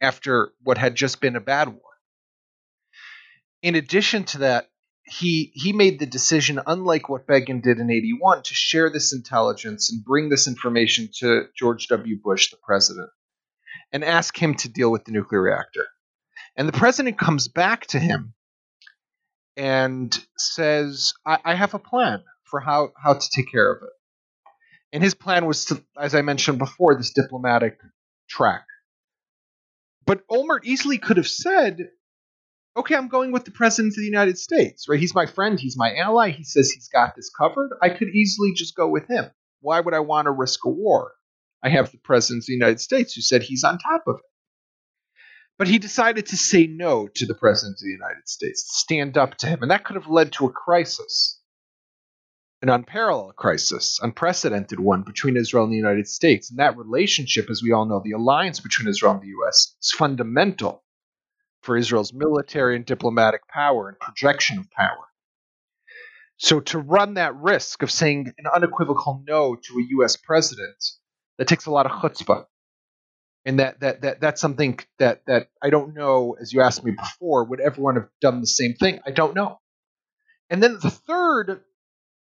after 0.01 0.53
what 0.63 0.79
had 0.79 0.95
just 0.95 1.21
been 1.21 1.37
a 1.37 1.41
bad 1.41 1.69
war. 1.69 1.83
In 3.63 3.75
addition 3.75 4.25
to 4.25 4.39
that, 4.39 4.71
he 5.05 5.51
he 5.55 5.73
made 5.73 5.99
the 5.99 6.07
decision, 6.07 6.61
unlike 6.67 7.09
what 7.09 7.27
Begin 7.27 7.61
did 7.61 7.79
in 7.79 7.91
'81, 7.91 8.45
to 8.45 8.55
share 8.55 8.91
this 8.91 9.13
intelligence 9.13 9.91
and 9.91 10.05
bring 10.05 10.29
this 10.29 10.47
information 10.47 11.09
to 11.19 11.49
George 11.57 11.89
W. 11.89 12.17
Bush, 12.23 12.51
the 12.51 12.57
president, 12.63 13.11
and 13.93 14.05
ask 14.05 14.41
him 14.41 14.55
to 14.57 14.69
deal 14.69 14.91
with 14.91 15.05
the 15.05 15.13
nuclear 15.13 15.43
reactor. 15.43 15.87
And 16.61 16.69
the 16.69 16.77
president 16.77 17.17
comes 17.17 17.49
back 17.49 17.87
to 17.87 17.99
him 17.99 18.35
and 19.57 20.15
says, 20.37 21.15
I, 21.25 21.39
I 21.43 21.55
have 21.55 21.73
a 21.73 21.79
plan 21.79 22.23
for 22.45 22.61
how, 22.61 22.91
how 23.03 23.15
to 23.15 23.29
take 23.35 23.51
care 23.51 23.73
of 23.73 23.83
it. 23.83 23.89
And 24.93 25.03
his 25.03 25.15
plan 25.15 25.47
was 25.47 25.65
to, 25.65 25.83
as 25.99 26.15
I 26.15 26.21
mentioned 26.21 26.59
before, 26.59 26.99
this 26.99 27.15
diplomatic 27.15 27.79
track. 28.29 28.67
But 30.05 30.29
Olmert 30.29 30.65
easily 30.65 30.99
could 30.99 31.17
have 31.17 31.29
said, 31.29 31.79
okay, 32.77 32.95
I'm 32.95 33.09
going 33.09 33.33
with 33.33 33.47
the 33.47 33.53
president 33.53 33.93
of 33.93 33.97
the 33.97 34.05
United 34.05 34.37
States, 34.37 34.87
right? 34.87 35.01
He's 35.01 35.15
my 35.15 35.25
friend, 35.25 35.59
he's 35.59 35.79
my 35.79 35.95
ally. 35.95 36.29
He 36.29 36.45
says 36.45 36.71
he's 36.71 36.89
got 36.89 37.17
this 37.17 37.31
covered. 37.31 37.71
I 37.81 37.89
could 37.89 38.11
easily 38.11 38.53
just 38.55 38.77
go 38.77 38.87
with 38.87 39.09
him. 39.09 39.31
Why 39.63 39.81
would 39.81 39.95
I 39.95 40.01
want 40.01 40.27
to 40.27 40.33
risk 40.33 40.63
a 40.67 40.69
war? 40.69 41.13
I 41.65 41.71
have 41.71 41.91
the 41.91 41.97
president 41.97 42.43
of 42.43 42.49
the 42.49 42.53
United 42.53 42.83
States 42.83 43.15
who 43.15 43.23
said 43.23 43.43
he's 43.43 43.65
on 43.65 43.79
top 43.79 44.03
of 44.07 44.17
it. 44.17 44.30
But 45.61 45.69
he 45.69 45.79
decided 45.79 46.25
to 46.29 46.39
say 46.39 46.67
no 46.67 47.07
to 47.17 47.27
the 47.27 47.35
president 47.35 47.77
of 47.77 47.85
the 47.85 47.91
United 47.91 48.27
States, 48.27 48.65
stand 48.79 49.19
up 49.19 49.37
to 49.37 49.47
him, 49.47 49.61
and 49.61 49.71
that 49.71 49.85
could 49.85 49.97
have 49.97 50.09
led 50.09 50.33
to 50.33 50.47
a 50.47 50.51
crisis. 50.51 51.39
An 52.63 52.71
unparalleled 52.71 53.37
crisis, 53.37 54.01
unprecedented 54.03 54.81
one 54.81 55.03
between 55.03 55.37
Israel 55.37 55.65
and 55.65 55.73
the 55.75 55.77
United 55.77 56.09
States. 56.09 56.49
And 56.49 56.59
that 56.61 56.79
relationship, 56.79 57.51
as 57.51 57.63
we 57.63 57.73
all 57.73 57.85
know, 57.85 58.01
the 58.03 58.13
alliance 58.13 58.59
between 58.59 58.89
Israel 58.89 59.13
and 59.13 59.21
the 59.21 59.27
U.S., 59.27 59.77
is 59.83 59.91
fundamental 59.91 60.83
for 61.61 61.77
Israel's 61.77 62.15
military 62.15 62.75
and 62.75 62.87
diplomatic 62.87 63.47
power 63.47 63.91
and 63.91 63.99
projection 64.01 64.59
of 64.59 64.71
power. 64.71 65.09
So 66.39 66.61
to 66.61 66.79
run 66.79 67.15
that 67.15 67.37
risk 67.37 67.83
of 67.83 67.91
saying 67.91 68.33
an 68.39 68.47
unequivocal 68.47 69.25
no 69.27 69.57
to 69.57 69.75
a 69.75 69.87
U.S. 69.91 70.17
president, 70.17 70.83
that 71.37 71.49
takes 71.49 71.67
a 71.67 71.71
lot 71.71 71.85
of 71.85 71.93
chutzpah, 71.93 72.47
and 73.45 73.59
that 73.59 73.81
that 73.81 74.03
that 74.03 74.21
that's 74.21 74.41
something 74.41 74.79
that 74.99 75.23
that 75.27 75.49
I 75.63 75.71
don't 75.71 75.95
know. 75.95 76.37
As 76.41 76.53
you 76.53 76.61
asked 76.61 76.85
me 76.85 76.93
before, 76.93 77.45
would 77.45 77.61
everyone 77.61 77.97
have 77.97 78.09
done 78.21 78.41
the 78.41 78.47
same 78.47 78.75
thing? 78.75 79.01
I 79.07 79.11
don't 79.11 79.35
know. 79.35 79.59
And 80.51 80.63
then 80.63 80.79
the 80.81 80.91
third 80.91 81.63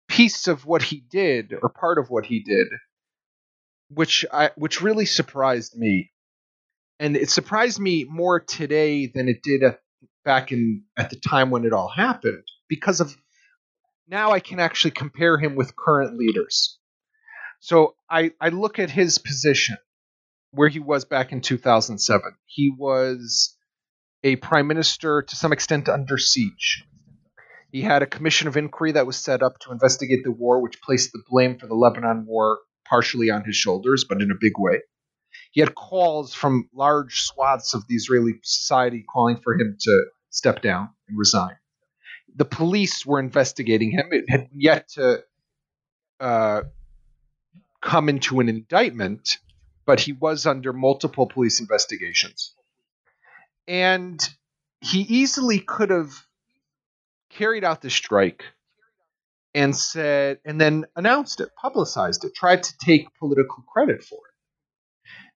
piece 0.08 0.48
of 0.48 0.66
what 0.66 0.84
he 0.84 1.04
did, 1.10 1.54
or 1.62 1.70
part 1.70 1.98
of 1.98 2.10
what 2.10 2.26
he 2.26 2.44
did, 2.44 2.68
which 3.90 4.26
I 4.32 4.52
which 4.56 4.82
really 4.82 5.06
surprised 5.06 5.78
me, 5.78 6.12
and 7.00 7.16
it 7.16 7.30
surprised 7.30 7.80
me 7.80 8.06
more 8.10 8.40
today 8.40 9.08
than 9.08 9.28
it 9.28 9.42
did 9.42 9.64
at, 9.64 9.80
back 10.24 10.52
in 10.52 10.84
at 10.98 11.10
the 11.10 11.16
time 11.16 11.50
when 11.50 11.66
it 11.66 11.74
all 11.74 11.90
happened, 11.90 12.44
because 12.68 13.00
of 13.00 13.16
now 14.08 14.32
I 14.32 14.40
can 14.40 14.60
actually 14.60 14.92
compare 14.92 15.38
him 15.38 15.56
with 15.56 15.76
current 15.76 16.18
leaders. 16.18 16.78
So 17.60 17.96
I, 18.10 18.32
I 18.42 18.50
look 18.50 18.80
at 18.80 18.90
his 18.90 19.20
position 19.20 19.78
where 20.52 20.70
he 20.70 20.80
was 20.80 21.06
back 21.06 21.32
in 21.32 21.42
2007. 21.42 22.36
He 22.46 22.74
was 22.78 23.56
a 24.24 24.36
prime 24.38 24.68
minister 24.68 25.24
to 25.24 25.36
some 25.36 25.54
extent 25.54 25.90
under 25.90 26.18
siege. 26.18 26.86
He 27.72 27.82
had 27.82 28.04
a 28.04 28.08
commission 28.08 28.48
of 28.48 28.58
inquiry 28.58 28.92
that 28.94 29.08
was 29.08 29.18
set 29.18 29.42
up 29.42 29.60
to 29.60 29.72
investigate 29.72 30.24
the 30.24 30.32
war, 30.32 30.62
which 30.62 30.82
placed 30.82 31.14
the 31.14 31.24
blame 31.30 31.58
for 31.58 31.68
the 31.68 31.76
Lebanon 31.76 32.26
war 32.28 32.60
partially 32.86 33.30
on 33.30 33.46
his 33.46 33.56
shoulders, 33.56 34.06
but 34.08 34.22
in 34.22 34.32
a 34.32 34.36
big 34.40 34.54
way. 34.58 34.82
He 35.52 35.62
had 35.62 35.76
calls 35.76 36.34
from 36.34 36.70
large 36.74 37.22
swaths 37.22 37.74
of 37.74 37.88
the 37.88 37.96
Israeli 37.96 38.34
society 38.44 39.04
calling 39.12 39.38
for 39.42 39.54
him 39.54 39.78
to 39.80 40.06
step 40.30 40.62
down 40.62 40.90
and 41.08 41.18
resign. 41.18 41.56
The 42.36 42.46
police 42.46 43.06
were 43.06 43.20
investigating 43.20 43.92
him. 43.92 44.10
It 44.12 44.30
had 44.30 44.50
yet 44.54 44.90
to 44.96 45.24
uh, 46.20 46.62
come 47.82 48.10
into 48.10 48.40
an 48.40 48.50
indictment, 48.50 49.38
but 49.86 50.00
he 50.00 50.14
was 50.14 50.46
under 50.46 50.74
multiple 50.74 51.28
police 51.28 51.60
investigations. 51.60 52.54
And 53.68 54.20
he 54.82 55.02
easily 55.02 55.60
could 55.60 55.90
have 55.90 56.14
carried 57.30 57.64
out 57.64 57.82
the 57.82 57.90
strike 57.90 58.44
and 59.54 59.76
said, 59.76 60.40
and 60.46 60.60
then 60.60 60.86
announced 60.96 61.42
it, 61.42 61.50
publicized 61.60 62.24
it, 62.24 62.34
tried 62.36 62.64
to 62.64 62.74
take 62.84 63.14
political 63.20 63.64
credit 63.72 64.04
for 64.04 64.16
it. 64.16 64.32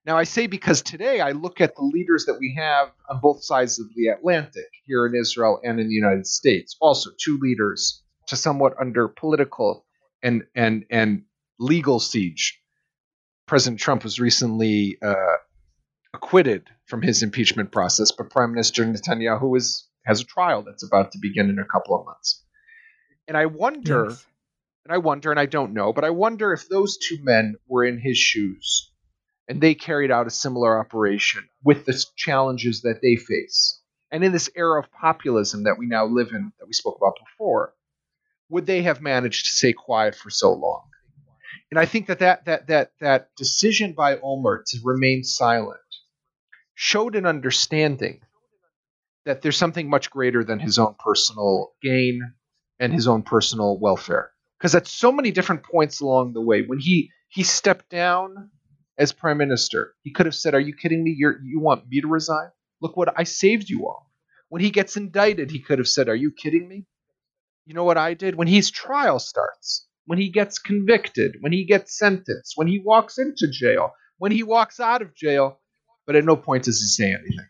Now, 0.06 0.16
I 0.16 0.24
say 0.24 0.46
because 0.46 0.82
today 0.82 1.20
I 1.20 1.32
look 1.32 1.60
at 1.60 1.74
the 1.74 1.82
leaders 1.82 2.26
that 2.26 2.38
we 2.38 2.54
have 2.56 2.92
on 3.10 3.18
both 3.20 3.42
sides 3.42 3.80
of 3.80 3.86
the 3.96 4.08
Atlantic, 4.08 4.68
here 4.84 5.04
in 5.04 5.16
Israel 5.16 5.60
and 5.64 5.80
in 5.80 5.88
the 5.88 5.94
United 5.94 6.26
States, 6.26 6.76
also 6.80 7.10
two 7.18 7.38
leaders 7.42 8.02
to 8.28 8.36
somewhat 8.36 8.74
under 8.80 9.08
political 9.08 9.84
and 10.22 10.44
and 10.54 10.84
and 10.90 11.24
legal 11.58 11.98
siege. 11.98 12.60
President 13.46 13.80
Trump 13.80 14.02
was 14.02 14.18
recently 14.18 14.98
uh, 15.00 15.36
acquitted 16.12 16.68
from 16.86 17.02
his 17.02 17.22
impeachment 17.22 17.70
process, 17.70 18.10
but 18.10 18.30
Prime 18.30 18.50
Minister 18.50 18.84
Netanyahu 18.84 19.56
is, 19.56 19.86
has 20.04 20.20
a 20.20 20.24
trial 20.24 20.62
that's 20.62 20.84
about 20.84 21.12
to 21.12 21.18
begin 21.20 21.48
in 21.48 21.58
a 21.58 21.64
couple 21.64 21.94
of 21.94 22.04
months. 22.04 22.42
And 23.28 23.36
I 23.36 23.46
wonder, 23.46 24.06
yes. 24.10 24.26
and 24.84 24.92
I 24.92 24.98
wonder, 24.98 25.30
and 25.30 25.38
I 25.38 25.46
don't 25.46 25.74
know, 25.74 25.92
but 25.92 26.04
I 26.04 26.10
wonder 26.10 26.52
if 26.52 26.68
those 26.68 26.96
two 26.96 27.18
men 27.22 27.54
were 27.68 27.84
in 27.84 27.98
his 27.98 28.18
shoes 28.18 28.90
and 29.48 29.60
they 29.60 29.74
carried 29.74 30.10
out 30.10 30.26
a 30.26 30.30
similar 30.30 30.78
operation 30.78 31.48
with 31.62 31.84
the 31.84 32.04
challenges 32.16 32.82
that 32.82 33.00
they 33.00 33.16
face. 33.16 33.80
And 34.10 34.24
in 34.24 34.32
this 34.32 34.50
era 34.56 34.80
of 34.80 34.90
populism 34.90 35.64
that 35.64 35.76
we 35.78 35.86
now 35.86 36.06
live 36.06 36.30
in, 36.32 36.52
that 36.58 36.66
we 36.66 36.72
spoke 36.72 36.96
about 36.96 37.18
before, 37.24 37.74
would 38.48 38.66
they 38.66 38.82
have 38.82 39.00
managed 39.00 39.46
to 39.46 39.52
stay 39.52 39.72
quiet 39.72 40.14
for 40.14 40.30
so 40.30 40.52
long? 40.52 40.82
And 41.76 41.82
I 41.82 41.84
think 41.84 42.06
that 42.06 42.20
that 42.20 42.46
that 42.46 42.68
that, 42.68 42.92
that 43.00 43.28
decision 43.36 43.92
by 43.92 44.16
Olmert 44.16 44.64
to 44.68 44.78
remain 44.82 45.22
silent 45.22 45.78
showed 46.74 47.14
an 47.14 47.26
understanding 47.26 48.22
that 49.26 49.42
there's 49.42 49.58
something 49.58 49.90
much 49.90 50.10
greater 50.10 50.42
than 50.42 50.58
his 50.58 50.78
own 50.78 50.94
personal 50.98 51.74
gain 51.82 52.32
and 52.80 52.94
his 52.94 53.06
own 53.06 53.24
personal 53.24 53.78
welfare. 53.78 54.32
Because 54.56 54.74
at 54.74 54.86
so 54.86 55.12
many 55.12 55.32
different 55.32 55.64
points 55.64 56.00
along 56.00 56.32
the 56.32 56.40
way, 56.40 56.62
when 56.62 56.78
he 56.78 57.10
he 57.28 57.42
stepped 57.42 57.90
down 57.90 58.48
as 58.96 59.12
prime 59.12 59.36
minister, 59.36 59.92
he 60.02 60.12
could 60.12 60.24
have 60.24 60.34
said, 60.34 60.54
"Are 60.54 60.60
you 60.60 60.74
kidding 60.74 61.04
me? 61.04 61.10
you 61.10 61.34
you 61.44 61.60
want 61.60 61.86
me 61.90 62.00
to 62.00 62.08
resign? 62.08 62.48
Look 62.80 62.96
what 62.96 63.12
I 63.20 63.24
saved 63.24 63.68
you 63.68 63.86
all." 63.86 64.10
When 64.48 64.62
he 64.62 64.70
gets 64.70 64.96
indicted, 64.96 65.50
he 65.50 65.60
could 65.60 65.78
have 65.78 65.88
said, 65.88 66.08
"Are 66.08 66.16
you 66.16 66.32
kidding 66.32 66.66
me? 66.66 66.86
You 67.66 67.74
know 67.74 67.84
what 67.84 67.98
I 67.98 68.14
did?" 68.14 68.34
When 68.34 68.48
his 68.48 68.70
trial 68.70 69.18
starts, 69.18 69.85
when 70.06 70.18
he 70.18 70.30
gets 70.30 70.58
convicted, 70.58 71.36
when 71.40 71.52
he 71.52 71.64
gets 71.64 71.98
sentenced, 71.98 72.52
when 72.56 72.68
he 72.68 72.78
walks 72.78 73.18
into 73.18 73.48
jail, 73.50 73.92
when 74.18 74.32
he 74.32 74.42
walks 74.42 74.80
out 74.80 75.02
of 75.02 75.14
jail, 75.14 75.58
but 76.06 76.16
at 76.16 76.24
no 76.24 76.36
point 76.36 76.64
does 76.64 76.80
he 76.80 76.86
say 76.86 77.10
anything. 77.12 77.48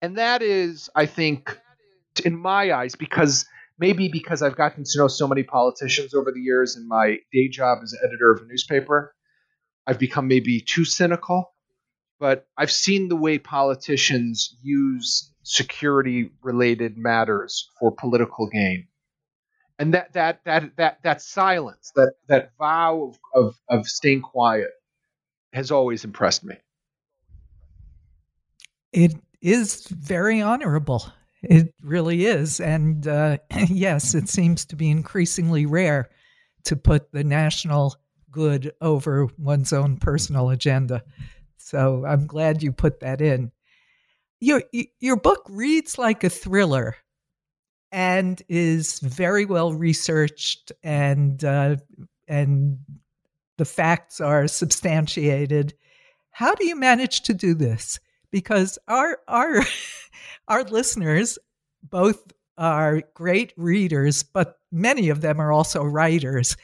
And 0.00 0.18
that 0.18 0.42
is, 0.42 0.88
I 0.94 1.06
think, 1.06 1.58
in 2.24 2.36
my 2.36 2.72
eyes, 2.72 2.94
because 2.94 3.46
maybe 3.78 4.08
because 4.08 4.42
I've 4.42 4.56
gotten 4.56 4.84
to 4.84 4.98
know 4.98 5.08
so 5.08 5.28
many 5.28 5.42
politicians 5.42 6.14
over 6.14 6.32
the 6.32 6.40
years 6.40 6.76
in 6.76 6.88
my 6.88 7.18
day 7.32 7.48
job 7.48 7.78
as 7.82 7.94
editor 8.02 8.32
of 8.32 8.42
a 8.42 8.46
newspaper, 8.46 9.14
I've 9.86 9.98
become 9.98 10.28
maybe 10.28 10.60
too 10.60 10.84
cynical. 10.84 11.52
But 12.20 12.46
I've 12.56 12.72
seen 12.72 13.08
the 13.08 13.16
way 13.16 13.38
politicians 13.38 14.56
use 14.60 15.32
security 15.44 16.30
related 16.42 16.96
matters 16.96 17.68
for 17.78 17.92
political 17.92 18.48
gain 18.48 18.88
and 19.78 19.94
that 19.94 20.12
that 20.12 20.40
that 20.44 20.76
that 20.76 20.98
that 21.02 21.22
silence, 21.22 21.92
that 21.94 22.14
that 22.26 22.50
vow 22.58 23.12
of, 23.34 23.44
of, 23.46 23.54
of 23.68 23.86
staying 23.86 24.22
quiet, 24.22 24.70
has 25.52 25.70
always 25.70 26.04
impressed 26.04 26.44
me. 26.44 26.56
It 28.92 29.14
is 29.40 29.86
very 29.88 30.40
honorable. 30.40 31.04
It 31.42 31.72
really 31.82 32.26
is, 32.26 32.60
and 32.60 33.06
uh, 33.06 33.38
yes, 33.68 34.14
it 34.14 34.28
seems 34.28 34.64
to 34.66 34.76
be 34.76 34.90
increasingly 34.90 35.66
rare 35.66 36.08
to 36.64 36.76
put 36.76 37.12
the 37.12 37.22
national 37.22 37.94
good 38.30 38.72
over 38.80 39.28
one's 39.38 39.72
own 39.72 39.96
personal 39.96 40.50
agenda. 40.50 41.02
So 41.56 42.04
I'm 42.06 42.26
glad 42.26 42.62
you 42.62 42.72
put 42.72 43.00
that 43.00 43.20
in. 43.20 43.52
Your 44.40 44.62
your 45.00 45.16
book 45.16 45.44
reads 45.48 45.98
like 45.98 46.24
a 46.24 46.30
thriller 46.30 46.96
and 47.92 48.42
is 48.48 49.00
very 49.00 49.44
well 49.44 49.72
researched 49.72 50.72
and 50.82 51.44
uh, 51.44 51.76
and 52.26 52.78
the 53.56 53.64
facts 53.64 54.20
are 54.20 54.46
substantiated. 54.46 55.74
How 56.30 56.54
do 56.54 56.66
you 56.66 56.76
manage 56.76 57.22
to 57.22 57.34
do 57.34 57.54
this? 57.54 57.98
Because 58.30 58.78
our 58.88 59.18
our 59.28 59.62
our 60.48 60.64
listeners 60.64 61.38
both 61.82 62.32
are 62.56 63.02
great 63.14 63.52
readers, 63.56 64.22
but 64.22 64.58
many 64.72 65.08
of 65.08 65.20
them 65.20 65.40
are 65.40 65.52
also 65.52 65.82
writers. 65.82 66.56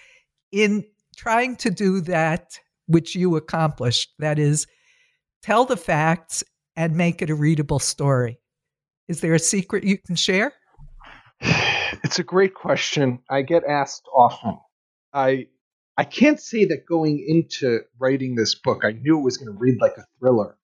In 0.52 0.84
trying 1.16 1.56
to 1.56 1.70
do 1.70 2.00
that, 2.02 2.58
which 2.86 3.14
you 3.14 3.36
accomplished, 3.36 4.12
that 4.18 4.38
is, 4.38 4.66
tell 5.42 5.64
the 5.64 5.76
facts 5.76 6.44
and 6.76 6.96
make 6.96 7.22
it 7.22 7.30
a 7.30 7.34
readable 7.34 7.78
story. 7.78 8.38
Is 9.08 9.20
there 9.20 9.34
a 9.34 9.38
secret 9.38 9.84
you 9.84 9.98
can 9.98 10.16
share? 10.16 10.52
It's 12.02 12.18
a 12.18 12.24
great 12.24 12.54
question. 12.54 13.20
I 13.30 13.42
get 13.42 13.64
asked 13.64 14.06
often. 14.14 14.58
I 15.12 15.46
I 15.96 16.04
can't 16.04 16.40
say 16.40 16.64
that 16.66 16.86
going 16.88 17.24
into 17.26 17.80
writing 17.98 18.34
this 18.34 18.54
book, 18.56 18.84
I 18.84 18.92
knew 18.92 19.18
it 19.18 19.22
was 19.22 19.36
going 19.36 19.52
to 19.52 19.58
read 19.58 19.80
like 19.80 19.96
a 19.96 20.04
thriller, 20.18 20.56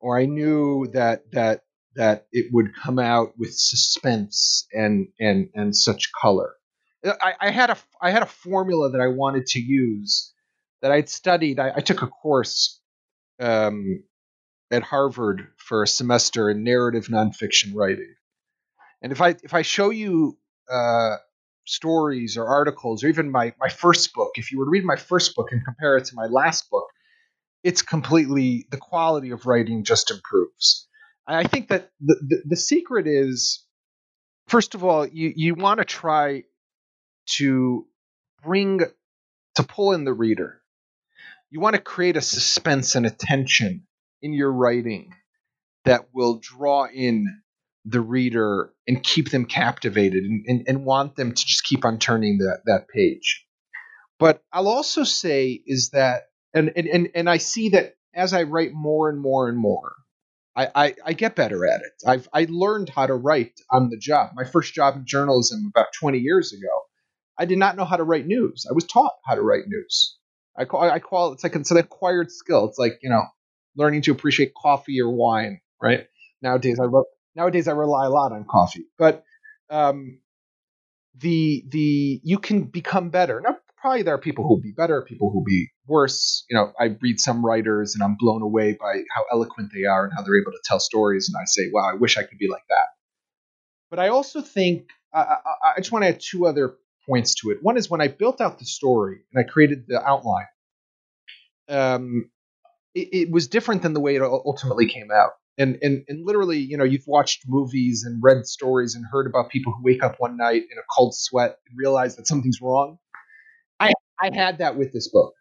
or 0.00 0.18
I 0.18 0.26
knew 0.26 0.88
that 0.92 1.30
that 1.32 1.62
that 1.96 2.26
it 2.32 2.46
would 2.52 2.74
come 2.74 2.98
out 2.98 3.32
with 3.38 3.54
suspense 3.54 4.66
and 4.72 5.08
and 5.18 5.48
and 5.54 5.76
such 5.76 6.12
color. 6.12 6.54
I, 7.04 7.34
I 7.40 7.50
had 7.50 7.70
a 7.70 7.76
I 8.00 8.10
had 8.10 8.22
a 8.22 8.26
formula 8.26 8.90
that 8.90 9.00
I 9.00 9.08
wanted 9.08 9.46
to 9.46 9.60
use 9.60 10.32
that 10.82 10.92
I'd 10.92 11.08
studied. 11.08 11.58
I, 11.58 11.72
I 11.76 11.80
took 11.80 12.02
a 12.02 12.06
course 12.06 12.80
um, 13.40 14.04
at 14.70 14.82
Harvard 14.82 15.48
for 15.56 15.82
a 15.82 15.86
semester 15.88 16.50
in 16.50 16.64
narrative 16.64 17.06
nonfiction 17.06 17.74
writing, 17.74 18.14
and 19.02 19.12
if 19.12 19.20
I 19.20 19.30
if 19.42 19.54
I 19.54 19.62
show 19.62 19.90
you 19.90 20.38
uh, 20.70 21.16
stories 21.66 22.36
or 22.36 22.46
articles 22.46 23.04
or 23.04 23.08
even 23.08 23.30
my 23.30 23.54
my 23.58 23.68
first 23.68 24.12
book, 24.14 24.32
if 24.36 24.52
you 24.52 24.58
were 24.58 24.66
to 24.66 24.70
read 24.70 24.84
my 24.84 24.96
first 24.96 25.34
book 25.34 25.48
and 25.52 25.64
compare 25.64 25.96
it 25.96 26.06
to 26.06 26.14
my 26.14 26.26
last 26.26 26.70
book, 26.70 26.86
it's 27.62 27.82
completely 27.82 28.66
the 28.70 28.76
quality 28.76 29.30
of 29.30 29.46
writing 29.46 29.84
just 29.84 30.10
improves. 30.10 30.86
I 31.26 31.44
think 31.44 31.68
that 31.68 31.90
the, 32.00 32.16
the, 32.26 32.42
the 32.44 32.56
secret 32.56 33.06
is 33.06 33.64
first 34.48 34.74
of 34.74 34.82
all, 34.82 35.06
you, 35.06 35.32
you 35.34 35.54
want 35.54 35.78
to 35.78 35.84
try 35.84 36.42
to 37.36 37.86
bring 38.42 38.80
to 39.54 39.62
pull 39.62 39.92
in 39.92 40.04
the 40.04 40.12
reader. 40.12 40.60
You 41.50 41.60
want 41.60 41.76
to 41.76 41.82
create 41.82 42.16
a 42.16 42.20
suspense 42.20 42.94
and 42.94 43.06
attention 43.06 43.86
in 44.22 44.32
your 44.32 44.52
writing 44.52 45.14
that 45.84 46.08
will 46.12 46.38
draw 46.40 46.86
in 46.86 47.42
the 47.90 48.00
reader 48.00 48.72
and 48.86 49.02
keep 49.02 49.30
them 49.30 49.44
captivated 49.44 50.24
and, 50.24 50.44
and, 50.46 50.64
and 50.68 50.84
want 50.84 51.16
them 51.16 51.32
to 51.32 51.46
just 51.46 51.64
keep 51.64 51.84
on 51.84 51.98
turning 51.98 52.38
that, 52.38 52.60
that 52.66 52.88
page. 52.88 53.44
But 54.18 54.42
I'll 54.52 54.68
also 54.68 55.04
say 55.04 55.60
is 55.66 55.90
that, 55.90 56.24
and, 56.54 56.72
and, 56.76 56.86
and 56.86 57.08
and 57.14 57.30
I 57.30 57.38
see 57.38 57.70
that 57.70 57.94
as 58.14 58.32
I 58.32 58.42
write 58.42 58.72
more 58.72 59.08
and 59.08 59.20
more 59.20 59.48
and 59.48 59.56
more, 59.56 59.94
I, 60.56 60.68
I, 60.74 60.94
I, 61.06 61.12
get 61.12 61.36
better 61.36 61.64
at 61.64 61.80
it. 61.80 61.92
I've 62.06 62.28
I 62.32 62.46
learned 62.50 62.88
how 62.88 63.06
to 63.06 63.14
write 63.14 63.52
on 63.70 63.88
the 63.88 63.96
job. 63.96 64.30
My 64.34 64.44
first 64.44 64.74
job 64.74 64.96
in 64.96 65.06
journalism 65.06 65.70
about 65.74 65.92
20 65.98 66.18
years 66.18 66.52
ago, 66.52 66.80
I 67.38 67.44
did 67.44 67.58
not 67.58 67.76
know 67.76 67.84
how 67.84 67.96
to 67.96 68.02
write 68.02 68.26
news. 68.26 68.66
I 68.68 68.74
was 68.74 68.84
taught 68.84 69.12
how 69.24 69.36
to 69.36 69.42
write 69.42 69.68
news. 69.68 70.18
I 70.58 70.64
call 70.64 70.82
I 70.82 70.98
call 70.98 71.30
it, 71.30 71.34
it's 71.34 71.44
like 71.44 71.54
it's 71.54 71.70
an 71.70 71.78
acquired 71.78 72.30
skill. 72.30 72.66
It's 72.66 72.78
like 72.78 72.98
you 73.02 73.10
know 73.10 73.22
learning 73.76 74.02
to 74.02 74.12
appreciate 74.12 74.52
coffee 74.60 75.00
or 75.00 75.10
wine. 75.10 75.60
Right 75.80 76.06
nowadays, 76.42 76.78
I 76.80 76.84
re- 76.84 77.04
nowadays 77.40 77.68
I 77.68 77.72
rely 77.72 78.04
a 78.04 78.10
lot 78.10 78.32
on 78.32 78.44
coffee, 78.44 78.84
but 78.98 79.24
um, 79.70 80.20
the 81.18 81.64
the 81.68 82.20
you 82.22 82.38
can 82.38 82.64
become 82.64 83.08
better. 83.08 83.40
Now, 83.42 83.56
probably 83.78 84.02
there 84.02 84.14
are 84.14 84.18
people 84.18 84.46
who'll 84.46 84.60
be 84.60 84.72
better, 84.76 85.00
people 85.02 85.30
who'll 85.30 85.44
be 85.44 85.70
worse. 85.86 86.44
You 86.50 86.56
know, 86.56 86.72
I 86.78 86.96
read 87.00 87.18
some 87.18 87.44
writers 87.44 87.94
and 87.94 88.02
I'm 88.02 88.16
blown 88.18 88.42
away 88.42 88.76
by 88.78 89.02
how 89.14 89.24
eloquent 89.32 89.70
they 89.74 89.84
are 89.84 90.04
and 90.04 90.12
how 90.14 90.22
they're 90.22 90.40
able 90.40 90.52
to 90.52 90.60
tell 90.64 90.80
stories, 90.80 91.30
and 91.32 91.40
I 91.40 91.46
say, 91.46 91.70
wow, 91.72 91.88
I 91.90 91.94
wish 91.94 92.18
I 92.18 92.24
could 92.24 92.38
be 92.38 92.48
like 92.48 92.66
that. 92.68 92.88
But 93.88 93.98
I 93.98 94.08
also 94.08 94.42
think 94.42 94.90
I, 95.14 95.20
I, 95.20 95.36
I 95.76 95.78
just 95.78 95.92
want 95.92 96.04
to 96.04 96.08
add 96.08 96.20
two 96.20 96.46
other 96.46 96.76
points 97.08 97.36
to 97.36 97.50
it. 97.50 97.58
One 97.62 97.78
is 97.78 97.88
when 97.88 98.02
I 98.02 98.08
built 98.08 98.40
out 98.42 98.58
the 98.58 98.66
story 98.66 99.20
and 99.32 99.42
I 99.42 99.50
created 99.50 99.86
the 99.88 100.06
outline. 100.06 100.46
Um, 101.68 102.30
it, 102.94 103.08
it 103.12 103.30
was 103.30 103.48
different 103.48 103.82
than 103.82 103.94
the 103.94 104.00
way 104.00 104.16
it 104.16 104.22
ultimately 104.22 104.86
came 104.86 105.10
out 105.10 105.30
and 105.58 105.78
and 105.82 106.04
and 106.08 106.26
literally, 106.26 106.58
you 106.58 106.76
know, 106.76 106.84
you've 106.84 107.06
watched 107.06 107.44
movies 107.46 108.04
and 108.04 108.22
read 108.22 108.46
stories 108.46 108.94
and 108.94 109.04
heard 109.10 109.26
about 109.26 109.50
people 109.50 109.72
who 109.72 109.82
wake 109.84 110.02
up 110.02 110.16
one 110.18 110.36
night 110.36 110.62
in 110.70 110.78
a 110.78 110.82
cold 110.94 111.14
sweat 111.14 111.56
and 111.68 111.78
realize 111.78 112.16
that 112.16 112.26
something's 112.26 112.60
wrong. 112.60 112.98
I 113.80 113.92
I 114.20 114.30
had 114.34 114.58
that 114.58 114.76
with 114.76 114.92
this 114.92 115.08
book. 115.08 115.34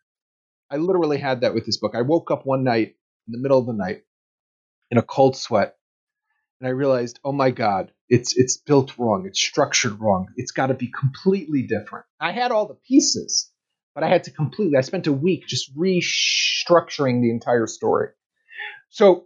I 0.71 0.77
literally 0.77 1.17
had 1.19 1.41
that 1.41 1.53
with 1.53 1.65
this 1.65 1.77
book. 1.77 1.93
I 1.95 2.01
woke 2.03 2.31
up 2.31 2.45
one 2.45 2.63
night 2.63 2.95
in 3.27 3.31
the 3.33 3.39
middle 3.39 3.59
of 3.59 3.65
the 3.67 3.73
night 3.73 4.03
in 4.91 4.97
a 4.97 5.03
cold 5.03 5.37
sweat 5.37 5.75
and 6.59 6.67
I 6.67 6.71
realized, 6.71 7.19
"Oh 7.23 7.31
my 7.31 7.51
god, 7.51 7.91
it's 8.09 8.37
it's 8.37 8.57
built 8.57 8.97
wrong. 8.97 9.25
It's 9.27 9.39
structured 9.39 9.99
wrong. 9.99 10.27
It's 10.35 10.51
got 10.51 10.67
to 10.67 10.73
be 10.73 10.87
completely 10.91 11.63
different." 11.63 12.05
I 12.19 12.31
had 12.31 12.51
all 12.51 12.67
the 12.67 12.75
pieces, 12.87 13.51
but 13.95 14.03
I 14.03 14.09
had 14.09 14.25
to 14.25 14.31
completely 14.31 14.77
I 14.77 14.81
spent 14.81 15.07
a 15.07 15.13
week 15.13 15.47
just 15.47 15.75
restructuring 15.77 17.21
the 17.21 17.31
entire 17.31 17.67
story. 17.67 18.09
So 18.89 19.25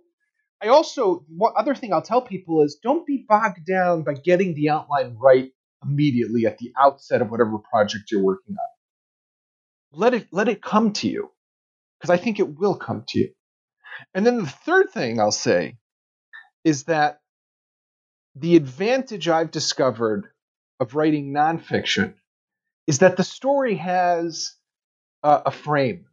I 0.64 0.70
also, 0.70 1.26
one 1.28 1.51
other 1.57 1.76
thing 1.76 1.91
I'll 1.91 2.01
tell 2.01 2.22
people 2.22 2.61
is 2.61 2.80
don't 2.82 3.05
be 3.05 3.26
bogged 3.28 3.66
down 3.66 4.03
by 4.03 4.14
getting 4.14 4.53
the 4.53 4.70
outline 4.70 5.18
right 5.20 5.51
immediately 5.84 6.45
at 6.45 6.57
the 6.57 6.72
outset 6.80 7.22
of 7.22 7.30
whatever 7.30 7.57
project 7.57 8.11
you're 8.11 8.24
working 8.24 8.55
on. 8.55 9.99
Let 9.99 10.14
it 10.14 10.28
let 10.32 10.47
it 10.47 10.61
come 10.61 10.93
to 10.93 11.09
you, 11.09 11.32
because 11.99 12.09
I 12.09 12.18
think 12.18 12.39
it 12.39 12.57
will 12.57 12.76
come 12.76 13.03
to 13.09 13.20
you. 13.20 13.30
And 14.14 14.26
then 14.26 14.38
the 14.38 14.47
third 14.47 14.91
thing 14.91 15.20
I'll 15.20 15.32
say 15.32 15.78
is 16.64 16.86
that 16.86 17.20
the 18.36 18.55
advantage 18.55 19.28
I've 19.28 19.51
discovered 19.51 20.30
of 20.80 20.95
writing 20.95 21.34
nonfiction 21.34 22.14
is 22.88 22.99
that 22.99 23.18
the 23.18 23.24
story 23.24 23.76
has 23.76 24.55
uh, 25.22 25.41
a 25.45 25.51
frame. 25.51 26.05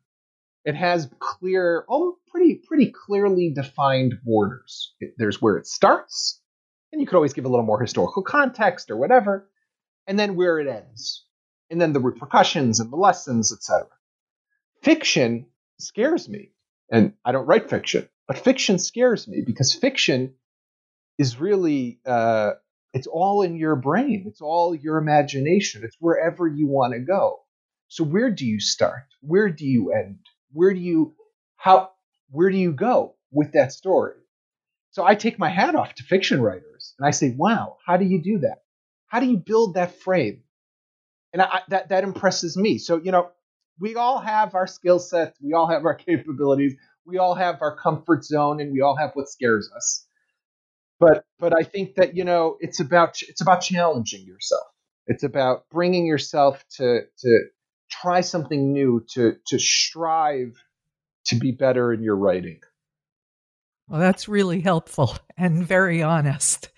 It 0.65 0.75
has 0.75 1.09
clear, 1.19 1.85
oh, 1.89 2.17
pretty 2.29 2.57
pretty 2.67 2.93
clearly 2.93 3.53
defined 3.55 4.21
borders. 4.25 4.95
It, 5.01 5.15
there's 5.17 5.41
where 5.41 5.57
it 5.57 5.67
starts, 5.67 6.41
and 6.93 7.01
you 7.01 7.07
could 7.07 7.17
always 7.17 7.33
give 7.33 7.47
a 7.47 7.49
little 7.49 7.65
more 7.65 7.81
historical 7.81 8.23
context 8.23 8.91
or 8.91 8.97
whatever, 8.97 9.51
and 10.07 10.19
then 10.19 10.37
where 10.37 10.59
it 10.59 10.69
ends, 10.69 11.25
and 11.71 11.81
then 11.81 11.93
the 11.93 12.01
repercussions 12.01 12.81
and 12.81 12.93
the 12.93 12.97
lessons, 12.97 13.53
etc. 13.53 13.89
Fiction 14.83 15.47
scares 15.79 16.29
me, 16.29 16.53
and 16.91 17.15
I 17.25 17.33
don't 17.33 17.47
write 17.47 17.71
fiction, 17.71 18.09
but 18.29 18.39
fiction 18.39 18.79
scares 18.79 19.27
me 19.27 19.43
because 19.45 19.75
fiction 19.75 20.35
is 21.19 21.41
really 21.41 22.01
uh, 22.05 22.53
it's 22.93 23.07
all 23.07 23.43
in 23.43 23.57
your 23.57 23.77
brain, 23.77 24.25
it's 24.27 24.41
all 24.41 24.75
your 24.75 24.99
imagination, 24.99 25.85
it's 25.85 25.97
wherever 26.01 26.47
you 26.47 26.67
want 26.67 26.93
to 26.93 27.01
go. 27.01 27.41
So 27.89 28.05
where 28.05 28.31
do 28.31 28.47
you 28.47 28.61
start? 28.61 29.05
Where 29.21 29.49
do 29.49 29.67
you 29.67 29.93
end? 29.93 30.19
Where 30.53 30.73
do 30.75 30.81
you 30.81 31.15
how 31.57 31.91
where 32.31 32.51
do 32.51 32.57
you 32.57 32.73
go 32.73 33.15
with 33.31 33.53
that 33.53 33.73
story? 33.73 34.15
So 34.93 35.05
I 35.05 35.15
take 35.15 35.39
my 35.39 35.49
hat 35.49 35.75
off 35.75 35.95
to 35.95 36.03
fiction 36.03 36.41
writers 36.41 36.95
and 36.99 37.07
I 37.07 37.13
say, 37.13 37.35
wow, 37.37 37.77
how 37.87 37.97
do 37.97 38.05
you 38.05 38.21
do 38.21 38.39
that? 38.39 38.63
How 39.07 39.21
do 39.21 39.27
you 39.27 39.37
build 39.37 39.75
that 39.75 40.01
frame? 40.01 40.43
And 41.33 41.43
I, 41.43 41.61
that, 41.69 41.91
that 41.91 42.03
impresses 42.03 42.57
me. 42.57 42.79
So, 42.79 42.97
you 42.97 43.13
know, 43.13 43.31
we 43.79 43.95
all 43.95 44.19
have 44.19 44.55
our 44.55 44.67
skill 44.67 44.99
sets, 44.99 45.39
we 45.41 45.53
all 45.53 45.69
have 45.69 45.85
our 45.85 45.95
capabilities, 46.07 46.75
we 47.07 47.19
all 47.19 47.35
have 47.35 47.63
our 47.63 47.77
comfort 47.77 48.25
zone, 48.25 48.61
and 48.61 48.73
we 48.73 48.81
all 48.81 48.97
have 48.97 49.13
what 49.15 49.29
scares 49.29 49.71
us. 49.75 50.07
But, 50.99 51.25
but 51.39 51.57
I 51.57 51.63
think 51.63 51.95
that 51.95 52.15
you 52.15 52.25
know 52.25 52.59
it's 52.61 52.79
about 52.79 53.23
it's 53.23 53.41
about 53.41 53.63
challenging 53.63 54.27
yourself. 54.27 54.67
It's 55.07 55.23
about 55.23 55.65
bringing 55.71 56.05
yourself 56.05 56.63
to 56.77 57.01
to 57.21 57.39
try 57.91 58.21
something 58.21 58.73
new, 58.73 59.05
to 59.11 59.37
to 59.47 59.59
strive 59.59 60.63
to 61.27 61.37
be 61.37 61.53
better 61.53 61.93
in 61.93 62.03
your 62.03 62.17
writing. 62.17 62.61
Well, 63.89 64.01
that's 64.01 64.29
really 64.29 64.61
helpful 64.61 65.17
and 65.37 65.67
very 65.67 66.03
honest. 66.03 66.71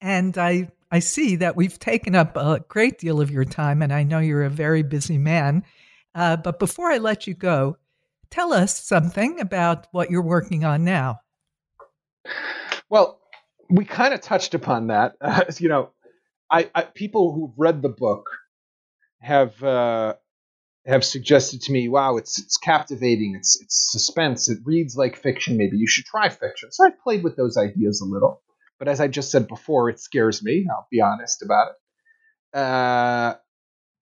And 0.00 0.36
I 0.38 0.70
I 0.90 0.98
see 0.98 1.36
that 1.36 1.56
we've 1.56 1.78
taken 1.78 2.14
up 2.14 2.36
a 2.36 2.64
great 2.68 2.98
deal 2.98 3.20
of 3.20 3.30
your 3.30 3.44
time, 3.44 3.82
and 3.82 3.92
I 3.92 4.02
know 4.02 4.18
you're 4.18 4.44
a 4.44 4.50
very 4.50 4.82
busy 4.82 5.18
man. 5.18 5.64
Uh, 6.14 6.36
but 6.36 6.58
before 6.58 6.90
I 6.90 6.98
let 6.98 7.26
you 7.26 7.34
go, 7.34 7.76
tell 8.30 8.52
us 8.52 8.82
something 8.82 9.40
about 9.40 9.86
what 9.92 10.10
you're 10.10 10.22
working 10.22 10.64
on 10.64 10.84
now. 10.84 11.20
Well, 12.88 13.20
we 13.68 13.84
kind 13.84 14.12
of 14.12 14.20
touched 14.20 14.54
upon 14.54 14.88
that. 14.88 15.14
Uh, 15.20 15.44
you 15.58 15.68
know, 15.68 15.90
I, 16.50 16.68
I, 16.74 16.82
people 16.82 17.32
who've 17.32 17.54
read 17.56 17.82
the 17.82 17.88
book 17.88 18.28
have 19.20 19.62
uh, 19.62 20.14
have 20.86 21.04
suggested 21.04 21.62
to 21.62 21.72
me, 21.72 21.88
wow, 21.88 22.16
it's 22.16 22.38
it's 22.38 22.56
captivating, 22.56 23.34
it's 23.36 23.60
it's 23.60 23.90
suspense, 23.90 24.48
it 24.48 24.58
reads 24.64 24.96
like 24.96 25.16
fiction. 25.16 25.56
Maybe 25.56 25.76
you 25.76 25.86
should 25.86 26.06
try 26.06 26.28
fiction. 26.28 26.72
So 26.72 26.86
I've 26.86 27.00
played 27.00 27.22
with 27.22 27.36
those 27.36 27.56
ideas 27.56 28.00
a 28.00 28.06
little, 28.06 28.42
but 28.78 28.88
as 28.88 29.00
I 29.00 29.08
just 29.08 29.30
said 29.30 29.48
before, 29.48 29.90
it 29.90 30.00
scares 30.00 30.42
me. 30.42 30.66
I'll 30.70 30.88
be 30.90 31.00
honest 31.00 31.42
about 31.42 31.68
it. 31.68 32.58
Uh, 32.58 33.34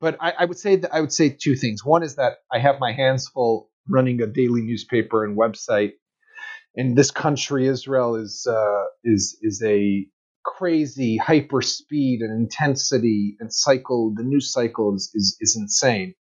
but 0.00 0.16
I, 0.20 0.32
I 0.38 0.44
would 0.44 0.58
say 0.58 0.76
that 0.76 0.94
I 0.94 1.00
would 1.00 1.12
say 1.12 1.30
two 1.30 1.56
things. 1.56 1.84
One 1.84 2.02
is 2.02 2.16
that 2.16 2.38
I 2.52 2.58
have 2.60 2.78
my 2.78 2.92
hands 2.92 3.28
full 3.28 3.70
running 3.88 4.22
a 4.22 4.26
daily 4.26 4.62
newspaper 4.62 5.24
and 5.24 5.36
website. 5.36 5.92
In 6.74 6.94
this 6.94 7.10
country, 7.10 7.66
Israel 7.66 8.14
is 8.14 8.46
uh, 8.48 8.84
is 9.02 9.36
is 9.42 9.62
a 9.64 10.06
crazy 10.44 11.16
hyper 11.16 11.60
speed 11.60 12.20
and 12.20 12.32
intensity 12.32 13.36
and 13.40 13.52
cycle. 13.52 14.14
The 14.16 14.22
news 14.22 14.52
cycle 14.52 14.94
is, 14.94 15.10
is, 15.14 15.36
is 15.40 15.56
insane. 15.56 16.14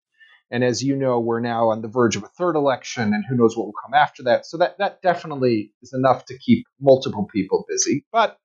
And 0.51 0.63
as 0.63 0.83
you 0.83 0.95
know, 0.95 1.19
we're 1.19 1.39
now 1.39 1.69
on 1.69 1.81
the 1.81 1.87
verge 1.87 2.15
of 2.15 2.23
a 2.23 2.27
third 2.27 2.55
election, 2.55 3.13
and 3.13 3.25
who 3.27 3.35
knows 3.35 3.57
what 3.57 3.65
will 3.65 3.73
come 3.83 3.93
after 3.93 4.23
that. 4.23 4.45
So 4.45 4.57
that 4.57 4.77
that 4.77 5.01
definitely 5.01 5.71
is 5.81 5.93
enough 5.93 6.25
to 6.25 6.37
keep 6.37 6.65
multiple 6.79 7.27
people 7.33 7.65
busy. 7.67 8.05
But 8.11 8.37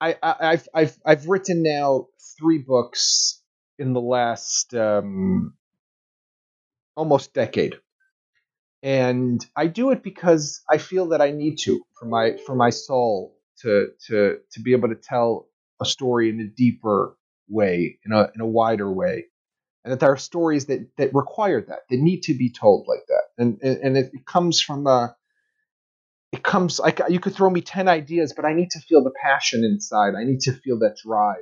I, 0.00 0.16
have 0.22 0.68
I've 0.74 0.98
I've 1.04 1.28
written 1.28 1.62
now 1.62 2.06
three 2.38 2.58
books 2.58 3.42
in 3.78 3.92
the 3.92 4.00
last 4.00 4.74
um, 4.74 5.54
almost 6.96 7.34
decade, 7.34 7.76
and 8.82 9.44
I 9.54 9.66
do 9.66 9.90
it 9.90 10.02
because 10.02 10.62
I 10.70 10.78
feel 10.78 11.08
that 11.08 11.20
I 11.20 11.32
need 11.32 11.58
to 11.64 11.82
for 11.98 12.06
my 12.06 12.36
for 12.46 12.54
my 12.54 12.70
soul 12.70 13.36
to 13.60 13.88
to 14.08 14.38
to 14.52 14.60
be 14.62 14.72
able 14.72 14.88
to 14.88 14.94
tell 14.94 15.48
a 15.82 15.84
story 15.84 16.30
in 16.30 16.40
a 16.40 16.46
deeper 16.46 17.14
way, 17.46 17.98
in 18.06 18.12
a 18.12 18.30
in 18.34 18.40
a 18.40 18.46
wider 18.46 18.90
way 18.90 19.26
and 19.86 19.92
that 19.92 20.00
there 20.00 20.10
are 20.10 20.16
stories 20.16 20.66
that 20.66 20.84
that 20.96 21.14
require 21.14 21.60
that 21.60 21.88
that 21.88 21.96
need 21.96 22.22
to 22.22 22.34
be 22.34 22.50
told 22.50 22.86
like 22.88 23.06
that. 23.06 23.22
And 23.38 23.58
and, 23.62 23.96
and 23.96 23.96
it 23.96 24.26
comes 24.26 24.60
from 24.60 24.88
a 24.88 25.14
it 26.32 26.42
comes 26.42 26.80
like 26.80 27.00
you 27.08 27.20
could 27.20 27.34
throw 27.34 27.48
me 27.48 27.60
10 27.60 27.86
ideas 27.86 28.32
but 28.34 28.44
i 28.44 28.52
need 28.52 28.72
to 28.72 28.80
feel 28.80 29.04
the 29.04 29.12
passion 29.22 29.62
inside. 29.62 30.14
I 30.16 30.24
need 30.24 30.40
to 30.40 30.52
feel 30.52 30.80
that 30.80 30.96
drive 31.06 31.36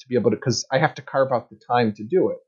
to 0.00 0.08
be 0.08 0.14
able 0.14 0.30
to 0.30 0.36
because 0.36 0.64
i 0.70 0.78
have 0.78 0.94
to 0.94 1.02
carve 1.02 1.32
out 1.32 1.50
the 1.50 1.60
time 1.66 1.92
to 1.94 2.04
do 2.04 2.30
it. 2.30 2.38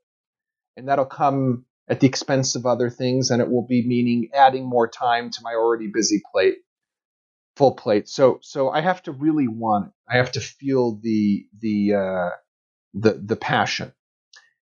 And 0.77 0.87
that'll 0.87 1.05
come 1.05 1.65
at 1.89 1.99
the 1.99 2.07
expense 2.07 2.55
of 2.55 2.65
other 2.65 2.89
things 2.89 3.29
and 3.29 3.41
it 3.41 3.51
will 3.51 3.67
be 3.67 3.85
meaning 3.85 4.29
adding 4.33 4.65
more 4.65 4.87
time 4.87 5.31
to 5.31 5.39
my 5.43 5.53
already 5.53 5.87
busy 5.93 6.21
plate 6.31 6.59
full 7.57 7.75
plate. 7.75 8.07
So 8.07 8.39
so 8.41 8.69
i 8.69 8.79
have 8.79 9.03
to 9.03 9.11
really 9.11 9.49
want 9.49 9.87
it. 9.87 9.93
I 10.09 10.15
have 10.15 10.31
to 10.31 10.39
feel 10.39 10.95
the 10.95 11.45
the 11.59 11.93
uh 11.95 12.29
the 12.93 13.21
the 13.21 13.35
passion 13.35 13.91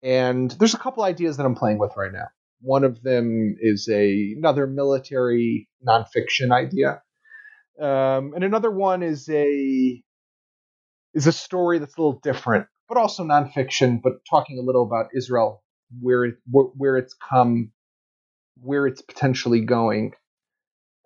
and 0.05 0.51
there's 0.51 0.75
a 0.75 0.79
couple 0.79 1.03
ideas 1.03 1.39
that 1.39 1.47
I'm 1.47 1.55
playing 1.55 1.79
with 1.79 1.93
right 1.97 2.13
now. 2.13 2.29
One 2.61 2.85
of 2.85 3.03
them 3.03 3.57
is 3.59 3.89
a 3.91 4.35
another 4.37 4.67
military 4.67 5.69
nonfiction 5.87 6.53
idea, 6.53 7.03
um, 7.81 8.35
and 8.35 8.45
another 8.45 8.71
one 8.71 9.03
is 9.03 9.29
a 9.31 10.03
is 11.15 11.27
a 11.27 11.33
story 11.33 11.79
that's 11.79 11.97
a 11.97 12.01
little 12.01 12.21
different, 12.23 12.67
but 12.89 12.99
also 12.99 13.25
nonfiction, 13.25 14.01
but 14.03 14.13
talking 14.29 14.59
a 14.59 14.63
little 14.63 14.83
about 14.83 15.07
Israel, 15.17 15.63
where 16.01 16.25
it, 16.25 16.35
where 16.51 16.97
it's 16.97 17.15
come, 17.15 17.73
where 18.61 18.87
it's 18.87 19.01
potentially 19.03 19.61
going, 19.61 20.13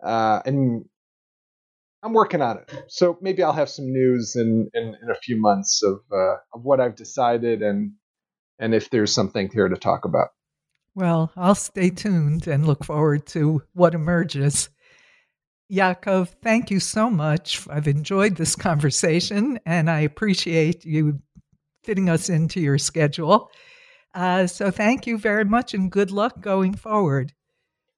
uh, 0.03 0.41
and 0.45 0.85
I'm 2.03 2.13
working 2.13 2.43
on 2.43 2.59
it. 2.59 2.85
So 2.89 3.19
maybe 3.21 3.43
I'll 3.43 3.53
have 3.53 3.71
some 3.71 3.87
news 3.93 4.35
in 4.37 4.71
in, 4.75 4.97
in 5.03 5.11
a 5.11 5.17
few 5.23 5.41
months 5.41 5.83
of 5.85 6.01
uh, 6.13 6.37
of 6.53 6.63
what 6.63 6.81
I've 6.81 6.97
decided 6.97 7.63
and 7.63 7.93
and 8.59 8.75
if 8.75 8.91
there's 8.91 9.13
something 9.13 9.51
here 9.51 9.69
to 9.69 9.77
talk 9.77 10.05
about. 10.05 10.29
Well, 10.95 11.31
I'll 11.37 11.55
stay 11.55 11.91
tuned 11.91 12.47
and 12.47 12.67
look 12.67 12.85
forward 12.85 13.27
to 13.29 13.63
what 13.73 13.95
emerges. 13.95 14.69
Yaakov, 15.71 16.29
thank 16.43 16.71
you 16.71 16.81
so 16.81 17.11
much. 17.11 17.67
I've 17.69 17.87
enjoyed 17.87 18.37
this 18.37 18.57
conversation 18.57 19.61
and 19.67 19.91
I 19.91 20.01
appreciate 20.01 20.85
you 20.85 21.21
fitting 21.85 22.09
us 22.09 22.29
into 22.29 22.61
your 22.61 22.79
schedule. 22.79 23.51
Uh, 24.15 24.47
so 24.47 24.71
thank 24.71 25.07
you 25.07 25.19
very 25.19 25.45
much 25.45 25.75
and 25.75 25.93
good 25.93 26.11
luck 26.11 26.41
going 26.41 26.75
forward. 26.75 27.33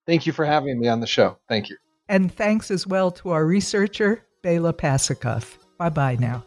Thank 0.07 0.27
you 0.27 0.33
for 0.33 0.45
having 0.45 0.79
me 0.79 0.89
on 0.89 1.01
the 1.01 1.07
show. 1.07 1.39
Thank 1.49 1.71
you. 1.71 1.77
And 2.09 2.35
thanks 2.35 2.71
as 2.71 2.87
well 2.87 3.13
to 3.13 3.31
our 3.31 3.47
researcher, 3.47 4.25
Bela 4.43 4.73
Pasikov. 4.73 5.57
Bye 5.79 5.91
bye 5.91 6.17
now. 6.17 6.45